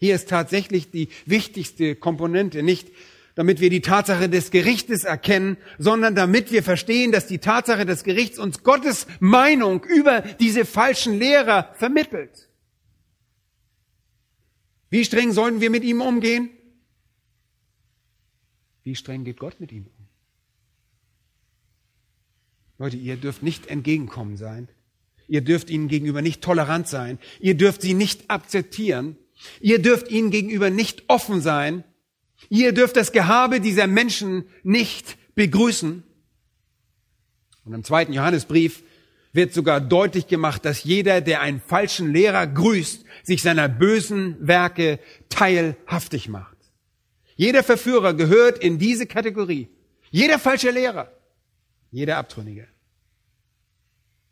Hier 0.00 0.14
ist 0.14 0.30
tatsächlich 0.30 0.90
die 0.90 1.10
wichtigste 1.26 1.94
Komponente, 1.94 2.62
nicht 2.62 2.88
damit 3.34 3.60
wir 3.60 3.70
die 3.70 3.82
Tatsache 3.82 4.28
des 4.28 4.50
Gerichtes 4.50 5.04
erkennen, 5.04 5.56
sondern 5.78 6.14
damit 6.14 6.50
wir 6.50 6.62
verstehen, 6.62 7.12
dass 7.12 7.26
die 7.26 7.38
Tatsache 7.38 7.86
des 7.86 8.02
Gerichts 8.02 8.38
uns 8.38 8.62
Gottes 8.62 9.06
Meinung 9.20 9.84
über 9.84 10.22
diese 10.40 10.64
falschen 10.64 11.18
Lehrer 11.18 11.72
vermittelt. 11.74 12.48
Wie 14.88 15.04
streng 15.04 15.32
sollen 15.32 15.60
wir 15.60 15.70
mit 15.70 15.84
ihm 15.84 16.00
umgehen? 16.00 16.50
Wie 18.82 18.96
streng 18.96 19.24
geht 19.24 19.38
Gott 19.38 19.60
mit 19.60 19.70
ihm 19.70 19.86
um? 19.86 20.06
Leute, 22.78 22.96
ihr 22.96 23.16
dürft 23.16 23.42
nicht 23.42 23.66
entgegenkommen 23.66 24.36
sein. 24.36 24.68
Ihr 25.28 25.42
dürft 25.42 25.70
ihnen 25.70 25.86
gegenüber 25.86 26.22
nicht 26.22 26.42
tolerant 26.42 26.88
sein. 26.88 27.18
Ihr 27.38 27.54
dürft 27.54 27.82
sie 27.82 27.94
nicht 27.94 28.30
akzeptieren. 28.30 29.16
Ihr 29.60 29.80
dürft 29.80 30.10
ihnen 30.10 30.30
gegenüber 30.30 30.70
nicht 30.70 31.04
offen 31.08 31.40
sein. 31.40 31.84
Ihr 32.48 32.72
dürft 32.72 32.96
das 32.96 33.12
Gehabe 33.12 33.60
dieser 33.60 33.86
Menschen 33.86 34.44
nicht 34.62 35.18
begrüßen. 35.34 36.02
Und 37.64 37.74
im 37.74 37.84
zweiten 37.84 38.12
Johannesbrief 38.12 38.82
wird 39.32 39.54
sogar 39.54 39.80
deutlich 39.80 40.26
gemacht, 40.26 40.64
dass 40.64 40.84
jeder, 40.84 41.20
der 41.20 41.40
einen 41.40 41.60
falschen 41.60 42.12
Lehrer 42.12 42.46
grüßt, 42.46 43.04
sich 43.22 43.42
seiner 43.42 43.68
bösen 43.68 44.36
Werke 44.40 44.98
teilhaftig 45.28 46.28
macht. 46.28 46.56
Jeder 47.36 47.62
Verführer 47.62 48.14
gehört 48.14 48.58
in 48.58 48.78
diese 48.78 49.06
Kategorie. 49.06 49.68
Jeder 50.10 50.38
falsche 50.38 50.70
Lehrer, 50.70 51.12
jeder 51.90 52.16
Abtrünnige. 52.16 52.66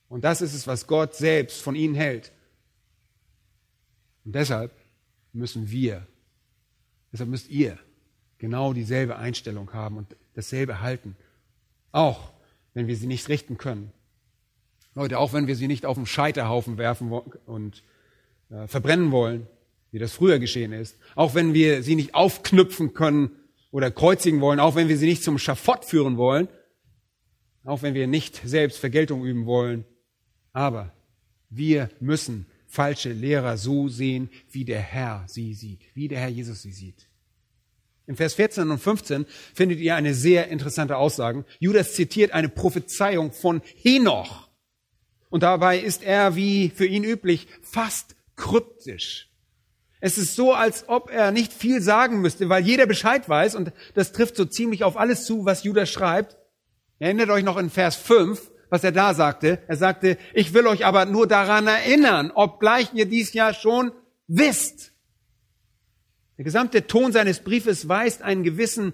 Und 0.08 0.24
das 0.24 0.40
ist 0.40 0.54
es, 0.54 0.66
was 0.66 0.86
Gott 0.86 1.14
selbst 1.14 1.62
von 1.62 1.74
ihnen 1.74 1.94
hält. 1.94 2.32
Und 4.24 4.34
deshalb 4.34 4.72
müssen 5.32 5.70
wir, 5.70 6.06
deshalb 7.12 7.30
müsst 7.30 7.48
ihr 7.48 7.78
genau 8.38 8.72
dieselbe 8.72 9.16
Einstellung 9.16 9.72
haben 9.72 9.96
und 9.96 10.16
dasselbe 10.34 10.80
halten. 10.80 11.16
Auch 11.92 12.30
wenn 12.74 12.86
wir 12.86 12.96
sie 12.96 13.06
nicht 13.06 13.28
richten 13.28 13.58
können. 13.58 13.92
Leute, 14.94 15.18
auch 15.18 15.32
wenn 15.32 15.46
wir 15.46 15.56
sie 15.56 15.68
nicht 15.68 15.86
auf 15.86 15.96
den 15.96 16.06
Scheiterhaufen 16.06 16.78
werfen 16.78 17.10
und 17.10 17.82
äh, 18.50 18.66
verbrennen 18.66 19.10
wollen, 19.10 19.46
wie 19.90 19.98
das 19.98 20.12
früher 20.12 20.38
geschehen 20.38 20.72
ist. 20.72 20.96
Auch 21.14 21.34
wenn 21.34 21.54
wir 21.54 21.82
sie 21.82 21.94
nicht 21.94 22.14
aufknüpfen 22.14 22.94
können 22.94 23.30
oder 23.70 23.90
kreuzigen 23.90 24.40
wollen, 24.40 24.60
auch 24.60 24.74
wenn 24.74 24.88
wir 24.88 24.98
sie 24.98 25.06
nicht 25.06 25.22
zum 25.22 25.38
Schafott 25.38 25.84
führen 25.84 26.16
wollen, 26.16 26.48
auch 27.64 27.82
wenn 27.82 27.94
wir 27.94 28.06
nicht 28.06 28.40
selbst 28.44 28.78
Vergeltung 28.78 29.24
üben 29.24 29.46
wollen. 29.46 29.84
Aber 30.52 30.92
wir 31.50 31.90
müssen 32.00 32.46
falsche 32.68 33.12
Lehrer 33.12 33.56
so 33.56 33.88
sehen, 33.88 34.28
wie 34.50 34.64
der 34.64 34.80
Herr 34.80 35.24
sie 35.26 35.54
sieht, 35.54 35.80
wie 35.94 36.06
der 36.06 36.20
Herr 36.20 36.28
Jesus 36.28 36.62
sie 36.62 36.72
sieht. 36.72 37.08
In 38.06 38.16
Vers 38.16 38.34
14 38.34 38.70
und 38.70 38.78
15 38.78 39.26
findet 39.54 39.80
ihr 39.80 39.94
eine 39.94 40.14
sehr 40.14 40.48
interessante 40.48 40.96
Aussage. 40.96 41.44
Judas 41.58 41.94
zitiert 41.94 42.32
eine 42.32 42.48
Prophezeiung 42.48 43.32
von 43.32 43.60
Henoch. 43.82 44.48
Und 45.30 45.42
dabei 45.42 45.78
ist 45.78 46.02
er, 46.02 46.36
wie 46.36 46.70
für 46.70 46.86
ihn 46.86 47.04
üblich, 47.04 47.48
fast 47.60 48.16
kryptisch. 48.36 49.30
Es 50.00 50.16
ist 50.16 50.36
so, 50.36 50.54
als 50.54 50.88
ob 50.88 51.10
er 51.10 51.32
nicht 51.32 51.52
viel 51.52 51.82
sagen 51.82 52.20
müsste, 52.20 52.48
weil 52.48 52.64
jeder 52.64 52.86
Bescheid 52.86 53.28
weiß, 53.28 53.56
und 53.56 53.72
das 53.94 54.12
trifft 54.12 54.36
so 54.36 54.44
ziemlich 54.44 54.84
auf 54.84 54.96
alles 54.96 55.26
zu, 55.26 55.44
was 55.44 55.64
Judas 55.64 55.90
schreibt. 55.90 56.36
Erinnert 56.98 57.30
euch 57.30 57.44
noch 57.44 57.56
in 57.56 57.68
Vers 57.68 57.96
5, 57.96 58.50
was 58.70 58.84
er 58.84 58.92
da 58.92 59.14
sagte. 59.14 59.60
Er 59.66 59.76
sagte, 59.76 60.18
ich 60.34 60.54
will 60.54 60.66
euch 60.66 60.84
aber 60.84 61.04
nur 61.04 61.26
daran 61.26 61.66
erinnern, 61.66 62.30
obgleich 62.34 62.92
ihr 62.94 63.06
dies 63.06 63.32
ja 63.32 63.54
schon 63.54 63.92
wisst. 64.26 64.92
Der 66.36 66.44
gesamte 66.44 66.86
Ton 66.86 67.12
seines 67.12 67.40
Briefes 67.40 67.88
weist 67.88 68.22
einen 68.22 68.44
gewissen 68.44 68.92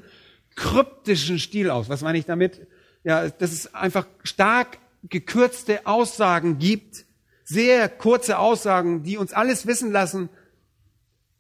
kryptischen 0.55 1.39
Stil 1.39 1.71
aus. 1.71 1.89
Was 1.89 2.01
meine 2.01 2.19
ich 2.19 2.25
damit? 2.25 2.67
Ja, 3.03 3.29
dass 3.29 3.53
es 3.53 3.75
einfach 3.75 4.07
stark 4.23 4.79
gekürzte 5.03 5.87
Aussagen 5.87 6.59
gibt, 6.59 7.05
sehr 7.45 7.91
kurze 7.91 8.39
Aussagen, 8.39 9.03
die 9.03 9.19
uns 9.19 9.35
alles 9.35 9.67
wissen 9.67 9.93
lassen, 9.93 10.31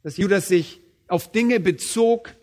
dass 0.02 0.18
Judas 0.18 0.48
sich 0.48 0.82
auf 1.08 1.32
Dinge 1.32 1.60
bezog, 1.60 2.34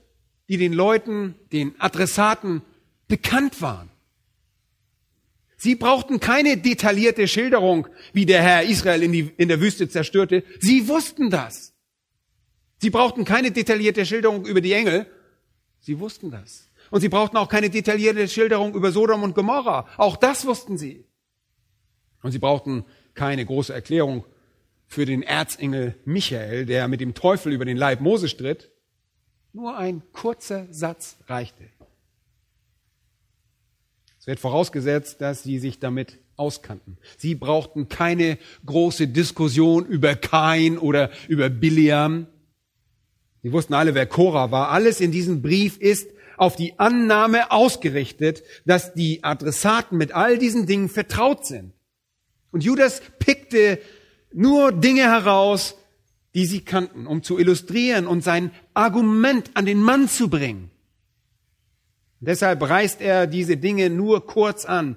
die 0.49 0.58
den 0.58 0.73
Leuten, 0.73 1.36
den 1.51 1.80
Adressaten 1.80 2.63
bekannt 3.08 3.62
waren. 3.62 3.90
Sie 5.62 5.76
brauchten 5.76 6.19
keine 6.19 6.58
detaillierte 6.58 7.28
Schilderung, 7.28 7.88
wie 8.13 8.26
der 8.26 8.41
Herr 8.41 8.63
Israel 8.63 9.04
in, 9.04 9.12
die, 9.12 9.32
in 9.38 9.47
der 9.47 9.62
Wüste 9.62 9.88
zerstörte. 9.88 10.43
Sie 10.60 10.88
wussten 10.88 11.30
das. 11.30 11.76
Sie 12.80 12.89
brauchten 12.89 13.26
keine 13.26 13.52
detaillierte 13.52 14.04
Schilderung 14.08 14.47
über 14.47 14.60
die 14.60 14.74
Engel. 14.74 15.06
Sie 15.80 16.00
wussten 16.00 16.32
das. 16.32 16.71
Und 16.89 17.02
sie 17.02 17.10
brauchten 17.10 17.38
auch 17.38 17.47
keine 17.47 17.69
detaillierte 17.69 18.28
Schilderung 18.28 18.74
über 18.74 18.91
Sodom 18.91 19.21
und 19.21 19.36
Gomorra. 19.36 19.88
Auch 19.97 20.17
das 20.17 20.47
wussten 20.47 20.80
sie. 20.80 21.06
Und 22.24 22.32
sie 22.32 22.39
brauchten 22.39 22.84
keine 23.13 23.45
große 23.45 23.71
Erklärung 23.71 24.26
für 24.88 25.06
den 25.06 25.21
Erzengel 25.21 25.93
Michael, 26.06 26.65
der 26.65 26.88
mit 26.88 27.02
dem 27.02 27.13
Teufel 27.13 27.54
über 27.54 27.65
den 27.65 27.78
Leib 27.78 28.02
Mose 28.02 28.30
stritt. 28.30 28.71
Nur 29.54 29.78
ein 29.78 30.02
kurzer 30.12 30.65
Satz 30.71 31.17
reichte. 31.28 31.69
Es 34.22 34.28
wird 34.28 34.40
vorausgesetzt, 34.40 35.19
dass 35.19 35.42
sie 35.42 35.58
sich 35.58 35.80
damit 35.80 36.19
auskannten. 36.36 36.98
Sie 37.17 37.34
brauchten 37.34 37.90
keine 37.90 38.38
große 38.67 39.08
Diskussion 39.08 39.84
über 39.88 40.13
Kain 40.13 40.78
oder 40.78 41.10
über 41.28 41.50
Biliam. 41.50 42.28
Sie 43.42 43.52
wussten 43.52 43.74
alle, 43.74 43.96
wer 43.96 44.06
Cora 44.06 44.52
war. 44.52 44.69
Alles 44.69 45.02
in 45.02 45.12
diesem 45.12 45.42
Brief 45.42 45.80
ist 45.80 46.08
auf 46.38 46.56
die 46.56 46.78
Annahme 46.78 47.50
ausgerichtet, 47.50 48.44
dass 48.63 48.94
die 48.94 49.24
Adressaten 49.24 49.98
mit 49.98 50.12
all 50.12 50.38
diesen 50.38 50.67
Dingen 50.67 50.90
vertraut 50.90 51.48
sind. 51.48 51.74
Und 52.52 52.63
Judas 52.63 53.02
pickte 53.17 53.80
nur 54.32 54.72
Dinge 54.72 55.02
heraus, 55.02 55.78
die 56.36 56.46
sie 56.46 56.62
kannten, 56.62 57.08
um 57.08 57.24
zu 57.24 57.40
illustrieren 57.40 58.06
und 58.06 58.24
sein 58.24 58.52
Argument 58.76 59.50
an 59.56 59.65
den 59.65 59.82
Mann 59.82 60.08
zu 60.08 60.30
bringen. 60.30 60.71
Deshalb 62.22 62.62
reißt 62.62 63.02
er 63.02 63.26
diese 63.26 63.58
Dinge 63.58 63.90
nur 63.90 64.28
kurz 64.28 64.65
an, 64.65 64.96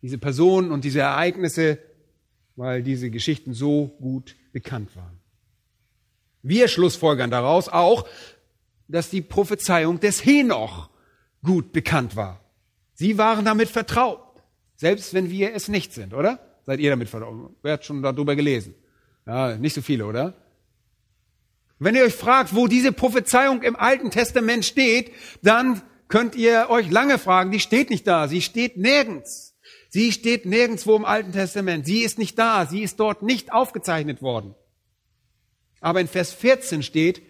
diese 0.00 0.18
Personen 0.18 0.72
und 0.72 0.84
diese 0.84 1.00
Ereignisse, 1.00 1.78
weil 2.56 2.82
diese 2.82 3.10
Geschichten 3.10 3.52
so 3.52 3.88
gut 4.00 4.34
bekannt 4.52 4.96
waren. 4.96 5.18
Wir 6.42 6.68
schlussfolgern 6.68 7.30
daraus 7.30 7.68
auch, 7.68 8.08
dass 8.88 9.10
die 9.10 9.20
Prophezeiung 9.20 10.00
des 10.00 10.24
Henoch 10.24 10.90
gut 11.42 11.72
bekannt 11.72 12.16
war. 12.16 12.40
Sie 12.94 13.18
waren 13.18 13.44
damit 13.44 13.68
vertraut, 13.68 14.42
selbst 14.76 15.12
wenn 15.12 15.30
wir 15.30 15.54
es 15.54 15.68
nicht 15.68 15.92
sind, 15.92 16.14
oder? 16.14 16.40
Seid 16.64 16.80
ihr 16.80 16.90
damit 16.90 17.08
vertraut? 17.08 17.50
Wer 17.62 17.74
hat 17.74 17.84
schon 17.84 18.02
darüber 18.02 18.34
gelesen? 18.34 18.74
Ja, 19.26 19.56
nicht 19.56 19.74
so 19.74 19.82
viele, 19.82 20.06
oder? 20.06 20.34
Wenn 21.78 21.96
ihr 21.96 22.04
euch 22.04 22.14
fragt, 22.14 22.54
wo 22.54 22.66
diese 22.66 22.92
Prophezeiung 22.92 23.62
im 23.62 23.76
Alten 23.76 24.10
Testament 24.10 24.64
steht, 24.64 25.12
dann 25.42 25.82
könnt 26.12 26.34
ihr 26.34 26.66
euch 26.68 26.90
lange 26.90 27.18
fragen, 27.18 27.50
die 27.50 27.58
steht 27.58 27.88
nicht 27.88 28.06
da, 28.06 28.28
sie 28.28 28.42
steht 28.42 28.76
nirgends. 28.76 29.56
Sie 29.88 30.12
steht 30.12 30.44
nirgendswo 30.44 30.94
im 30.94 31.06
Alten 31.06 31.32
Testament. 31.32 31.86
Sie 31.86 32.00
ist 32.02 32.18
nicht 32.18 32.38
da, 32.38 32.66
sie 32.66 32.82
ist 32.82 33.00
dort 33.00 33.22
nicht 33.22 33.50
aufgezeichnet 33.50 34.20
worden. 34.20 34.54
Aber 35.80 36.02
in 36.02 36.08
Vers 36.08 36.34
14 36.34 36.82
steht, 36.82 37.22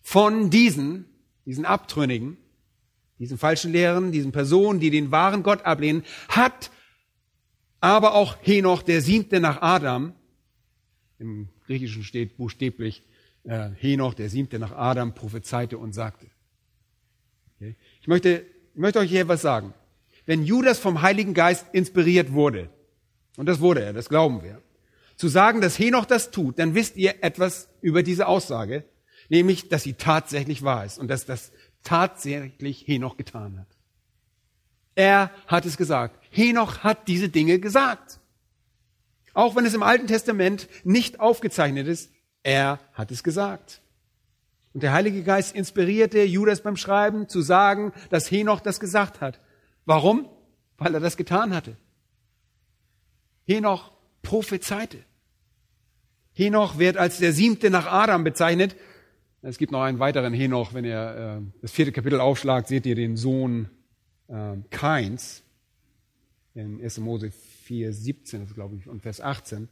von 0.00 0.48
diesen, 0.48 1.06
diesen 1.44 1.64
Abtrünnigen, 1.64 2.36
diesen 3.18 3.36
falschen 3.36 3.72
Lehren, 3.72 4.12
diesen 4.12 4.30
Personen, 4.30 4.78
die 4.78 4.90
den 4.90 5.10
wahren 5.10 5.42
Gott 5.42 5.64
ablehnen, 5.64 6.04
hat 6.28 6.70
aber 7.80 8.14
auch 8.14 8.36
Henoch, 8.42 8.82
der 8.82 9.00
siebte 9.00 9.40
nach 9.40 9.60
Adam, 9.60 10.14
im 11.18 11.48
Griechischen 11.66 12.04
steht 12.04 12.36
buchstäblich, 12.36 13.02
äh, 13.42 13.70
Henoch, 13.70 14.14
der 14.14 14.30
siebte 14.30 14.60
nach 14.60 14.70
Adam, 14.70 15.14
prophezeite 15.16 15.78
und 15.78 15.94
sagte. 15.94 16.30
Okay. 17.56 17.76
Ich, 18.10 18.12
möchte, 18.12 18.44
ich 18.74 18.80
möchte 18.80 18.98
euch 18.98 19.08
hier 19.08 19.20
etwas 19.20 19.40
sagen. 19.40 19.72
Wenn 20.26 20.42
Judas 20.42 20.80
vom 20.80 21.00
Heiligen 21.00 21.32
Geist 21.32 21.66
inspiriert 21.70 22.32
wurde, 22.32 22.68
und 23.36 23.46
das 23.46 23.60
wurde 23.60 23.84
er, 23.84 23.92
das 23.92 24.08
glauben 24.08 24.42
wir, 24.42 24.60
zu 25.14 25.28
sagen, 25.28 25.60
dass 25.60 25.78
Henoch 25.78 26.06
das 26.06 26.32
tut, 26.32 26.58
dann 26.58 26.74
wisst 26.74 26.96
ihr 26.96 27.22
etwas 27.22 27.68
über 27.82 28.02
diese 28.02 28.26
Aussage, 28.26 28.82
nämlich, 29.28 29.68
dass 29.68 29.84
sie 29.84 29.92
tatsächlich 29.92 30.64
wahr 30.64 30.84
ist 30.84 30.98
und 30.98 31.06
dass 31.06 31.24
das 31.24 31.52
tatsächlich 31.84 32.82
Henoch 32.84 33.16
getan 33.16 33.60
hat. 33.60 33.68
Er 34.96 35.30
hat 35.46 35.64
es 35.64 35.76
gesagt. 35.76 36.18
Henoch 36.30 36.78
hat 36.78 37.06
diese 37.06 37.28
Dinge 37.28 37.60
gesagt. 37.60 38.18
Auch 39.34 39.54
wenn 39.54 39.66
es 39.66 39.74
im 39.74 39.84
Alten 39.84 40.08
Testament 40.08 40.68
nicht 40.82 41.20
aufgezeichnet 41.20 41.86
ist, 41.86 42.10
er 42.42 42.80
hat 42.92 43.12
es 43.12 43.22
gesagt. 43.22 43.82
Und 44.72 44.82
der 44.82 44.92
Heilige 44.92 45.22
Geist 45.22 45.54
inspirierte 45.54 46.22
Judas 46.22 46.62
beim 46.62 46.76
Schreiben 46.76 47.28
zu 47.28 47.42
sagen, 47.42 47.92
dass 48.10 48.30
Henoch 48.30 48.60
das 48.60 48.78
gesagt 48.78 49.20
hat. 49.20 49.40
Warum? 49.84 50.28
Weil 50.78 50.94
er 50.94 51.00
das 51.00 51.16
getan 51.16 51.54
hatte. 51.54 51.76
Henoch 53.46 53.92
prophezeite. 54.22 54.98
Henoch 56.32 56.78
wird 56.78 56.96
als 56.96 57.18
der 57.18 57.32
siebte 57.32 57.70
nach 57.70 57.86
Adam 57.86 58.22
bezeichnet. 58.22 58.76
Es 59.42 59.58
gibt 59.58 59.72
noch 59.72 59.82
einen 59.82 59.98
weiteren 59.98 60.32
Henoch. 60.32 60.74
Wenn 60.74 60.84
ihr 60.84 61.40
äh, 61.42 61.60
das 61.60 61.72
vierte 61.72 61.92
Kapitel 61.92 62.20
aufschlagt, 62.20 62.68
seht 62.68 62.86
ihr 62.86 62.94
den 62.94 63.16
Sohn 63.16 63.68
äh, 64.28 64.56
Kains. 64.70 65.42
In 66.54 66.82
1. 66.82 66.98
Mose 66.98 67.30
4, 67.30 67.92
17, 67.92 68.46
glaube 68.54 68.76
ich, 68.76 68.88
und 68.88 69.02
Vers 69.02 69.20
18. 69.20 69.68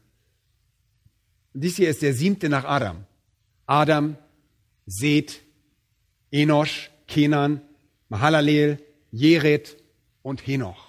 Dies 1.55 1.76
hier 1.76 1.90
ist 1.90 2.03
der 2.03 2.14
siebte 2.14 2.49
nach 2.49 2.64
Adam. 2.64 3.05
Adam, 3.66 4.16
Seth, 4.89 5.43
Enosch, 6.30 6.91
Kenan, 7.07 7.61
Mahalalel, 8.09 8.78
Jered 9.12 9.76
und 10.22 10.47
Henoch. 10.47 10.89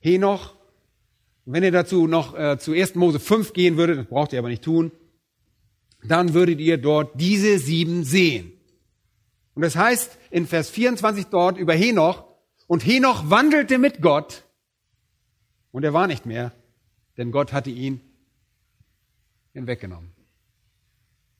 Henoch, 0.00 0.54
wenn 1.44 1.62
ihr 1.62 1.72
dazu 1.72 2.06
noch 2.06 2.36
äh, 2.38 2.58
zu 2.58 2.72
1. 2.72 2.94
Mose 2.94 3.20
5 3.20 3.52
gehen 3.52 3.76
würdet, 3.76 3.98
das 3.98 4.06
braucht 4.06 4.32
ihr 4.32 4.38
aber 4.38 4.48
nicht 4.48 4.64
tun, 4.64 4.92
dann 6.02 6.34
würdet 6.34 6.58
ihr 6.60 6.78
dort 6.78 7.18
diese 7.20 7.58
sieben 7.58 8.04
sehen. 8.04 8.52
Und 9.54 9.62
das 9.62 9.76
heißt 9.76 10.18
in 10.30 10.46
Vers 10.46 10.70
24 10.70 11.26
dort 11.26 11.58
über 11.58 11.74
Henoch, 11.74 12.24
und 12.66 12.84
Henoch 12.84 13.28
wandelte 13.28 13.76
mit 13.76 14.00
Gott, 14.00 14.44
und 15.70 15.84
er 15.84 15.92
war 15.92 16.06
nicht 16.06 16.24
mehr, 16.24 16.52
denn 17.18 17.30
Gott 17.30 17.52
hatte 17.52 17.70
ihn 17.70 18.00
hinweggenommen. 19.52 20.12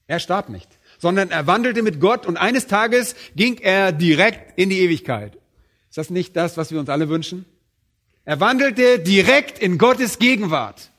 Er 0.06 0.20
starb 0.20 0.48
nicht, 0.48 0.68
sondern 1.04 1.30
er 1.30 1.46
wandelte 1.46 1.82
mit 1.82 2.00
Gott 2.00 2.24
und 2.24 2.38
eines 2.38 2.66
Tages 2.66 3.14
ging 3.36 3.58
er 3.58 3.92
direkt 3.92 4.58
in 4.58 4.70
die 4.70 4.80
Ewigkeit. 4.80 5.36
Ist 5.90 5.98
das 5.98 6.08
nicht 6.08 6.34
das, 6.34 6.56
was 6.56 6.70
wir 6.72 6.80
uns 6.80 6.88
alle 6.88 7.10
wünschen? 7.10 7.44
Er 8.24 8.40
wandelte 8.40 9.00
direkt 9.00 9.58
in 9.58 9.76
Gottes 9.76 10.18
Gegenwart. 10.18 10.90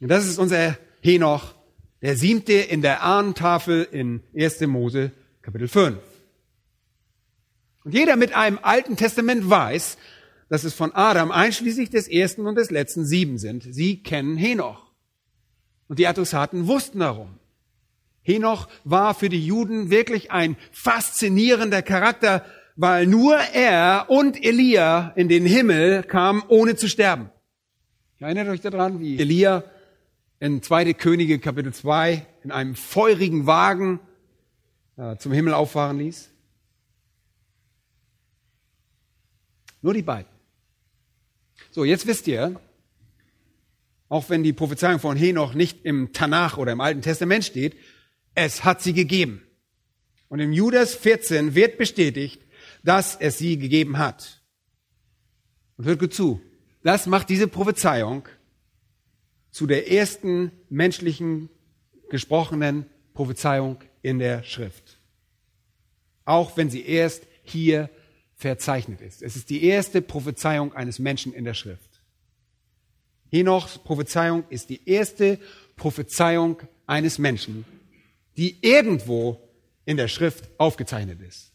Und 0.00 0.08
das 0.08 0.26
ist 0.26 0.40
unser 0.40 0.76
Henoch, 1.00 1.54
der 2.00 2.16
siebte 2.16 2.54
in 2.54 2.82
der 2.82 3.04
Ahnentafel 3.04 3.86
in 3.88 4.20
1. 4.36 4.62
Mose 4.62 5.12
Kapitel 5.42 5.68
5. 5.68 5.98
Und 7.84 7.94
jeder 7.94 8.16
mit 8.16 8.34
einem 8.34 8.58
Alten 8.62 8.96
Testament 8.96 9.48
weiß, 9.48 9.96
dass 10.48 10.64
es 10.64 10.74
von 10.74 10.90
Adam 10.90 11.30
einschließlich 11.30 11.88
des 11.90 12.08
ersten 12.08 12.48
und 12.48 12.56
des 12.56 12.72
letzten 12.72 13.04
sieben 13.04 13.38
sind. 13.38 13.62
Sie 13.62 14.02
kennen 14.02 14.36
Henoch. 14.36 14.90
Und 15.86 16.00
die 16.00 16.08
Adressaten 16.08 16.66
wussten 16.66 16.98
darum. 16.98 17.38
Henoch 18.22 18.68
war 18.84 19.14
für 19.14 19.28
die 19.28 19.44
Juden 19.44 19.90
wirklich 19.90 20.30
ein 20.30 20.56
faszinierender 20.70 21.82
Charakter, 21.82 22.44
weil 22.76 23.06
nur 23.06 23.36
er 23.36 24.06
und 24.08 24.42
Elia 24.42 25.12
in 25.16 25.28
den 25.28 25.44
Himmel 25.44 26.02
kamen, 26.04 26.42
ohne 26.48 26.76
zu 26.76 26.88
sterben. 26.88 27.30
Erinnert 28.18 28.48
euch 28.48 28.60
daran, 28.60 29.00
wie 29.00 29.18
Elia 29.18 29.64
in 30.38 30.62
2. 30.62 30.92
Könige 30.94 31.38
Kapitel 31.38 31.74
2 31.74 32.26
in 32.44 32.52
einem 32.52 32.76
feurigen 32.76 33.46
Wagen 33.46 34.00
äh, 34.96 35.16
zum 35.16 35.32
Himmel 35.32 35.54
auffahren 35.54 35.98
ließ? 35.98 36.30
Nur 39.82 39.94
die 39.94 40.02
beiden. 40.02 40.30
So, 41.72 41.84
jetzt 41.84 42.06
wisst 42.06 42.28
ihr, 42.28 42.60
auch 44.08 44.30
wenn 44.30 44.42
die 44.42 44.52
Prophezeiung 44.52 45.00
von 45.00 45.16
Henoch 45.16 45.54
nicht 45.54 45.84
im 45.84 46.12
Tanach 46.12 46.58
oder 46.58 46.72
im 46.72 46.80
Alten 46.80 47.02
Testament 47.02 47.44
steht, 47.44 47.76
es 48.34 48.64
hat 48.64 48.82
sie 48.82 48.92
gegeben. 48.92 49.42
Und 50.28 50.40
im 50.40 50.52
Judas 50.52 50.94
14 50.94 51.54
wird 51.54 51.76
bestätigt, 51.76 52.42
dass 52.82 53.16
es 53.16 53.38
sie 53.38 53.58
gegeben 53.58 53.98
hat. 53.98 54.42
Und 55.76 55.84
hört 55.84 56.00
gut 56.00 56.14
zu. 56.14 56.40
Das 56.82 57.06
macht 57.06 57.28
diese 57.28 57.48
Prophezeiung 57.48 58.28
zu 59.50 59.66
der 59.66 59.90
ersten 59.90 60.50
menschlichen 60.70 61.50
gesprochenen 62.08 62.86
Prophezeiung 63.14 63.78
in 64.00 64.18
der 64.18 64.42
Schrift. 64.42 64.98
Auch 66.24 66.56
wenn 66.56 66.70
sie 66.70 66.84
erst 66.84 67.26
hier 67.42 67.90
verzeichnet 68.34 69.00
ist. 69.00 69.22
Es 69.22 69.36
ist 69.36 69.50
die 69.50 69.64
erste 69.64 70.02
Prophezeiung 70.02 70.72
eines 70.72 70.98
Menschen 70.98 71.32
in 71.32 71.44
der 71.44 71.54
Schrift. 71.54 72.00
Henochs 73.30 73.78
Prophezeiung 73.78 74.44
ist 74.50 74.68
die 74.68 74.80
erste 74.88 75.38
Prophezeiung 75.76 76.60
eines 76.86 77.18
Menschen, 77.18 77.64
die 78.36 78.58
irgendwo 78.62 79.40
in 79.84 79.96
der 79.96 80.08
Schrift 80.08 80.48
aufgezeichnet 80.58 81.20
ist. 81.20 81.52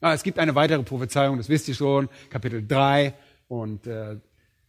Ah, 0.00 0.14
es 0.14 0.22
gibt 0.22 0.38
eine 0.38 0.54
weitere 0.54 0.82
Prophezeiung, 0.82 1.38
das 1.38 1.48
wisst 1.48 1.68
ihr 1.68 1.74
schon, 1.74 2.08
Kapitel 2.30 2.66
3 2.66 3.14
und 3.48 3.86
äh, 3.86 4.16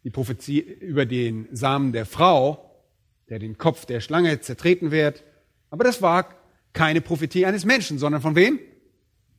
die 0.04 0.10
Prophezie 0.10 0.60
über 0.60 1.06
den 1.06 1.48
Samen 1.52 1.94
der 1.94 2.06
Frau, 2.06 2.84
der 3.30 3.40
den 3.40 3.58
Kopf 3.58 3.86
der 3.86 4.02
Schlange 4.02 4.40
zertreten 4.42 4.92
wird. 4.92 5.24
Aber 5.70 5.84
das 5.84 6.02
war 6.02 6.34
keine 6.74 7.02
Prophetie 7.02 7.46
eines 7.46 7.66
Menschen, 7.66 8.00
sondern 8.00 8.22
von 8.22 8.36
wem? 8.36 8.60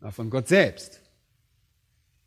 Na, 0.01 0.11
von 0.11 0.31
Gott 0.31 0.49
selbst. 0.49 1.01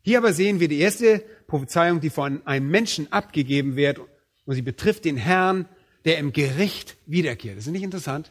Hier 0.02 0.18
aber 0.18 0.34
sehen 0.34 0.60
wir 0.60 0.68
die 0.68 0.80
erste 0.80 1.24
Prophezeiung, 1.46 2.00
die 2.00 2.10
von 2.10 2.46
einem 2.46 2.70
Menschen 2.70 3.10
abgegeben 3.12 3.76
wird 3.76 4.00
und 4.44 4.54
sie 4.54 4.62
betrifft 4.62 5.06
den 5.06 5.16
Herrn, 5.16 5.66
der 6.04 6.18
im 6.18 6.32
Gericht 6.32 6.96
wiederkehrt. 7.06 7.56
Das 7.56 7.66
ist 7.66 7.72
nicht 7.72 7.82
interessant? 7.82 8.30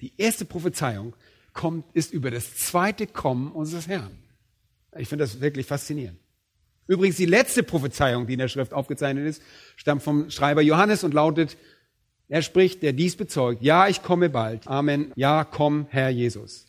Die 0.00 0.12
erste 0.16 0.44
Prophezeiung 0.44 1.14
kommt, 1.52 1.84
ist 1.94 2.12
über 2.12 2.30
das 2.30 2.54
zweite 2.56 3.06
Kommen 3.06 3.52
unseres 3.52 3.88
Herrn. 3.88 4.18
Ich 4.96 5.08
finde 5.08 5.24
das 5.24 5.40
wirklich 5.40 5.66
faszinierend. 5.66 6.18
Übrigens, 6.86 7.16
die 7.16 7.26
letzte 7.26 7.62
Prophezeiung, 7.62 8.26
die 8.26 8.34
in 8.34 8.38
der 8.38 8.48
Schrift 8.48 8.72
aufgezeichnet 8.72 9.26
ist, 9.26 9.42
stammt 9.74 10.02
vom 10.02 10.30
Schreiber 10.30 10.62
Johannes 10.62 11.02
und 11.02 11.14
lautet, 11.14 11.56
er 12.28 12.42
spricht, 12.42 12.82
der 12.82 12.92
dies 12.92 13.16
bezeugt, 13.16 13.62
ja, 13.62 13.88
ich 13.88 14.02
komme 14.02 14.30
bald. 14.30 14.66
Amen. 14.66 15.12
Ja, 15.16 15.44
komm, 15.44 15.86
Herr 15.90 16.10
Jesus. 16.10 16.66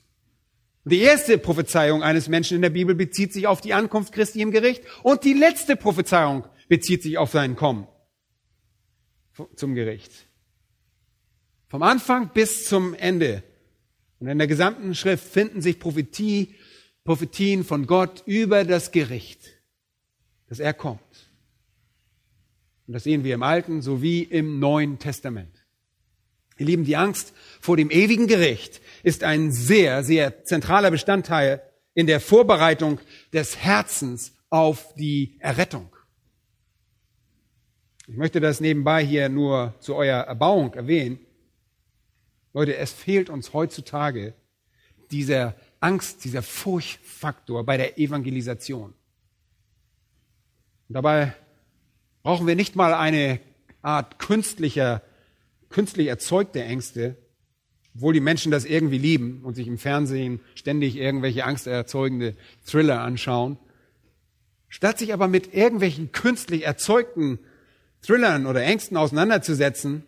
Die 0.85 1.01
erste 1.01 1.37
Prophezeiung 1.37 2.01
eines 2.01 2.29
Menschen 2.29 2.55
in 2.55 2.61
der 2.61 2.69
Bibel 2.69 2.95
bezieht 2.95 3.33
sich 3.33 3.45
auf 3.47 3.59
die 3.59 3.73
Ankunft 3.73 4.13
Christi 4.13 4.41
im 4.41 4.51
Gericht 4.51 4.83
und 5.03 5.23
die 5.23 5.33
letzte 5.33 5.75
Prophezeiung 5.75 6.45
bezieht 6.69 7.03
sich 7.03 7.17
auf 7.17 7.31
sein 7.31 7.55
Kommen 7.55 7.87
zum 9.55 9.75
Gericht. 9.75 10.26
Vom 11.67 11.83
Anfang 11.83 12.29
bis 12.33 12.65
zum 12.67 12.93
Ende. 12.93 13.43
Und 14.19 14.27
in 14.27 14.37
der 14.37 14.47
gesamten 14.47 14.95
Schrift 14.95 15.25
finden 15.25 15.61
sich 15.61 15.79
Prophetie, 15.79 16.55
Prophetien 17.03 17.63
von 17.63 17.87
Gott 17.87 18.23
über 18.25 18.63
das 18.65 18.91
Gericht, 18.91 19.41
dass 20.49 20.59
er 20.59 20.73
kommt. 20.73 21.01
Und 22.87 22.93
das 22.93 23.03
sehen 23.03 23.23
wir 23.23 23.35
im 23.35 23.43
Alten 23.43 23.81
sowie 23.81 24.23
im 24.23 24.59
Neuen 24.59 24.97
Testament. 24.97 25.65
Ihr 26.57 26.65
Lieben, 26.65 26.85
die 26.85 26.95
Angst 26.95 27.33
vor 27.61 27.77
dem 27.77 27.91
ewigen 27.91 28.27
Gericht 28.27 28.81
ist 29.03 29.23
ein 29.23 29.51
sehr, 29.51 30.03
sehr 30.03 30.43
zentraler 30.45 30.89
Bestandteil 30.89 31.61
in 31.93 32.07
der 32.07 32.19
Vorbereitung 32.19 32.99
des 33.33 33.57
Herzens 33.57 34.33
auf 34.49 34.93
die 34.95 35.37
Errettung. 35.39 35.95
Ich 38.07 38.15
möchte 38.15 38.39
das 38.39 38.61
nebenbei 38.61 39.05
hier 39.05 39.29
nur 39.29 39.75
zu 39.79 39.95
eurer 39.95 40.21
Erbauung 40.21 40.73
erwähnen. 40.73 41.19
Leute, 42.57 42.75
es 42.77 42.91
fehlt 42.91 43.29
uns 43.29 43.53
heutzutage 43.53 44.33
dieser 45.11 45.53
Angst, 45.79 46.23
dieser 46.23 46.41
Furchtfaktor 46.41 47.63
bei 47.63 47.77
der 47.77 47.99
Evangelisation. 47.99 48.95
Und 50.87 50.93
dabei 50.95 51.35
brauchen 52.23 52.47
wir 52.47 52.55
nicht 52.55 52.75
mal 52.75 52.95
eine 52.95 53.39
Art 53.83 54.17
künstlicher, 54.17 55.03
künstlich 55.69 56.07
erzeugte 56.07 56.63
Ängste, 56.63 57.15
obwohl 57.93 58.15
die 58.15 58.21
Menschen 58.21 58.51
das 58.51 58.65
irgendwie 58.65 58.97
lieben 58.97 59.43
und 59.43 59.53
sich 59.53 59.67
im 59.67 59.77
Fernsehen 59.77 60.39
ständig 60.55 60.95
irgendwelche 60.95 61.45
angsterzeugende 61.45 62.35
Thriller 62.65 63.01
anschauen. 63.01 63.59
Statt 64.67 64.97
sich 64.97 65.13
aber 65.13 65.27
mit 65.27 65.53
irgendwelchen 65.53 66.11
künstlich 66.11 66.65
erzeugten 66.65 67.37
Thrillern 68.01 68.47
oder 68.47 68.63
Ängsten 68.63 68.97
auseinanderzusetzen 68.97 70.05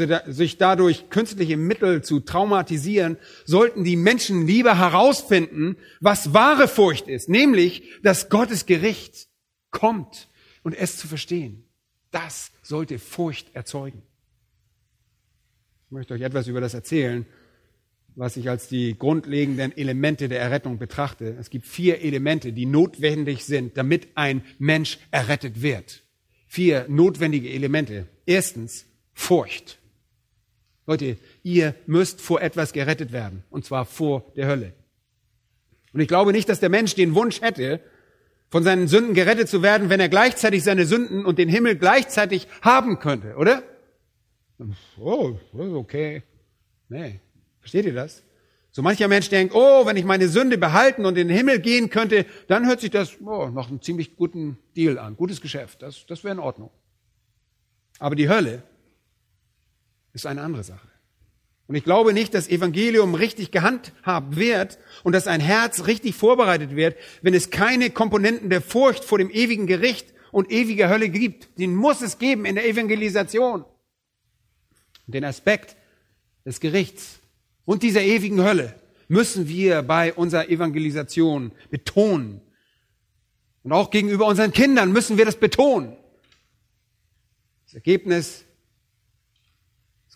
und 0.00 0.34
sich 0.34 0.56
dadurch 0.56 1.10
künstliche 1.10 1.58
Mittel 1.58 2.02
zu 2.02 2.20
traumatisieren, 2.20 3.18
sollten 3.44 3.84
die 3.84 3.96
Menschen 3.96 4.46
lieber 4.46 4.78
herausfinden, 4.78 5.76
was 6.00 6.32
wahre 6.32 6.66
Furcht 6.66 7.08
ist, 7.08 7.28
nämlich, 7.28 7.82
dass 8.02 8.30
Gottes 8.30 8.64
Gericht 8.64 9.28
kommt 9.70 10.28
und 10.62 10.72
es 10.72 10.96
zu 10.96 11.08
verstehen. 11.08 11.64
Das 12.10 12.52
sollte 12.62 12.98
Furcht 12.98 13.54
erzeugen. 13.54 14.02
Ich 15.86 15.92
möchte 15.92 16.14
euch 16.14 16.22
etwas 16.22 16.46
über 16.46 16.62
das 16.62 16.72
erzählen, 16.72 17.26
was 18.14 18.38
ich 18.38 18.48
als 18.48 18.68
die 18.68 18.98
grundlegenden 18.98 19.76
Elemente 19.76 20.28
der 20.28 20.40
Errettung 20.40 20.78
betrachte. 20.78 21.36
Es 21.38 21.50
gibt 21.50 21.66
vier 21.66 22.00
Elemente, 22.00 22.54
die 22.54 22.64
notwendig 22.64 23.44
sind, 23.44 23.76
damit 23.76 24.08
ein 24.14 24.42
Mensch 24.58 24.98
errettet 25.10 25.60
wird. 25.60 26.02
Vier 26.46 26.86
notwendige 26.88 27.50
Elemente. 27.50 28.08
Erstens 28.24 28.86
Furcht. 29.12 29.81
Leute, 30.86 31.16
ihr 31.42 31.74
müsst 31.86 32.20
vor 32.20 32.40
etwas 32.40 32.72
gerettet 32.72 33.12
werden, 33.12 33.44
und 33.50 33.64
zwar 33.64 33.84
vor 33.84 34.24
der 34.36 34.46
Hölle. 34.46 34.72
Und 35.92 36.00
ich 36.00 36.08
glaube 36.08 36.32
nicht, 36.32 36.48
dass 36.48 36.60
der 36.60 36.70
Mensch 36.70 36.94
den 36.94 37.14
Wunsch 37.14 37.40
hätte, 37.40 37.80
von 38.50 38.64
seinen 38.64 38.88
Sünden 38.88 39.14
gerettet 39.14 39.48
zu 39.48 39.62
werden, 39.62 39.88
wenn 39.88 40.00
er 40.00 40.08
gleichzeitig 40.08 40.62
seine 40.62 40.84
Sünden 40.84 41.24
und 41.24 41.38
den 41.38 41.48
Himmel 41.48 41.76
gleichzeitig 41.76 42.48
haben 42.60 42.98
könnte, 42.98 43.36
oder? 43.36 43.62
Oh, 44.98 45.36
okay. 45.54 46.22
Nee. 46.88 47.20
Versteht 47.60 47.86
ihr 47.86 47.94
das? 47.94 48.22
So 48.70 48.82
mancher 48.82 49.08
Mensch 49.08 49.28
denkt, 49.28 49.54
oh, 49.54 49.86
wenn 49.86 49.96
ich 49.96 50.04
meine 50.04 50.28
Sünde 50.28 50.58
behalten 50.58 51.06
und 51.06 51.16
in 51.16 51.28
den 51.28 51.36
Himmel 51.36 51.60
gehen 51.60 51.90
könnte, 51.90 52.26
dann 52.48 52.66
hört 52.66 52.80
sich 52.80 52.90
das 52.90 53.20
oh, 53.24 53.48
nach 53.48 53.68
einem 53.68 53.80
ziemlich 53.80 54.16
guten 54.16 54.58
Deal 54.76 54.98
an, 54.98 55.16
gutes 55.16 55.40
Geschäft. 55.40 55.82
Das, 55.82 56.06
das 56.06 56.24
wäre 56.24 56.34
in 56.34 56.40
Ordnung. 56.40 56.70
Aber 57.98 58.16
die 58.16 58.28
Hölle 58.28 58.62
ist 60.12 60.26
eine 60.26 60.42
andere 60.42 60.64
Sache. 60.64 60.88
Und 61.68 61.76
ich 61.76 61.84
glaube 61.84 62.12
nicht, 62.12 62.34
dass 62.34 62.48
Evangelium 62.48 63.14
richtig 63.14 63.50
gehandhabt 63.50 64.36
wird 64.36 64.78
und 65.04 65.12
dass 65.12 65.26
ein 65.26 65.40
Herz 65.40 65.86
richtig 65.86 66.14
vorbereitet 66.14 66.76
wird, 66.76 66.96
wenn 67.22 67.34
es 67.34 67.50
keine 67.50 67.90
Komponenten 67.90 68.50
der 68.50 68.60
Furcht 68.60 69.04
vor 69.04 69.18
dem 69.18 69.30
ewigen 69.30 69.66
Gericht 69.66 70.12
und 70.32 70.50
ewiger 70.50 70.88
Hölle 70.88 71.08
gibt. 71.08 71.58
Den 71.58 71.74
muss 71.74 72.02
es 72.02 72.18
geben 72.18 72.44
in 72.44 72.56
der 72.56 72.66
Evangelisation. 72.66 73.64
Den 75.06 75.24
Aspekt 75.24 75.76
des 76.44 76.60
Gerichts 76.60 77.20
und 77.64 77.82
dieser 77.82 78.02
ewigen 78.02 78.42
Hölle 78.42 78.74
müssen 79.08 79.48
wir 79.48 79.82
bei 79.82 80.12
unserer 80.14 80.48
Evangelisation 80.48 81.52
betonen. 81.70 82.40
Und 83.62 83.72
auch 83.72 83.90
gegenüber 83.90 84.26
unseren 84.26 84.52
Kindern 84.52 84.92
müssen 84.92 85.18
wir 85.18 85.24
das 85.24 85.36
betonen. 85.36 85.96
Das 87.64 87.74
Ergebnis 87.74 88.44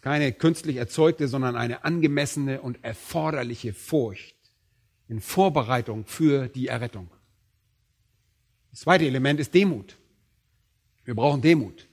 keine 0.06 0.32
künstlich 0.32 0.76
erzeugte, 0.76 1.26
sondern 1.26 1.56
eine 1.56 1.82
angemessene 1.82 2.60
und 2.60 2.78
erforderliche 2.84 3.74
Furcht 3.74 4.36
in 5.08 5.20
Vorbereitung 5.20 6.06
für 6.06 6.46
die 6.46 6.68
Errettung. 6.68 7.10
Das 8.70 8.82
zweite 8.82 9.04
Element 9.04 9.40
ist 9.40 9.52
Demut. 9.52 9.96
Wir 11.04 11.16
brauchen 11.16 11.42
Demut. 11.42 11.88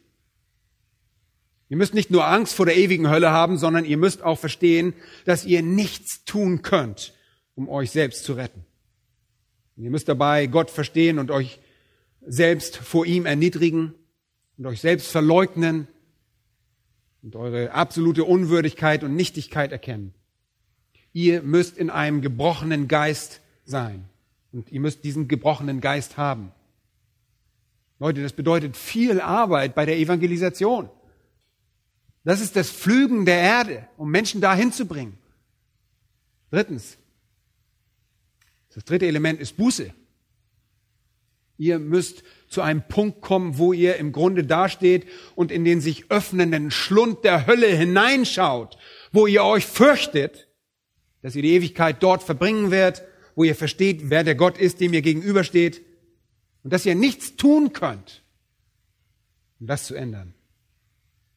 Ihr 1.70 1.78
müsst 1.78 1.96
nicht 1.96 2.12
nur 2.12 2.28
Angst 2.28 2.54
vor 2.54 2.68
der 2.68 2.78
ewigen 2.78 3.10
Hölle 3.10 3.32
haben, 3.32 3.58
sondern 3.58 3.84
ihr 3.84 3.98
müsst 3.98 4.22
auch 4.22 4.38
verstehen, 4.38 4.94
dass 5.26 5.44
ihr 5.44 5.64
nichts 5.64 6.24
tun 6.24 6.62
könnt, 6.62 7.16
um 7.56 7.68
euch 7.68 7.90
selbst 7.90 8.26
zu 8.26 8.34
retten. 8.34 8.64
ihr 9.76 9.90
müsst 9.90 10.08
dabei 10.08 10.46
Gott 10.46 10.70
verstehen 10.70 11.18
und 11.18 11.32
euch 11.32 11.60
selbst 12.22 12.78
vor 12.78 13.08
ihm 13.08 13.26
erniedrigen 13.26 13.96
und 14.60 14.68
euch 14.68 14.82
selbst 14.82 15.08
verleugnen 15.08 15.88
und 17.24 17.36
eure 17.36 17.72
absolute 17.72 18.26
Unwürdigkeit 18.26 19.04
und 19.04 19.16
Nichtigkeit 19.16 19.72
erkennen. 19.72 20.14
Ihr 21.14 21.42
müsst 21.42 21.78
in 21.78 21.90
einem 21.90 22.22
gebrochenen 22.22 22.88
Geist 22.88 23.40
sein 23.66 24.06
und 24.52 24.72
ihr 24.72 24.82
müsst 24.82 25.04
diesen 25.04 25.28
gebrochenen 25.28 25.80
Geist 25.80 26.18
haben. 26.18 26.52
Leute, 28.00 28.22
das 28.22 28.34
bedeutet 28.34 28.76
viel 28.76 29.22
Arbeit 29.22 29.74
bei 29.76 29.86
der 29.86 29.98
Evangelisation. 29.98 30.90
Das 32.26 32.42
ist 32.42 32.56
das 32.56 32.70
Pflügen 32.70 33.26
der 33.26 33.40
Erde, 33.40 33.88
um 33.98 34.12
Menschen 34.12 34.42
dahin 34.42 34.72
zu 34.74 34.86
bringen. 34.86 35.18
Drittens, 36.52 36.98
das 38.74 38.84
dritte 38.84 39.06
Element 39.06 39.40
ist 39.40 39.56
Buße. 39.56 39.94
Ihr 41.58 41.80
müsst 41.80 42.24
zu 42.54 42.62
einem 42.62 42.88
Punkt 42.88 43.22
kommen, 43.22 43.58
wo 43.58 43.74
ihr 43.74 43.98
im 43.98 44.12
Grunde 44.12 44.44
dasteht 44.44 45.06
und 45.36 45.52
in 45.52 45.66
den 45.66 45.82
sich 45.82 46.10
öffnenden 46.10 46.72
Schlund 46.72 47.24
der 47.24 47.46
Hölle 47.48 47.68
hineinschaut, 47.68 48.78
wo 49.12 49.28
ihr 49.28 49.44
euch 49.44 49.66
fürchtet, 49.66 50.48
dass 51.22 51.36
ihr 51.36 51.42
die 51.42 51.54
Ewigkeit 51.54 52.02
dort 52.02 52.24
verbringen 52.24 52.72
werdet, 52.72 53.04
wo 53.36 53.44
ihr 53.44 53.56
versteht, 53.56 54.10
wer 54.10 54.24
der 54.24 54.36
Gott 54.36 54.58
ist, 54.58 54.80
dem 54.80 54.94
ihr 54.94 55.02
gegenübersteht 55.02 55.82
und 56.64 56.72
dass 56.72 56.86
ihr 56.86 56.96
nichts 56.96 57.36
tun 57.36 57.74
könnt, 57.74 58.24
um 59.60 59.68
das 59.68 59.86
zu 59.86 59.96
ändern 59.96 60.34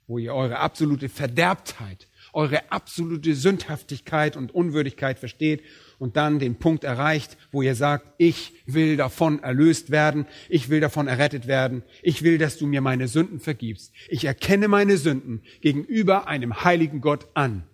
wo 0.06 0.18
ihr 0.18 0.34
eure 0.34 0.58
absolute 0.58 1.08
Verderbtheit, 1.08 2.08
eure 2.32 2.70
absolute 2.70 3.34
Sündhaftigkeit 3.34 4.36
und 4.36 4.54
Unwürdigkeit 4.54 5.18
versteht 5.18 5.62
und 5.98 6.16
dann 6.16 6.38
den 6.38 6.56
Punkt 6.56 6.84
erreicht, 6.84 7.36
wo 7.52 7.62
ihr 7.62 7.74
sagt, 7.74 8.06
ich 8.18 8.52
will 8.66 8.96
davon 8.96 9.42
erlöst 9.42 9.90
werden, 9.90 10.26
ich 10.48 10.68
will 10.68 10.80
davon 10.80 11.08
errettet 11.08 11.46
werden, 11.46 11.82
ich 12.02 12.22
will, 12.22 12.38
dass 12.38 12.58
du 12.58 12.66
mir 12.66 12.80
meine 12.80 13.08
Sünden 13.08 13.40
vergibst. 13.40 13.92
Ich 14.08 14.24
erkenne 14.24 14.68
meine 14.68 14.96
Sünden 14.98 15.42
gegenüber 15.60 16.28
einem 16.28 16.64
heiligen 16.64 17.00
Gott 17.00 17.28
an. 17.34 17.64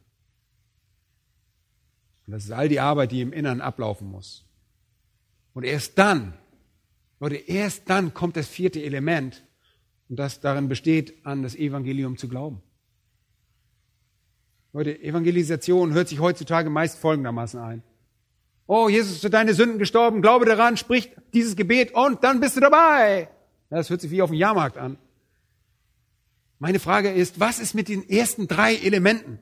Und 2.26 2.32
das 2.32 2.44
ist 2.44 2.52
all 2.52 2.68
die 2.68 2.80
Arbeit, 2.80 3.12
die 3.12 3.20
im 3.20 3.32
Innern 3.32 3.60
ablaufen 3.60 4.08
muss. 4.08 4.44
Und 5.54 5.64
erst 5.64 5.98
dann, 5.98 6.34
Leute, 7.20 7.36
erst 7.36 7.90
dann 7.90 8.14
kommt 8.14 8.36
das 8.36 8.48
vierte 8.48 8.82
Element, 8.82 9.44
und 10.08 10.18
das 10.18 10.40
darin 10.40 10.68
besteht, 10.68 11.24
an 11.24 11.42
das 11.42 11.54
Evangelium 11.54 12.18
zu 12.18 12.28
glauben. 12.28 12.60
Leute, 14.74 15.02
Evangelisation 15.02 15.94
hört 15.94 16.08
sich 16.08 16.18
heutzutage 16.18 16.68
meist 16.68 16.98
folgendermaßen 16.98 17.60
ein. 17.60 17.82
Oh, 18.74 18.88
Jesus 18.88 19.12
ist 19.12 19.20
für 19.20 19.28
deine 19.28 19.52
Sünden 19.52 19.78
gestorben, 19.78 20.22
glaube 20.22 20.46
daran, 20.46 20.78
sprich 20.78 21.10
dieses 21.34 21.56
Gebet 21.56 21.92
und 21.92 22.24
dann 22.24 22.40
bist 22.40 22.56
du 22.56 22.60
dabei. 22.60 23.28
Das 23.68 23.90
hört 23.90 24.00
sich 24.00 24.10
wie 24.10 24.22
auf 24.22 24.30
dem 24.30 24.38
Jahrmarkt 24.38 24.78
an. 24.78 24.96
Meine 26.58 26.80
Frage 26.80 27.10
ist, 27.10 27.38
was 27.38 27.58
ist 27.58 27.74
mit 27.74 27.88
den 27.88 28.08
ersten 28.08 28.48
drei 28.48 28.74
Elementen? 28.76 29.40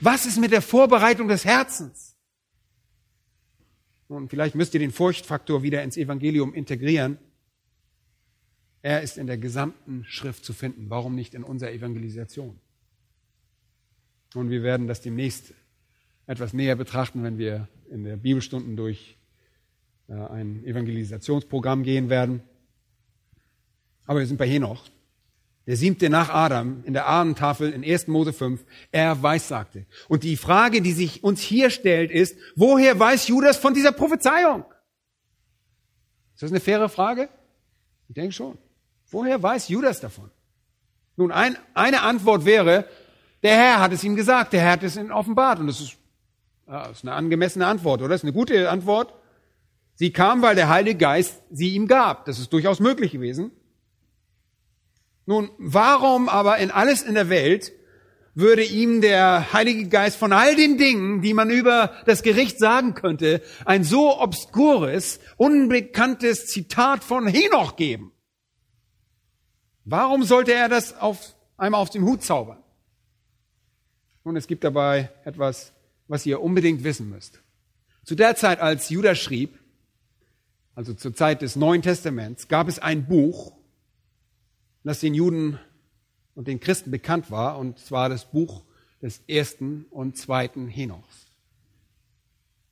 Was 0.00 0.24
ist 0.24 0.38
mit 0.38 0.52
der 0.52 0.62
Vorbereitung 0.62 1.26
des 1.26 1.44
Herzens? 1.44 2.16
Und 4.06 4.28
vielleicht 4.28 4.54
müsst 4.54 4.72
ihr 4.74 4.80
den 4.80 4.92
Furchtfaktor 4.92 5.64
wieder 5.64 5.82
ins 5.82 5.96
Evangelium 5.96 6.54
integrieren. 6.54 7.18
Er 8.82 9.02
ist 9.02 9.18
in 9.18 9.26
der 9.26 9.38
gesamten 9.38 10.04
Schrift 10.04 10.44
zu 10.44 10.52
finden. 10.52 10.90
Warum 10.90 11.16
nicht 11.16 11.34
in 11.34 11.42
unserer 11.42 11.72
Evangelisation? 11.72 12.60
Und 14.36 14.48
wir 14.48 14.62
werden 14.62 14.86
das 14.86 15.00
demnächst 15.00 15.54
etwas 16.28 16.52
näher 16.52 16.76
betrachten, 16.76 17.24
wenn 17.24 17.36
wir 17.36 17.66
in 17.90 18.04
der 18.04 18.16
Bibelstunden 18.16 18.76
durch 18.76 19.18
äh, 20.08 20.14
ein 20.14 20.64
Evangelisationsprogramm 20.64 21.82
gehen 21.82 22.08
werden. 22.08 22.42
Aber 24.06 24.20
wir 24.20 24.26
sind 24.26 24.38
bei 24.38 24.48
Henoch. 24.48 24.84
Der 25.66 25.76
siebte 25.76 26.10
nach 26.10 26.30
Adam 26.30 26.82
in 26.84 26.94
der 26.94 27.06
Ahnentafel 27.06 27.70
in 27.70 27.84
1. 27.84 28.08
Mose 28.08 28.32
5, 28.32 28.64
er 28.90 29.22
weissagte. 29.22 29.86
Und 30.08 30.24
die 30.24 30.36
Frage, 30.36 30.82
die 30.82 30.92
sich 30.92 31.22
uns 31.22 31.40
hier 31.40 31.70
stellt, 31.70 32.10
ist, 32.10 32.36
woher 32.56 32.98
weiß 32.98 33.28
Judas 33.28 33.56
von 33.56 33.74
dieser 33.74 33.92
Prophezeiung? 33.92 34.64
Ist 36.34 36.42
das 36.42 36.50
eine 36.50 36.60
faire 36.60 36.88
Frage? 36.88 37.28
Ich 38.08 38.14
denke 38.14 38.32
schon. 38.32 38.58
Woher 39.10 39.42
weiß 39.42 39.68
Judas 39.68 40.00
davon? 40.00 40.30
Nun, 41.16 41.30
ein, 41.30 41.56
eine 41.74 42.02
Antwort 42.02 42.44
wäre, 42.44 42.86
der 43.42 43.54
Herr 43.54 43.80
hat 43.80 43.92
es 43.92 44.02
ihm 44.02 44.16
gesagt, 44.16 44.52
der 44.52 44.62
Herr 44.62 44.72
hat 44.72 44.82
es 44.82 44.96
ihm 44.96 45.10
offenbart. 45.10 45.60
Und 45.60 45.66
das 45.66 45.80
ist, 45.80 45.96
ja, 46.70 46.86
ist 46.86 47.04
eine 47.04 47.14
angemessene 47.14 47.66
Antwort, 47.66 48.00
oder? 48.00 48.14
Ist 48.14 48.22
eine 48.22 48.32
gute 48.32 48.70
Antwort. 48.70 49.12
Sie 49.96 50.12
kam, 50.12 50.40
weil 50.40 50.54
der 50.54 50.68
Heilige 50.68 50.98
Geist 50.98 51.42
sie 51.50 51.74
ihm 51.74 51.88
gab. 51.88 52.24
Das 52.26 52.38
ist 52.38 52.52
durchaus 52.52 52.78
möglich 52.78 53.10
gewesen. 53.10 53.50
Nun, 55.26 55.50
warum 55.58 56.28
aber 56.28 56.58
in 56.58 56.70
alles 56.70 57.02
in 57.02 57.14
der 57.14 57.28
Welt 57.28 57.72
würde 58.34 58.64
ihm 58.64 59.00
der 59.00 59.52
Heilige 59.52 59.88
Geist 59.88 60.16
von 60.16 60.32
all 60.32 60.54
den 60.54 60.78
Dingen, 60.78 61.22
die 61.22 61.34
man 61.34 61.50
über 61.50 61.92
das 62.06 62.22
Gericht 62.22 62.58
sagen 62.60 62.94
könnte, 62.94 63.42
ein 63.64 63.82
so 63.82 64.18
obskures, 64.20 65.18
unbekanntes 65.36 66.46
Zitat 66.46 67.02
von 67.02 67.26
Henoch 67.26 67.74
geben. 67.74 68.12
Warum 69.84 70.22
sollte 70.22 70.54
er 70.54 70.68
das 70.68 70.96
auf 70.96 71.34
einmal 71.56 71.80
auf 71.80 71.90
den 71.90 72.04
Hut 72.04 72.22
zaubern? 72.22 72.62
Nun, 74.22 74.36
es 74.36 74.46
gibt 74.46 74.62
dabei 74.62 75.10
etwas, 75.24 75.72
was 76.10 76.26
ihr 76.26 76.42
unbedingt 76.42 76.82
wissen 76.82 77.08
müsst. 77.08 77.40
Zu 78.02 78.16
der 78.16 78.34
Zeit, 78.34 78.58
als 78.58 78.90
Judas 78.90 79.16
schrieb, 79.16 79.56
also 80.74 80.92
zur 80.92 81.14
Zeit 81.14 81.40
des 81.40 81.54
Neuen 81.54 81.82
Testaments, 81.82 82.48
gab 82.48 82.66
es 82.66 82.80
ein 82.80 83.06
Buch, 83.06 83.52
das 84.82 84.98
den 84.98 85.14
Juden 85.14 85.60
und 86.34 86.48
den 86.48 86.58
Christen 86.58 86.90
bekannt 86.90 87.30
war, 87.30 87.58
und 87.58 87.78
zwar 87.78 88.08
das 88.08 88.28
Buch 88.28 88.64
des 89.00 89.22
ersten 89.28 89.86
und 89.90 90.18
zweiten 90.18 90.66
Henochs. 90.66 91.26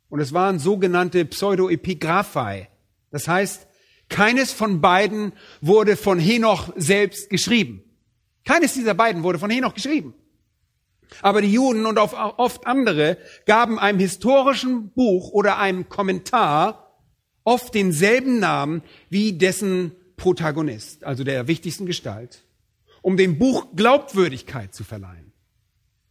Und 0.08 0.18
es 0.18 0.32
waren 0.32 0.58
sogenannte 0.58 1.24
Pseudoepigraphai. 1.24 2.68
Das 3.12 3.28
heißt, 3.28 3.68
keines 4.08 4.52
von 4.52 4.80
beiden 4.80 5.32
wurde 5.60 5.96
von 5.96 6.18
Henoch 6.18 6.72
selbst 6.74 7.30
geschrieben. 7.30 7.84
Keines 8.44 8.74
dieser 8.74 8.94
beiden 8.94 9.22
wurde 9.22 9.38
von 9.38 9.50
Henoch 9.50 9.74
geschrieben. 9.74 10.14
Aber 11.22 11.40
die 11.40 11.52
Juden 11.52 11.86
und 11.86 11.98
oft 11.98 12.66
andere 12.66 13.18
gaben 13.46 13.78
einem 13.78 13.98
historischen 13.98 14.90
Buch 14.90 15.30
oder 15.30 15.58
einem 15.58 15.88
Kommentar 15.88 17.00
oft 17.44 17.74
denselben 17.74 18.38
Namen 18.40 18.82
wie 19.08 19.32
dessen 19.32 19.92
Protagonist, 20.16 21.04
also 21.04 21.24
der 21.24 21.48
wichtigsten 21.48 21.86
Gestalt, 21.86 22.44
um 23.00 23.16
dem 23.16 23.38
Buch 23.38 23.68
Glaubwürdigkeit 23.74 24.74
zu 24.74 24.84
verleihen 24.84 25.32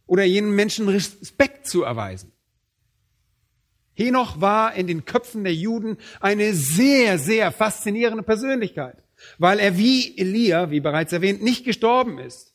oder 0.06 0.24
jenen 0.24 0.50
Menschen 0.56 0.88
Respekt 0.88 1.66
zu 1.66 1.84
erweisen. 1.84 2.32
Henoch 3.94 4.40
war 4.40 4.74
in 4.74 4.86
den 4.86 5.04
Köpfen 5.04 5.44
der 5.44 5.54
Juden 5.54 5.98
eine 6.20 6.54
sehr, 6.54 7.18
sehr 7.18 7.52
faszinierende 7.52 8.22
Persönlichkeit, 8.22 8.96
weil 9.38 9.58
er 9.58 9.76
wie 9.76 10.16
Elia, 10.16 10.70
wie 10.70 10.80
bereits 10.80 11.12
erwähnt, 11.12 11.42
nicht 11.42 11.64
gestorben 11.64 12.18
ist. 12.18 12.54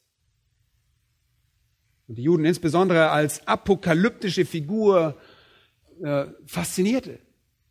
Und 2.08 2.18
die 2.18 2.24
Juden 2.24 2.46
insbesondere 2.46 3.10
als 3.10 3.48
apokalyptische 3.48 4.46
Figur 4.46 5.16
äh, 6.02 6.26
faszinierte. 6.46 7.20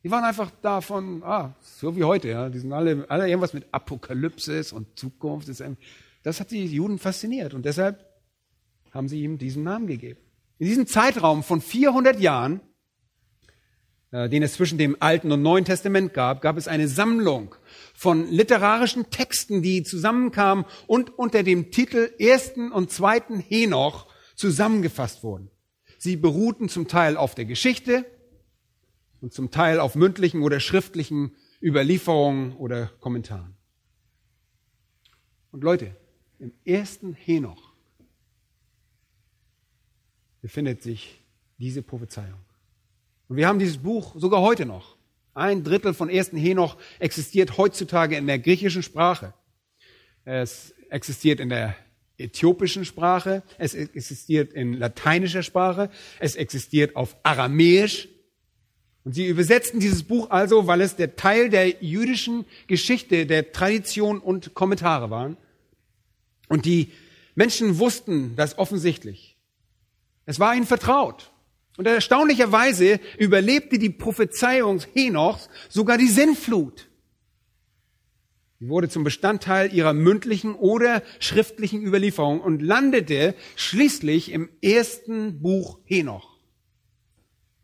Die 0.02 0.10
waren 0.10 0.24
einfach 0.24 0.50
davon, 0.62 1.22
ah, 1.22 1.54
so 1.60 1.94
wie 1.96 2.04
heute, 2.04 2.28
ja, 2.28 2.48
die 2.48 2.58
sind 2.58 2.72
alle, 2.72 3.04
alle 3.08 3.28
irgendwas 3.28 3.52
mit 3.52 3.66
Apokalypsis 3.70 4.72
und 4.72 4.98
Zukunft. 4.98 5.48
Das 6.22 6.40
hat 6.40 6.50
die 6.50 6.66
Juden 6.66 6.98
fasziniert 6.98 7.54
und 7.54 7.64
deshalb 7.64 8.04
haben 8.90 9.08
sie 9.08 9.22
ihm 9.22 9.38
diesen 9.38 9.62
Namen 9.62 9.86
gegeben. 9.86 10.20
In 10.58 10.66
diesem 10.66 10.86
Zeitraum 10.86 11.42
von 11.42 11.60
400 11.60 12.18
Jahren 12.18 12.60
äh, 14.12 14.28
den 14.28 14.42
es 14.42 14.52
zwischen 14.52 14.78
dem 14.78 14.96
Alten 15.00 15.32
und 15.32 15.42
Neuen 15.42 15.64
Testament 15.64 16.12
gab, 16.12 16.42
gab 16.42 16.58
es 16.58 16.68
eine 16.68 16.86
Sammlung 16.86 17.54
von 17.94 18.30
literarischen 18.30 19.10
Texten, 19.10 19.62
die 19.62 19.82
zusammenkamen 19.82 20.66
und 20.86 21.18
unter 21.18 21.42
dem 21.42 21.70
Titel 21.70 22.10
Ersten 22.18 22.70
und 22.70 22.90
Zweiten 22.90 23.40
Henoch 23.40 24.06
zusammengefasst 24.42 25.22
wurden. 25.22 25.50
Sie 25.98 26.16
beruhten 26.16 26.68
zum 26.68 26.88
Teil 26.88 27.16
auf 27.16 27.36
der 27.36 27.44
Geschichte 27.44 28.04
und 29.20 29.32
zum 29.32 29.52
Teil 29.52 29.78
auf 29.78 29.94
mündlichen 29.94 30.42
oder 30.42 30.58
schriftlichen 30.58 31.36
Überlieferungen 31.62 32.56
oder 32.56 32.86
Kommentaren. 32.98 33.54
Und 35.52 35.62
Leute, 35.62 35.94
im 36.40 36.52
ersten 36.64 37.14
Henoch 37.14 37.72
befindet 40.40 40.82
sich 40.82 41.22
diese 41.58 41.82
Prophezeiung. 41.82 42.40
Und 43.28 43.36
wir 43.36 43.46
haben 43.46 43.60
dieses 43.60 43.78
Buch 43.78 44.16
sogar 44.16 44.40
heute 44.40 44.66
noch. 44.66 44.96
Ein 45.34 45.62
Drittel 45.62 45.94
von 45.94 46.10
ersten 46.10 46.36
Henoch 46.36 46.76
existiert 46.98 47.58
heutzutage 47.58 48.16
in 48.16 48.26
der 48.26 48.40
griechischen 48.40 48.82
Sprache. 48.82 49.34
Es 50.24 50.74
existiert 50.90 51.38
in 51.38 51.48
der 51.48 51.76
äthiopischen 52.18 52.84
Sprache, 52.84 53.42
es 53.58 53.74
existiert 53.74 54.52
in 54.52 54.74
lateinischer 54.74 55.42
Sprache, 55.42 55.90
es 56.18 56.36
existiert 56.36 56.96
auf 56.96 57.16
Aramäisch. 57.22 58.08
Und 59.04 59.14
sie 59.14 59.26
übersetzten 59.26 59.80
dieses 59.80 60.04
Buch 60.04 60.30
also, 60.30 60.66
weil 60.68 60.80
es 60.80 60.94
der 60.94 61.16
Teil 61.16 61.50
der 61.50 61.82
jüdischen 61.82 62.44
Geschichte, 62.68 63.26
der 63.26 63.52
Tradition 63.52 64.20
und 64.20 64.54
Kommentare 64.54 65.10
waren. 65.10 65.36
Und 66.48 66.66
die 66.66 66.92
Menschen 67.34 67.78
wussten 67.78 68.36
das 68.36 68.58
offensichtlich. 68.58 69.36
Es 70.24 70.38
war 70.38 70.54
ihnen 70.54 70.66
vertraut. 70.66 71.32
Und 71.78 71.86
erstaunlicherweise 71.86 73.00
überlebte 73.18 73.78
die 73.78 73.90
Prophezeiung 73.90 74.82
Henochs 74.94 75.48
sogar 75.68 75.98
die 75.98 76.08
Sinnflut. 76.08 76.88
Sie 78.62 78.68
wurde 78.68 78.88
zum 78.88 79.02
Bestandteil 79.02 79.74
ihrer 79.74 79.92
mündlichen 79.92 80.54
oder 80.54 81.02
schriftlichen 81.18 81.84
Überlieferung 81.84 82.40
und 82.40 82.62
landete 82.62 83.34
schließlich 83.56 84.30
im 84.30 84.48
ersten 84.62 85.42
Buch 85.42 85.80
Henoch. 85.84 86.38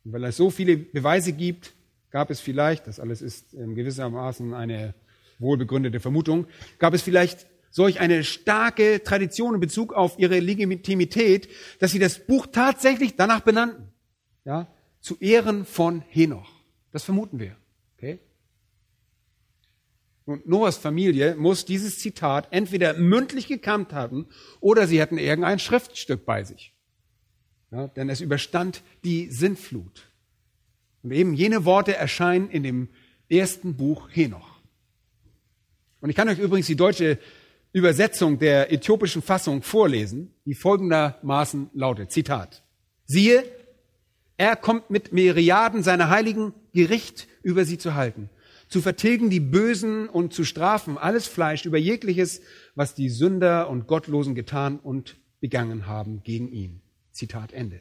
Und 0.05 0.13
weil 0.13 0.25
es 0.25 0.37
so 0.37 0.51
viele 0.51 0.77
Beweise 0.77 1.33
gibt, 1.33 1.75
gab 2.11 2.31
es 2.31 2.41
vielleicht, 2.41 2.89
das 2.89 2.99
alles 2.99 3.23
ist 3.23 3.55
in 3.55 3.77
gewissermaßen 3.77 4.55
eine 4.55 4.97
wohlbegründete 5.39 6.01
Vermutung, 6.01 6.49
gab 6.81 6.95
es 6.95 7.03
vielleicht 7.03 7.47
solch 7.71 8.01
eine 8.01 8.25
starke 8.25 9.01
Tradition 9.05 9.55
in 9.55 9.61
Bezug 9.61 9.93
auf 9.93 10.19
ihre 10.19 10.41
Legitimität, 10.41 11.49
dass 11.79 11.93
sie 11.93 12.01
das 12.01 12.27
Buch 12.27 12.49
tatsächlich 12.51 13.15
danach 13.15 13.43
benannten 13.43 13.93
ja, 14.45 14.67
zu 14.99 15.17
Ehren 15.21 15.65
von 15.65 16.03
Henoch. 16.09 16.51
Das 16.91 17.05
vermuten 17.05 17.39
wir. 17.39 17.55
Okay? 17.97 18.19
Und 20.29 20.47
Noahs 20.47 20.77
Familie 20.77 21.37
muss 21.37 21.65
dieses 21.65 22.01
Zitat 22.01 22.49
entweder 22.51 22.93
mündlich 22.93 23.47
gekannt 23.47 23.95
haben 23.95 24.27
oder 24.61 24.87
sie 24.87 25.01
hatten 25.01 25.17
irgendein 25.17 25.59
Schriftstück 25.59 26.27
bei 26.27 26.45
sich. 26.45 26.75
Ja, 27.71 27.87
denn 27.89 28.11
es 28.11 28.21
überstand 28.21 28.83
die 29.05 29.31
Sintflut. 29.31 30.07
Und 31.03 31.13
eben 31.13 31.33
jene 31.33 31.65
Worte 31.65 31.97
erscheinen 31.97 32.51
in 32.51 32.63
dem 32.63 32.89
ersten 33.31 33.79
Buch 33.79 34.11
Henoch. 34.13 34.61
Und 36.03 36.11
ich 36.11 36.17
kann 36.17 36.29
euch 36.29 36.39
übrigens 36.39 36.67
die 36.67 36.77
deutsche 36.77 37.19
Übersetzung 37.73 38.39
der 38.39 38.71
äthiopischen 38.71 39.23
Fassung 39.23 39.63
vorlesen, 39.63 40.35
die 40.45 40.55
folgendermaßen 40.55 41.71
lautet, 41.73 42.13
Zitat. 42.13 42.63
Siehe, 43.07 43.45
er 44.37 44.57
kommt 44.57 44.91
mit 44.91 45.11
Myriaden 45.11 45.83
seiner 45.83 46.11
Heiligen 46.11 46.53
Gericht 46.75 47.29
über 47.43 47.65
sie 47.65 47.79
zu 47.79 47.95
halten, 47.95 48.29
zu 48.69 48.81
vertilgen 48.81 49.31
die 49.31 49.41
Bösen 49.41 50.09
und 50.09 50.33
zu 50.33 50.45
strafen 50.45 50.99
alles 50.99 51.27
Fleisch 51.27 51.65
über 51.65 51.79
jegliches, 51.79 52.43
was 52.75 52.95
die 52.95 53.09
Sünder 53.09 53.69
und 53.71 53.87
Gottlosen 53.87 54.35
getan 54.35 54.79
und 54.79 55.17
begangen 55.41 55.87
haben 55.87 56.23
gegen 56.23 56.49
ihn. 56.49 56.81
Zitat 57.13 57.53
Ende. 57.53 57.81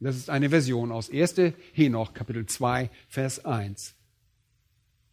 Das 0.00 0.16
ist 0.16 0.30
eine 0.30 0.50
Version 0.50 0.92
aus 0.92 1.10
1. 1.10 1.52
Henoch, 1.72 2.14
Kapitel 2.14 2.46
2, 2.46 2.90
Vers 3.08 3.44
1. 3.44 3.94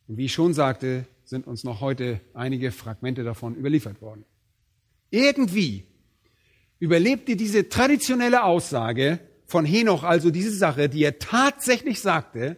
Und 0.08 0.18
wie 0.18 0.26
ich 0.26 0.34
schon 0.34 0.53
sagte, 0.53 1.05
sind 1.26 1.45
uns 1.45 1.66
noch 1.66 1.82
heute 1.82 2.22
einige 2.34 2.72
Fragmente 2.72 3.24
davon 3.24 3.55
überliefert 3.55 4.01
worden. 4.01 4.24
Irgendwie 5.10 5.84
überlebt 6.80 7.28
ihr 7.28 7.36
diese 7.36 7.68
traditionelle 7.68 8.43
Aussage, 8.43 9.20
von 9.45 9.66
Henoch 9.66 10.03
also 10.03 10.30
diese 10.30 10.51
Sache, 10.51 10.89
die 10.89 11.03
er 11.03 11.20
tatsächlich 11.20 12.01
sagte 12.01 12.58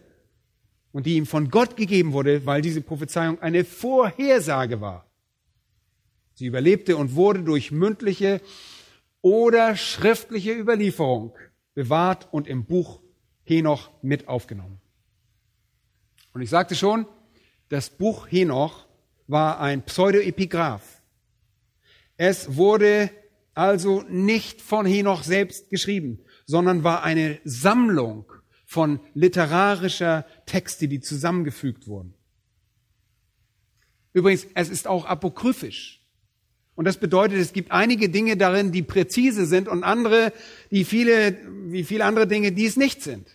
und 0.92 1.06
die 1.06 1.16
ihm 1.16 1.26
von 1.26 1.50
Gott 1.50 1.76
gegeben 1.76 2.12
wurde, 2.12 2.46
weil 2.46 2.62
diese 2.62 2.80
Prophezeiung 2.80 3.40
eine 3.40 3.64
Vorhersage 3.64 4.80
war. 4.80 5.06
Sie 6.34 6.46
überlebte 6.46 6.96
und 6.96 7.14
wurde 7.14 7.42
durch 7.42 7.70
mündliche 7.70 8.40
oder 9.22 9.76
schriftliche 9.76 10.52
Überlieferung 10.52 11.36
bewahrt 11.74 12.28
und 12.32 12.48
im 12.48 12.64
Buch 12.64 13.00
Henoch 13.44 13.90
mit 14.02 14.28
aufgenommen. 14.28 14.80
Und 16.32 16.42
ich 16.42 16.50
sagte 16.50 16.74
schon, 16.74 17.06
das 17.68 17.90
Buch 17.90 18.26
Henoch 18.30 18.86
war 19.26 19.60
ein 19.60 19.84
Pseudoepigraph. 19.84 21.02
Es 22.16 22.56
wurde 22.56 23.10
also 23.54 24.02
nicht 24.08 24.62
von 24.62 24.86
Henoch 24.86 25.22
selbst 25.22 25.70
geschrieben, 25.70 26.20
sondern 26.46 26.84
war 26.84 27.02
eine 27.02 27.40
Sammlung 27.44 28.32
von 28.70 29.00
literarischer 29.14 30.24
Texte, 30.46 30.86
die 30.86 31.00
zusammengefügt 31.00 31.88
wurden. 31.88 32.14
Übrigens, 34.12 34.46
es 34.54 34.68
ist 34.68 34.86
auch 34.86 35.06
apokryphisch. 35.06 36.00
Und 36.76 36.84
das 36.84 36.98
bedeutet, 36.98 37.38
es 37.38 37.52
gibt 37.52 37.72
einige 37.72 38.10
Dinge 38.10 38.36
darin, 38.36 38.70
die 38.70 38.82
präzise 38.82 39.46
sind 39.46 39.66
und 39.66 39.82
andere, 39.82 40.32
die 40.70 40.84
viele, 40.84 41.36
wie 41.64 41.82
viele 41.82 42.04
andere 42.04 42.28
Dinge, 42.28 42.52
die 42.52 42.64
es 42.64 42.76
nicht 42.76 43.02
sind. 43.02 43.26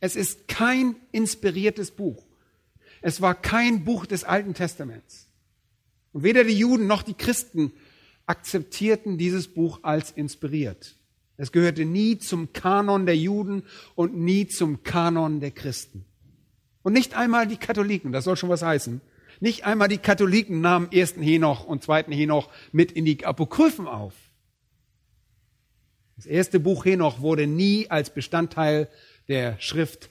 Es 0.00 0.16
ist 0.16 0.48
kein 0.48 0.96
inspiriertes 1.12 1.90
Buch. 1.90 2.22
Es 3.00 3.22
war 3.22 3.34
kein 3.34 3.86
Buch 3.86 4.04
des 4.04 4.24
Alten 4.24 4.52
Testaments. 4.52 5.28
Und 6.12 6.24
weder 6.24 6.44
die 6.44 6.58
Juden 6.58 6.86
noch 6.86 7.02
die 7.02 7.14
Christen 7.14 7.72
akzeptierten 8.26 9.16
dieses 9.16 9.48
Buch 9.48 9.80
als 9.82 10.10
inspiriert. 10.10 10.99
Es 11.40 11.52
gehörte 11.52 11.86
nie 11.86 12.18
zum 12.18 12.52
Kanon 12.52 13.06
der 13.06 13.16
Juden 13.16 13.62
und 13.94 14.14
nie 14.14 14.46
zum 14.46 14.82
Kanon 14.82 15.40
der 15.40 15.52
Christen. 15.52 16.04
Und 16.82 16.92
nicht 16.92 17.14
einmal 17.14 17.46
die 17.46 17.56
Katholiken, 17.56 18.12
das 18.12 18.24
soll 18.24 18.36
schon 18.36 18.50
was 18.50 18.60
heißen, 18.60 19.00
nicht 19.40 19.64
einmal 19.64 19.88
die 19.88 19.96
Katholiken 19.96 20.60
nahmen 20.60 20.92
ersten 20.92 21.22
Henoch 21.22 21.64
und 21.64 21.82
zweiten 21.82 22.12
Henoch 22.12 22.50
mit 22.72 22.92
in 22.92 23.06
die 23.06 23.24
Apokryphen 23.24 23.86
auf. 23.88 24.12
Das 26.16 26.26
erste 26.26 26.60
Buch 26.60 26.84
Henoch 26.84 27.22
wurde 27.22 27.46
nie 27.46 27.88
als 27.88 28.10
Bestandteil 28.10 28.90
der 29.28 29.58
Schrift 29.60 30.10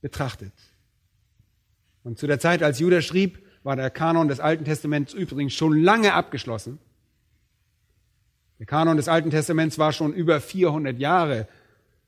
betrachtet. 0.00 0.54
Und 2.04 2.18
zu 2.18 2.26
der 2.26 2.40
Zeit, 2.40 2.62
als 2.62 2.78
Judah 2.78 3.02
schrieb, 3.02 3.38
war 3.64 3.76
der 3.76 3.90
Kanon 3.90 4.28
des 4.28 4.40
Alten 4.40 4.64
Testaments 4.64 5.12
übrigens 5.12 5.52
schon 5.52 5.78
lange 5.78 6.14
abgeschlossen. 6.14 6.78
Der 8.60 8.66
Kanon 8.66 8.98
des 8.98 9.08
Alten 9.08 9.30
Testaments 9.30 9.78
war 9.78 9.90
schon 9.90 10.12
über 10.12 10.38
400 10.38 10.98
Jahre 10.98 11.48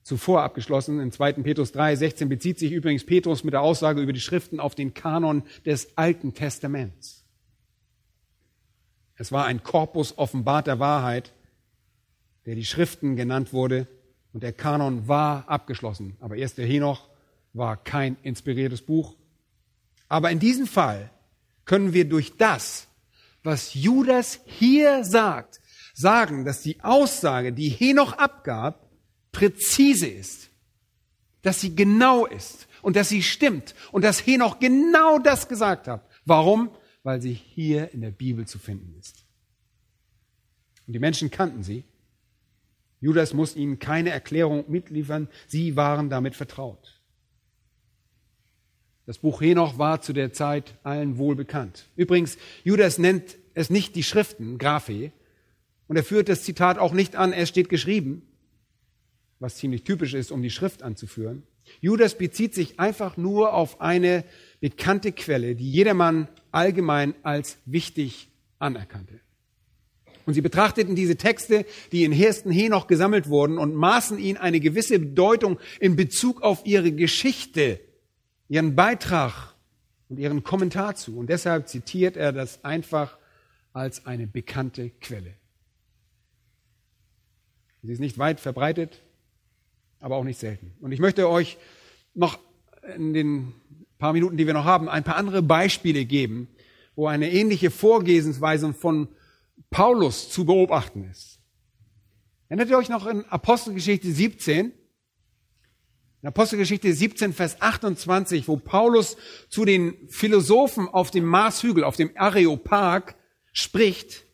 zuvor 0.03 0.43
abgeschlossen. 0.43 1.01
In 1.01 1.11
2. 1.11 1.33
Petrus 1.35 1.73
3, 1.73 1.97
16 1.97 2.29
bezieht 2.29 2.59
sich 2.59 2.73
übrigens 2.73 3.07
Petrus 3.07 3.43
mit 3.43 3.55
der 3.55 3.63
Aussage 3.63 4.03
über 4.03 4.13
die 4.13 4.21
Schriften 4.21 4.61
auf 4.61 4.75
den 4.75 4.93
Kanon 4.93 5.45
des 5.65 5.97
Alten 5.97 6.35
Testaments. 6.35 7.25
Es 9.17 9.33
war 9.33 9.47
ein 9.47 9.63
Korpus 9.63 10.19
offenbarter 10.19 10.79
Wahrheit, 10.79 11.33
der 12.45 12.55
die 12.55 12.67
Schriften 12.67 13.17
genannt 13.17 13.55
wurde, 13.55 13.87
und 14.35 14.43
der 14.43 14.53
Kanon 14.53 15.09
war 15.09 15.49
abgeschlossen. 15.49 16.19
Aber 16.21 16.37
erst 16.37 16.59
der 16.59 16.67
Henoch 16.67 17.09
war 17.55 17.79
kein 17.79 18.19
inspiriertes 18.23 18.83
Buch. 18.83 19.15
Aber 20.07 20.31
in 20.31 20.39
diesem 20.39 20.67
Fall 20.67 21.11
können 21.65 21.95
wir 21.95 22.07
durch 22.07 22.37
das, 22.37 22.89
was 23.43 23.73
Judas 23.73 24.41
hier 24.45 25.05
sagt, 25.05 25.62
sagen, 26.03 26.45
dass 26.45 26.61
die 26.61 26.81
Aussage, 26.83 27.55
die 27.55 27.71
Henoch 27.71 28.13
abgab, 28.13 28.91
präzise 29.33 30.07
ist, 30.07 30.51
dass 31.41 31.61
sie 31.61 31.75
genau 31.75 32.27
ist 32.27 32.69
und 32.83 32.97
dass 32.97 33.09
sie 33.09 33.23
stimmt 33.23 33.75
und 33.91 34.05
dass 34.05 34.27
Henoch 34.27 34.59
genau 34.61 35.19
das 35.19 35.49
gesagt 35.49 35.89
hat. 35.89 36.07
Warum? 36.27 36.71
Weil 37.03 37.23
sie 37.23 37.33
hier 37.33 37.93
in 37.95 38.03
der 38.03 38.11
Bibel 38.11 38.47
zu 38.47 38.59
finden 38.59 38.95
ist. 38.99 39.25
Und 40.87 40.93
die 40.93 40.99
Menschen 40.99 41.31
kannten 41.31 41.63
sie. 41.63 41.85
Judas 43.01 43.33
muss 43.33 43.57
ihnen 43.57 43.79
keine 43.79 44.11
Erklärung 44.11 44.65
mitliefern. 44.69 45.29
Sie 45.49 45.75
waren 45.75 46.11
damit 46.11 46.37
vertraut. 46.37 47.01
Das 49.07 49.19
Buch 49.19 49.41
Henoch 49.41 49.79
war 49.79 50.01
zu 50.01 50.13
der 50.13 50.33
Zeit 50.33 50.79
allen 50.85 51.19
wohl 51.19 51.35
bekannt. 51.35 51.89
Übrigens, 51.97 52.39
Judas 52.63 52.99
nennt 52.99 53.37
es 53.55 53.69
nicht 53.71 53.97
die 53.97 54.05
Schriften, 54.05 54.59
Graphe, 54.59 55.11
und 55.89 55.97
er 55.97 56.05
führt 56.05 56.29
das 56.29 56.43
Zitat 56.43 56.79
auch 56.79 56.93
nicht 56.93 57.17
an, 57.17 57.33
es 57.33 57.49
steht 57.49 57.69
geschrieben, 57.69 58.23
was 59.41 59.57
ziemlich 59.57 59.85
typisch 59.85 60.15
ist, 60.15 60.31
um 60.33 60.43
die 60.43 60.51
Schrift 60.51 60.83
anzuführen. 60.83 61.43
Judas 61.81 62.17
bezieht 62.17 62.55
sich 62.55 62.79
einfach 62.81 63.17
nur 63.17 63.55
auf 63.55 63.81
eine 63.81 64.25
bekannte 64.61 65.13
Quelle, 65.13 65.55
die 65.55 65.71
jedermann 65.71 66.29
allgemein 66.51 67.15
als 67.23 67.59
wichtig 67.67 68.29
anerkannte. 68.59 69.21
Und 70.25 70.35
sie 70.35 70.41
betrachteten 70.41 70.95
diese 70.95 71.17
Texte, 71.17 71.67
die 71.91 72.05
in 72.05 72.13
Hersten 72.13 72.53
Henoch 72.53 72.87
gesammelt 72.87 73.29
wurden, 73.29 73.59
und 73.59 73.75
maßen 73.75 74.19
ihnen 74.19 74.39
eine 74.39 74.61
gewisse 74.61 74.99
Bedeutung 74.99 75.59
in 75.81 75.97
Bezug 75.97 76.43
auf 76.43 76.65
ihre 76.65 76.93
Geschichte, 76.93 77.81
ihren 78.49 78.77
Beitrag 78.77 79.55
und 80.09 80.19
ihren 80.19 80.45
Kommentar 80.45 80.95
zu. 80.95 81.19
Und 81.19 81.29
deshalb 81.29 81.69
zitiert 81.69 82.17
er 82.17 82.33
das 82.33 82.65
einfach 82.65 83.19
als 83.73 84.07
eine 84.07 84.27
bekannte 84.27 84.91
Quelle. 85.01 85.35
Sie 87.83 87.93
ist 87.93 87.99
nicht 87.99 88.19
weit 88.19 88.39
verbreitet, 88.39 89.03
aber 90.01 90.17
auch 90.17 90.25
nicht 90.25 90.39
selten. 90.39 90.73
Und 90.81 90.93
ich 90.93 91.01
möchte 91.01 91.29
euch 91.29 91.59
noch 92.15 92.39
in 92.97 93.13
den 93.13 93.55
paar 93.99 94.13
Minuten, 94.13 94.37
die 94.37 94.47
wir 94.47 94.55
noch 94.55 94.65
haben, 94.65 94.89
ein 94.89 95.05
paar 95.05 95.17
andere 95.17 95.43
Beispiele 95.43 96.05
geben, 96.05 96.49
wo 96.95 97.07
eine 97.07 97.31
ähnliche 97.31 97.71
Vorgehensweise 97.71 98.73
von 98.73 99.09
Paulus 99.71 100.31
zu 100.31 100.45
beobachten 100.45 101.09
ist. 101.11 101.41
Erinnert 102.49 102.71
ihr 102.71 102.79
euch 102.79 102.89
noch 102.89 103.07
in 103.07 103.25
Apostelgeschichte 103.25 104.13
17? 104.13 104.73
In 106.23 106.29
Apostelgeschichte 106.29 106.93
17, 106.93 107.33
Vers 107.33 107.61
28, 107.61 108.47
wo 108.47 108.57
Paulus 108.57 109.17
zu 109.49 109.65
den 109.65 110.09
Philosophen 110.09 110.87
auf 110.87 111.11
dem 111.11 111.25
Marshügel, 111.25 111.83
auf 111.83 111.97
dem 111.97 112.11
Areopag 112.15 113.17
spricht, 113.53 114.25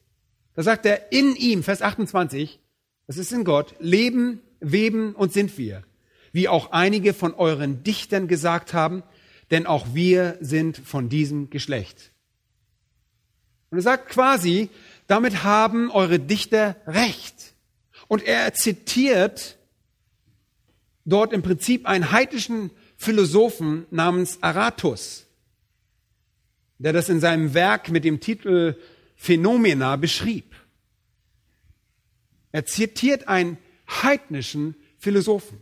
da 0.55 0.63
sagt 0.63 0.85
er 0.85 1.13
in 1.13 1.35
ihm, 1.37 1.63
Vers 1.63 1.81
28, 1.81 2.61
das 3.09 3.17
ist 3.17 3.33
in 3.33 3.43
Gott, 3.43 3.75
leben, 3.81 4.41
weben 4.61 5.15
und 5.15 5.33
sind 5.33 5.59
wir, 5.59 5.83
wie 6.31 6.47
auch 6.47 6.71
einige 6.73 7.15
von 7.15 7.35
euren 7.35 7.83
Dichtern 7.83 8.29
gesagt 8.29 8.75
haben, 8.75 9.03
denn 9.51 9.67
auch 9.67 9.95
wir 9.95 10.37
sind 10.41 10.77
von 10.77 11.09
diesem 11.09 11.49
Geschlecht. 11.49 12.13
Und 13.71 13.79
er 13.79 13.83
sagt 13.83 14.11
quasi, 14.11 14.69
damit 15.07 15.43
haben 15.43 15.91
eure 15.91 16.19
Dichter 16.19 16.77
recht. 16.87 17.55
Und 18.09 18.23
er 18.23 18.53
zitiert 18.53 19.57
dort 21.07 21.33
im 21.33 21.43
Prinzip 21.43 21.87
einen 21.87 22.13
heidnischen 22.13 22.71
Philosophen 22.99 23.87
namens 23.91 24.43
Aratus, 24.43 25.27
der 26.79 26.93
das 26.93 27.09
in 27.09 27.21
seinem 27.21 27.55
Werk 27.55 27.89
mit 27.89 28.05
dem 28.05 28.21
Titel 28.21 28.77
Phänomena 29.17 29.97
beschrieb. 29.97 30.48
Er 32.53 32.65
zitiert 32.67 33.29
einen 33.29 33.59
heidnischen 33.89 34.75
Philosophen. 34.99 35.61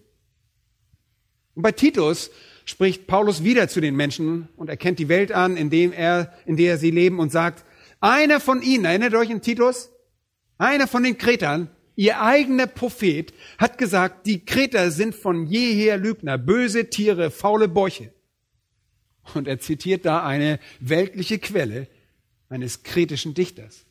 Und 1.55 1.63
bei 1.63 1.73
Titus 1.73 2.31
spricht 2.65 3.07
Paulus 3.07 3.45
wieder 3.45 3.69
zu 3.69 3.81
den 3.81 3.97
Menschen 3.97 4.49
und 4.57 4.69
erkennt 4.69 4.99
die 4.99 5.09
Welt 5.09 5.33
an, 5.33 5.57
in, 5.57 5.71
dem 5.71 5.93
er, 5.93 6.33
in 6.45 6.57
der 6.57 6.79
sie 6.79 6.91
leben 6.91 7.19
und 7.19 7.33
sagt, 7.33 7.65
einer 8.01 8.41
von 8.41 8.61
ihnen, 8.61 8.85
erinnert 8.85 9.15
euch 9.15 9.31
an 9.31 9.41
Titus? 9.41 9.91
Einer 10.59 10.87
von 10.87 11.03
den 11.03 11.17
Kretern, 11.17 11.71
ihr 11.95 12.21
eigener 12.21 12.67
Prophet, 12.67 13.33
hat 13.59 13.79
gesagt, 13.79 14.27
die 14.27 14.45
Kreter 14.45 14.91
sind 14.91 15.15
von 15.15 15.47
jeher 15.47 15.97
Lügner, 15.97 16.39
böse 16.39 16.91
Tiere, 16.91 17.31
faule 17.31 17.69
Bäuche. 17.69 18.13
Und 19.35 19.49
er 19.49 19.59
zitiert 19.59 20.05
da 20.05 20.25
eine 20.25 20.61
weltliche 20.81 21.39
Quelle 21.39 21.89
eines 22.49 22.83
kretischen 22.83 23.35
Dichters. 23.35 23.86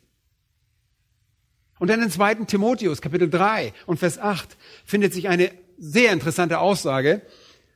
Und 1.80 1.89
dann 1.89 2.01
in 2.01 2.09
2. 2.09 2.36
Timotheus, 2.45 3.01
Kapitel 3.01 3.30
3 3.30 3.73
und 3.86 3.97
Vers 3.97 4.17
8, 4.17 4.57
findet 4.86 5.13
sich 5.13 5.28
eine 5.28 5.51
sehr 5.78 6.13
interessante 6.13 6.59
Aussage. 6.59 7.21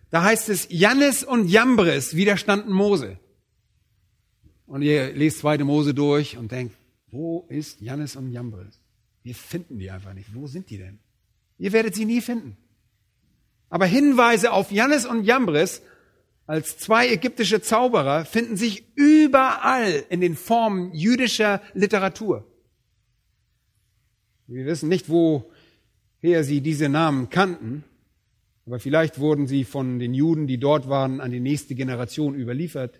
Da 0.09 0.23
heißt 0.23 0.49
es, 0.49 0.67
Jannes 0.69 1.23
und 1.23 1.47
Jambres 1.47 2.15
widerstanden 2.15 2.73
Mose. 2.73 3.19
Und 4.65 4.81
ihr 4.81 5.11
lest 5.13 5.39
2. 5.39 5.59
Mose 5.59 5.93
durch 5.93 6.37
und 6.37 6.51
denkt, 6.51 6.75
wo 7.11 7.45
ist 7.49 7.81
Jannes 7.81 8.15
und 8.15 8.31
Jambres? 8.31 8.79
Wir 9.23 9.35
finden 9.35 9.79
die 9.79 9.91
einfach 9.91 10.13
nicht. 10.13 10.33
Wo 10.33 10.47
sind 10.47 10.69
die 10.69 10.77
denn? 10.77 10.99
Ihr 11.57 11.73
werdet 11.73 11.95
sie 11.95 12.05
nie 12.05 12.21
finden. 12.21 12.57
Aber 13.69 13.85
Hinweise 13.85 14.51
auf 14.51 14.71
Jannes 14.71 15.05
und 15.05 15.23
Jambres 15.23 15.81
als 16.47 16.77
zwei 16.77 17.09
ägyptische 17.09 17.61
Zauberer 17.61 18.25
finden 18.25 18.57
sich 18.57 18.83
überall 18.95 20.03
in 20.09 20.21
den 20.21 20.35
Formen 20.35 20.93
jüdischer 20.93 21.61
Literatur. 21.73 22.47
Wir 24.51 24.65
wissen 24.65 24.89
nicht, 24.89 25.09
woher 25.09 26.43
sie 26.43 26.61
diese 26.61 26.89
Namen 26.89 27.29
kannten, 27.29 27.83
aber 28.65 28.79
vielleicht 28.79 29.19
wurden 29.19 29.45
sie 29.45 29.63
von 29.63 29.99
den 29.99 30.15
Juden, 30.15 30.47
die 30.47 30.57
dort 30.57 30.89
waren, 30.89 31.21
an 31.21 31.29
die 31.29 31.39
nächste 31.39 31.75
Generation 31.75 32.33
überliefert, 32.33 32.99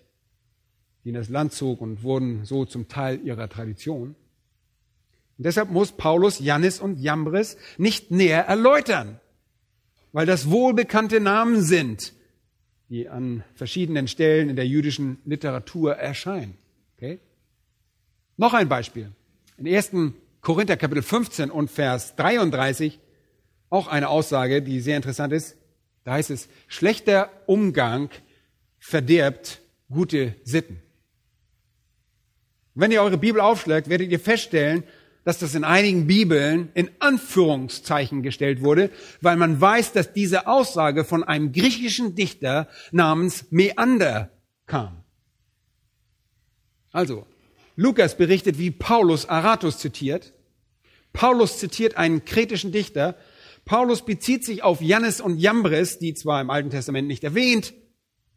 die 1.02 1.08
in 1.08 1.16
das 1.16 1.28
Land 1.28 1.52
zog 1.52 1.80
und 1.80 2.04
wurden 2.04 2.44
so 2.44 2.66
zum 2.66 2.86
Teil 2.86 3.20
ihrer 3.24 3.48
Tradition. 3.48 4.14
Und 5.38 5.44
deshalb 5.44 5.70
muss 5.70 5.90
Paulus 5.90 6.38
Jannis 6.38 6.78
und 6.78 7.00
Jambres 7.00 7.56
nicht 7.78 8.12
näher 8.12 8.44
erläutern, 8.44 9.18
weil 10.12 10.26
das 10.26 10.50
wohlbekannte 10.50 11.18
Namen 11.18 11.62
sind, 11.62 12.12
die 12.90 13.08
an 13.08 13.42
verschiedenen 13.54 14.06
Stellen 14.06 14.50
in 14.50 14.56
der 14.56 14.68
jüdischen 14.68 15.18
Literatur 15.24 15.96
erscheinen. 15.96 16.54
Okay? 16.96 17.18
Noch 18.36 18.54
ein 18.54 18.68
Beispiel. 18.68 19.10
In 19.58 19.66
1. 19.66 19.90
Korinther 20.40 20.76
Kapitel 20.76 21.02
15 21.02 21.50
und 21.50 21.70
Vers 21.70 22.16
33 22.16 22.98
auch 23.68 23.86
eine 23.86 24.08
Aussage, 24.08 24.62
die 24.62 24.80
sehr 24.80 24.96
interessant 24.96 25.32
ist. 25.32 25.56
Da 26.04 26.12
heißt 26.12 26.30
es, 26.30 26.48
schlechter 26.66 27.30
Umgang 27.46 28.10
verderbt 28.78 29.60
gute 29.90 30.34
Sitten. 30.44 30.82
wenn 32.74 32.92
ihr 32.92 33.02
eure 33.02 33.18
Bibel 33.18 33.40
aufschlägt, 33.40 33.90
werdet 33.90 34.10
ihr 34.10 34.20
feststellen, 34.20 34.84
dass 35.24 35.38
das 35.38 35.54
in 35.54 35.64
einigen 35.64 36.06
Bibeln 36.06 36.70
in 36.72 36.90
Anführungszeichen 36.98 38.22
gestellt 38.22 38.62
wurde, 38.62 38.90
weil 39.20 39.36
man 39.36 39.60
weiß, 39.60 39.92
dass 39.92 40.14
diese 40.14 40.46
Aussage 40.46 41.04
von 41.04 41.22
einem 41.22 41.52
griechischen 41.52 42.14
Dichter 42.14 42.68
namens 42.90 43.50
Meander 43.50 44.30
kam. 44.66 45.04
Also, 46.92 47.26
Lukas 47.80 48.14
berichtet, 48.14 48.58
wie 48.58 48.70
Paulus 48.70 49.26
Aratus 49.26 49.78
zitiert. 49.78 50.34
Paulus 51.14 51.58
zitiert 51.58 51.96
einen 51.96 52.26
kretischen 52.26 52.72
Dichter. 52.72 53.16
Paulus 53.64 54.04
bezieht 54.04 54.44
sich 54.44 54.62
auf 54.62 54.82
Jannes 54.82 55.22
und 55.22 55.38
Jambres, 55.38 55.98
die 55.98 56.12
zwar 56.12 56.42
im 56.42 56.50
Alten 56.50 56.68
Testament 56.68 57.08
nicht 57.08 57.24
erwähnt, 57.24 57.72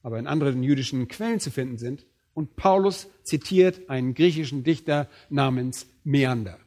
aber 0.01 0.17
in 0.17 0.27
anderen 0.27 0.63
jüdischen 0.63 1.09
Quellen 1.09 1.41
zu 1.41 1.51
finden 1.51 1.77
sind. 1.77 2.05
Und 2.33 2.55
Paulus 2.55 3.09
zitiert 3.23 3.89
einen 3.89 4.13
griechischen 4.13 4.63
Dichter 4.63 5.09
namens 5.29 5.87
Meander. 6.05 6.57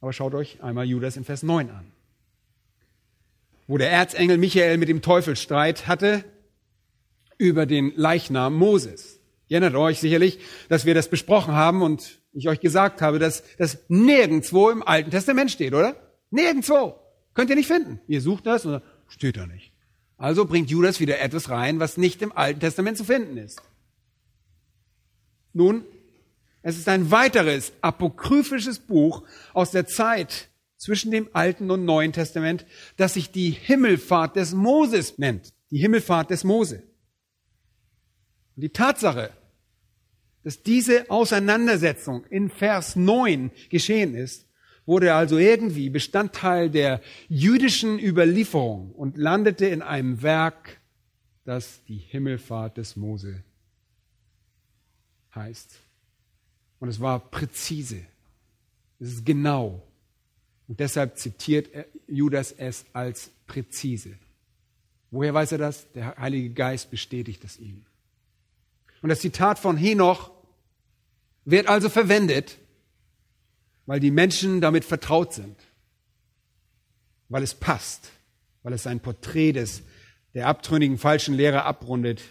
Aber 0.00 0.12
schaut 0.12 0.34
euch 0.34 0.60
einmal 0.60 0.86
Judas 0.86 1.16
in 1.16 1.22
Vers 1.22 1.44
9 1.44 1.70
an. 1.70 1.92
Wo 3.68 3.78
der 3.78 3.92
Erzengel 3.92 4.38
Michael 4.38 4.76
mit 4.76 4.88
dem 4.88 5.02
Teufel 5.02 5.36
Streit 5.36 5.86
hatte 5.86 6.24
über 7.38 7.64
den 7.64 7.92
Leichnam 7.94 8.54
Moses. 8.56 9.21
Ihr 9.52 9.60
erinnert 9.60 9.78
euch 9.78 10.00
sicherlich, 10.00 10.38
dass 10.70 10.86
wir 10.86 10.94
das 10.94 11.10
besprochen 11.10 11.52
haben 11.52 11.82
und 11.82 12.22
ich 12.32 12.48
euch 12.48 12.60
gesagt 12.60 13.02
habe, 13.02 13.18
dass 13.18 13.42
das 13.58 13.80
nirgendwo 13.88 14.70
im 14.70 14.82
Alten 14.82 15.10
Testament 15.10 15.50
steht, 15.50 15.74
oder? 15.74 15.94
Nirgendwo. 16.30 16.98
Könnt 17.34 17.50
ihr 17.50 17.56
nicht 17.56 17.66
finden. 17.66 18.00
Ihr 18.08 18.22
sucht 18.22 18.46
das 18.46 18.64
und 18.64 18.80
steht 19.08 19.36
da 19.36 19.46
nicht. 19.46 19.74
Also 20.16 20.46
bringt 20.46 20.70
Judas 20.70 21.00
wieder 21.00 21.20
etwas 21.20 21.50
rein, 21.50 21.80
was 21.80 21.98
nicht 21.98 22.22
im 22.22 22.34
Alten 22.34 22.60
Testament 22.60 22.96
zu 22.96 23.04
finden 23.04 23.36
ist. 23.36 23.60
Nun, 25.52 25.84
es 26.62 26.78
ist 26.78 26.88
ein 26.88 27.10
weiteres 27.10 27.74
apokryphisches 27.82 28.78
Buch 28.78 29.22
aus 29.52 29.70
der 29.70 29.86
Zeit 29.86 30.48
zwischen 30.78 31.10
dem 31.10 31.28
Alten 31.34 31.70
und 31.70 31.84
Neuen 31.84 32.14
Testament, 32.14 32.64
das 32.96 33.12
sich 33.12 33.30
die 33.32 33.50
Himmelfahrt 33.50 34.34
des 34.34 34.54
Moses 34.54 35.18
nennt. 35.18 35.52
Die 35.70 35.78
Himmelfahrt 35.78 36.30
des 36.30 36.42
Mose. 36.42 36.84
Und 38.56 38.62
die 38.62 38.70
Tatsache, 38.70 39.30
dass 40.44 40.62
diese 40.62 41.10
Auseinandersetzung 41.10 42.24
in 42.26 42.50
Vers 42.50 42.96
9 42.96 43.50
geschehen 43.70 44.14
ist, 44.14 44.46
wurde 44.86 45.14
also 45.14 45.38
irgendwie 45.38 45.90
Bestandteil 45.90 46.68
der 46.68 47.00
jüdischen 47.28 47.98
Überlieferung 47.98 48.90
und 48.92 49.16
landete 49.16 49.66
in 49.66 49.82
einem 49.82 50.22
Werk, 50.22 50.80
das 51.44 51.82
die 51.84 51.96
Himmelfahrt 51.98 52.76
des 52.76 52.96
Mose 52.96 53.42
heißt. 55.34 55.78
Und 56.80 56.88
es 56.88 57.00
war 57.00 57.20
präzise. 57.20 58.04
Es 58.98 59.08
ist 59.08 59.24
genau. 59.24 59.82
Und 60.66 60.80
deshalb 60.80 61.16
zitiert 61.16 61.68
Judas 62.08 62.52
es 62.52 62.84
als 62.92 63.30
präzise. 63.46 64.16
Woher 65.12 65.34
weiß 65.34 65.52
er 65.52 65.58
das? 65.58 65.86
Der 65.92 66.16
Heilige 66.16 66.50
Geist 66.50 66.90
bestätigt 66.90 67.44
es 67.44 67.58
ihm. 67.58 67.84
Und 69.02 69.10
das 69.10 69.20
Zitat 69.20 69.58
von 69.58 69.76
Henoch 69.76 70.31
wird 71.44 71.68
also 71.68 71.88
verwendet, 71.88 72.58
weil 73.86 74.00
die 74.00 74.10
Menschen 74.10 74.60
damit 74.60 74.84
vertraut 74.84 75.34
sind, 75.34 75.56
weil 77.28 77.42
es 77.42 77.54
passt, 77.54 78.10
weil 78.62 78.72
es 78.72 78.86
ein 78.86 79.00
Porträt 79.00 79.52
des, 79.52 79.82
der 80.34 80.46
abtrünnigen 80.46 80.98
falschen 80.98 81.34
Lehrer 81.34 81.64
abrundet, 81.64 82.22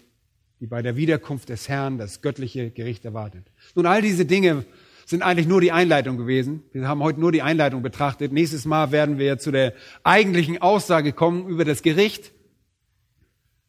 die 0.60 0.68
bei 0.68 0.82
der 0.82 0.96
Wiederkunft 0.96 1.50
des 1.50 1.68
Herrn 1.68 1.98
das 1.98 2.22
göttliche 2.22 2.70
Gericht 2.70 3.04
erwartet. 3.04 3.52
Nun, 3.76 3.86
all 3.86 4.02
diese 4.02 4.26
Dinge 4.26 4.66
sind 5.06 5.24
eigentlich 5.24 5.48
nur 5.48 5.60
die 5.60 5.72
Einleitung 5.72 6.18
gewesen. 6.18 6.64
Wir 6.72 6.88
haben 6.88 7.04
heute 7.04 7.20
nur 7.20 7.32
die 7.32 7.42
Einleitung 7.42 7.82
betrachtet. 7.82 8.32
Nächstes 8.32 8.66
Mal 8.66 8.92
werden 8.92 9.18
wir 9.18 9.40
zu 9.40 9.52
der 9.52 9.74
eigentlichen 10.04 10.62
Aussage 10.62 11.12
kommen 11.12 11.50
über 11.50 11.66
das 11.66 11.82
Gericht. 11.82 12.32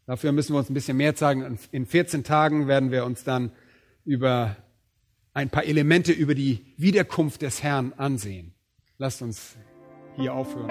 Dafür 0.07 0.33
müssen 0.33 0.55
wir 0.55 0.59
uns 0.59 0.71
ein 0.71 0.75
bisschen 0.75 0.97
mehr 0.97 1.15
zeigen. 1.15 1.59
In 1.73 1.87
14 1.87 2.25
Tagen 2.25 2.69
werden 2.69 2.91
wir 2.91 3.05
uns 3.05 3.25
dann 3.25 3.51
über 4.05 4.57
ein 5.35 5.49
paar 5.49 5.65
Elemente 5.65 6.13
über 6.13 6.35
die 6.35 6.61
Wiederkunft 6.77 7.43
des 7.43 7.63
Herrn 7.63 7.93
ansehen. 7.97 8.53
Lasst 8.99 9.23
uns 9.23 9.57
hier 10.17 10.35
aufhören. 10.35 10.71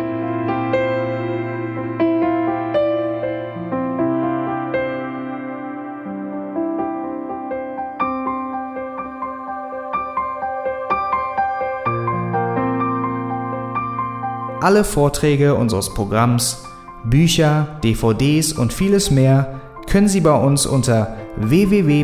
Alle 14.62 14.84
Vorträge 14.84 15.56
unseres 15.56 15.92
Programms, 15.92 16.64
Bücher, 17.04 17.80
DVDs 17.84 18.54
und 18.54 18.72
vieles 18.72 19.10
mehr 19.10 19.60
können 19.90 20.08
Sie 20.08 20.22
bei 20.22 20.36
uns 20.36 20.68
unter 20.68 21.18
www 21.36 22.04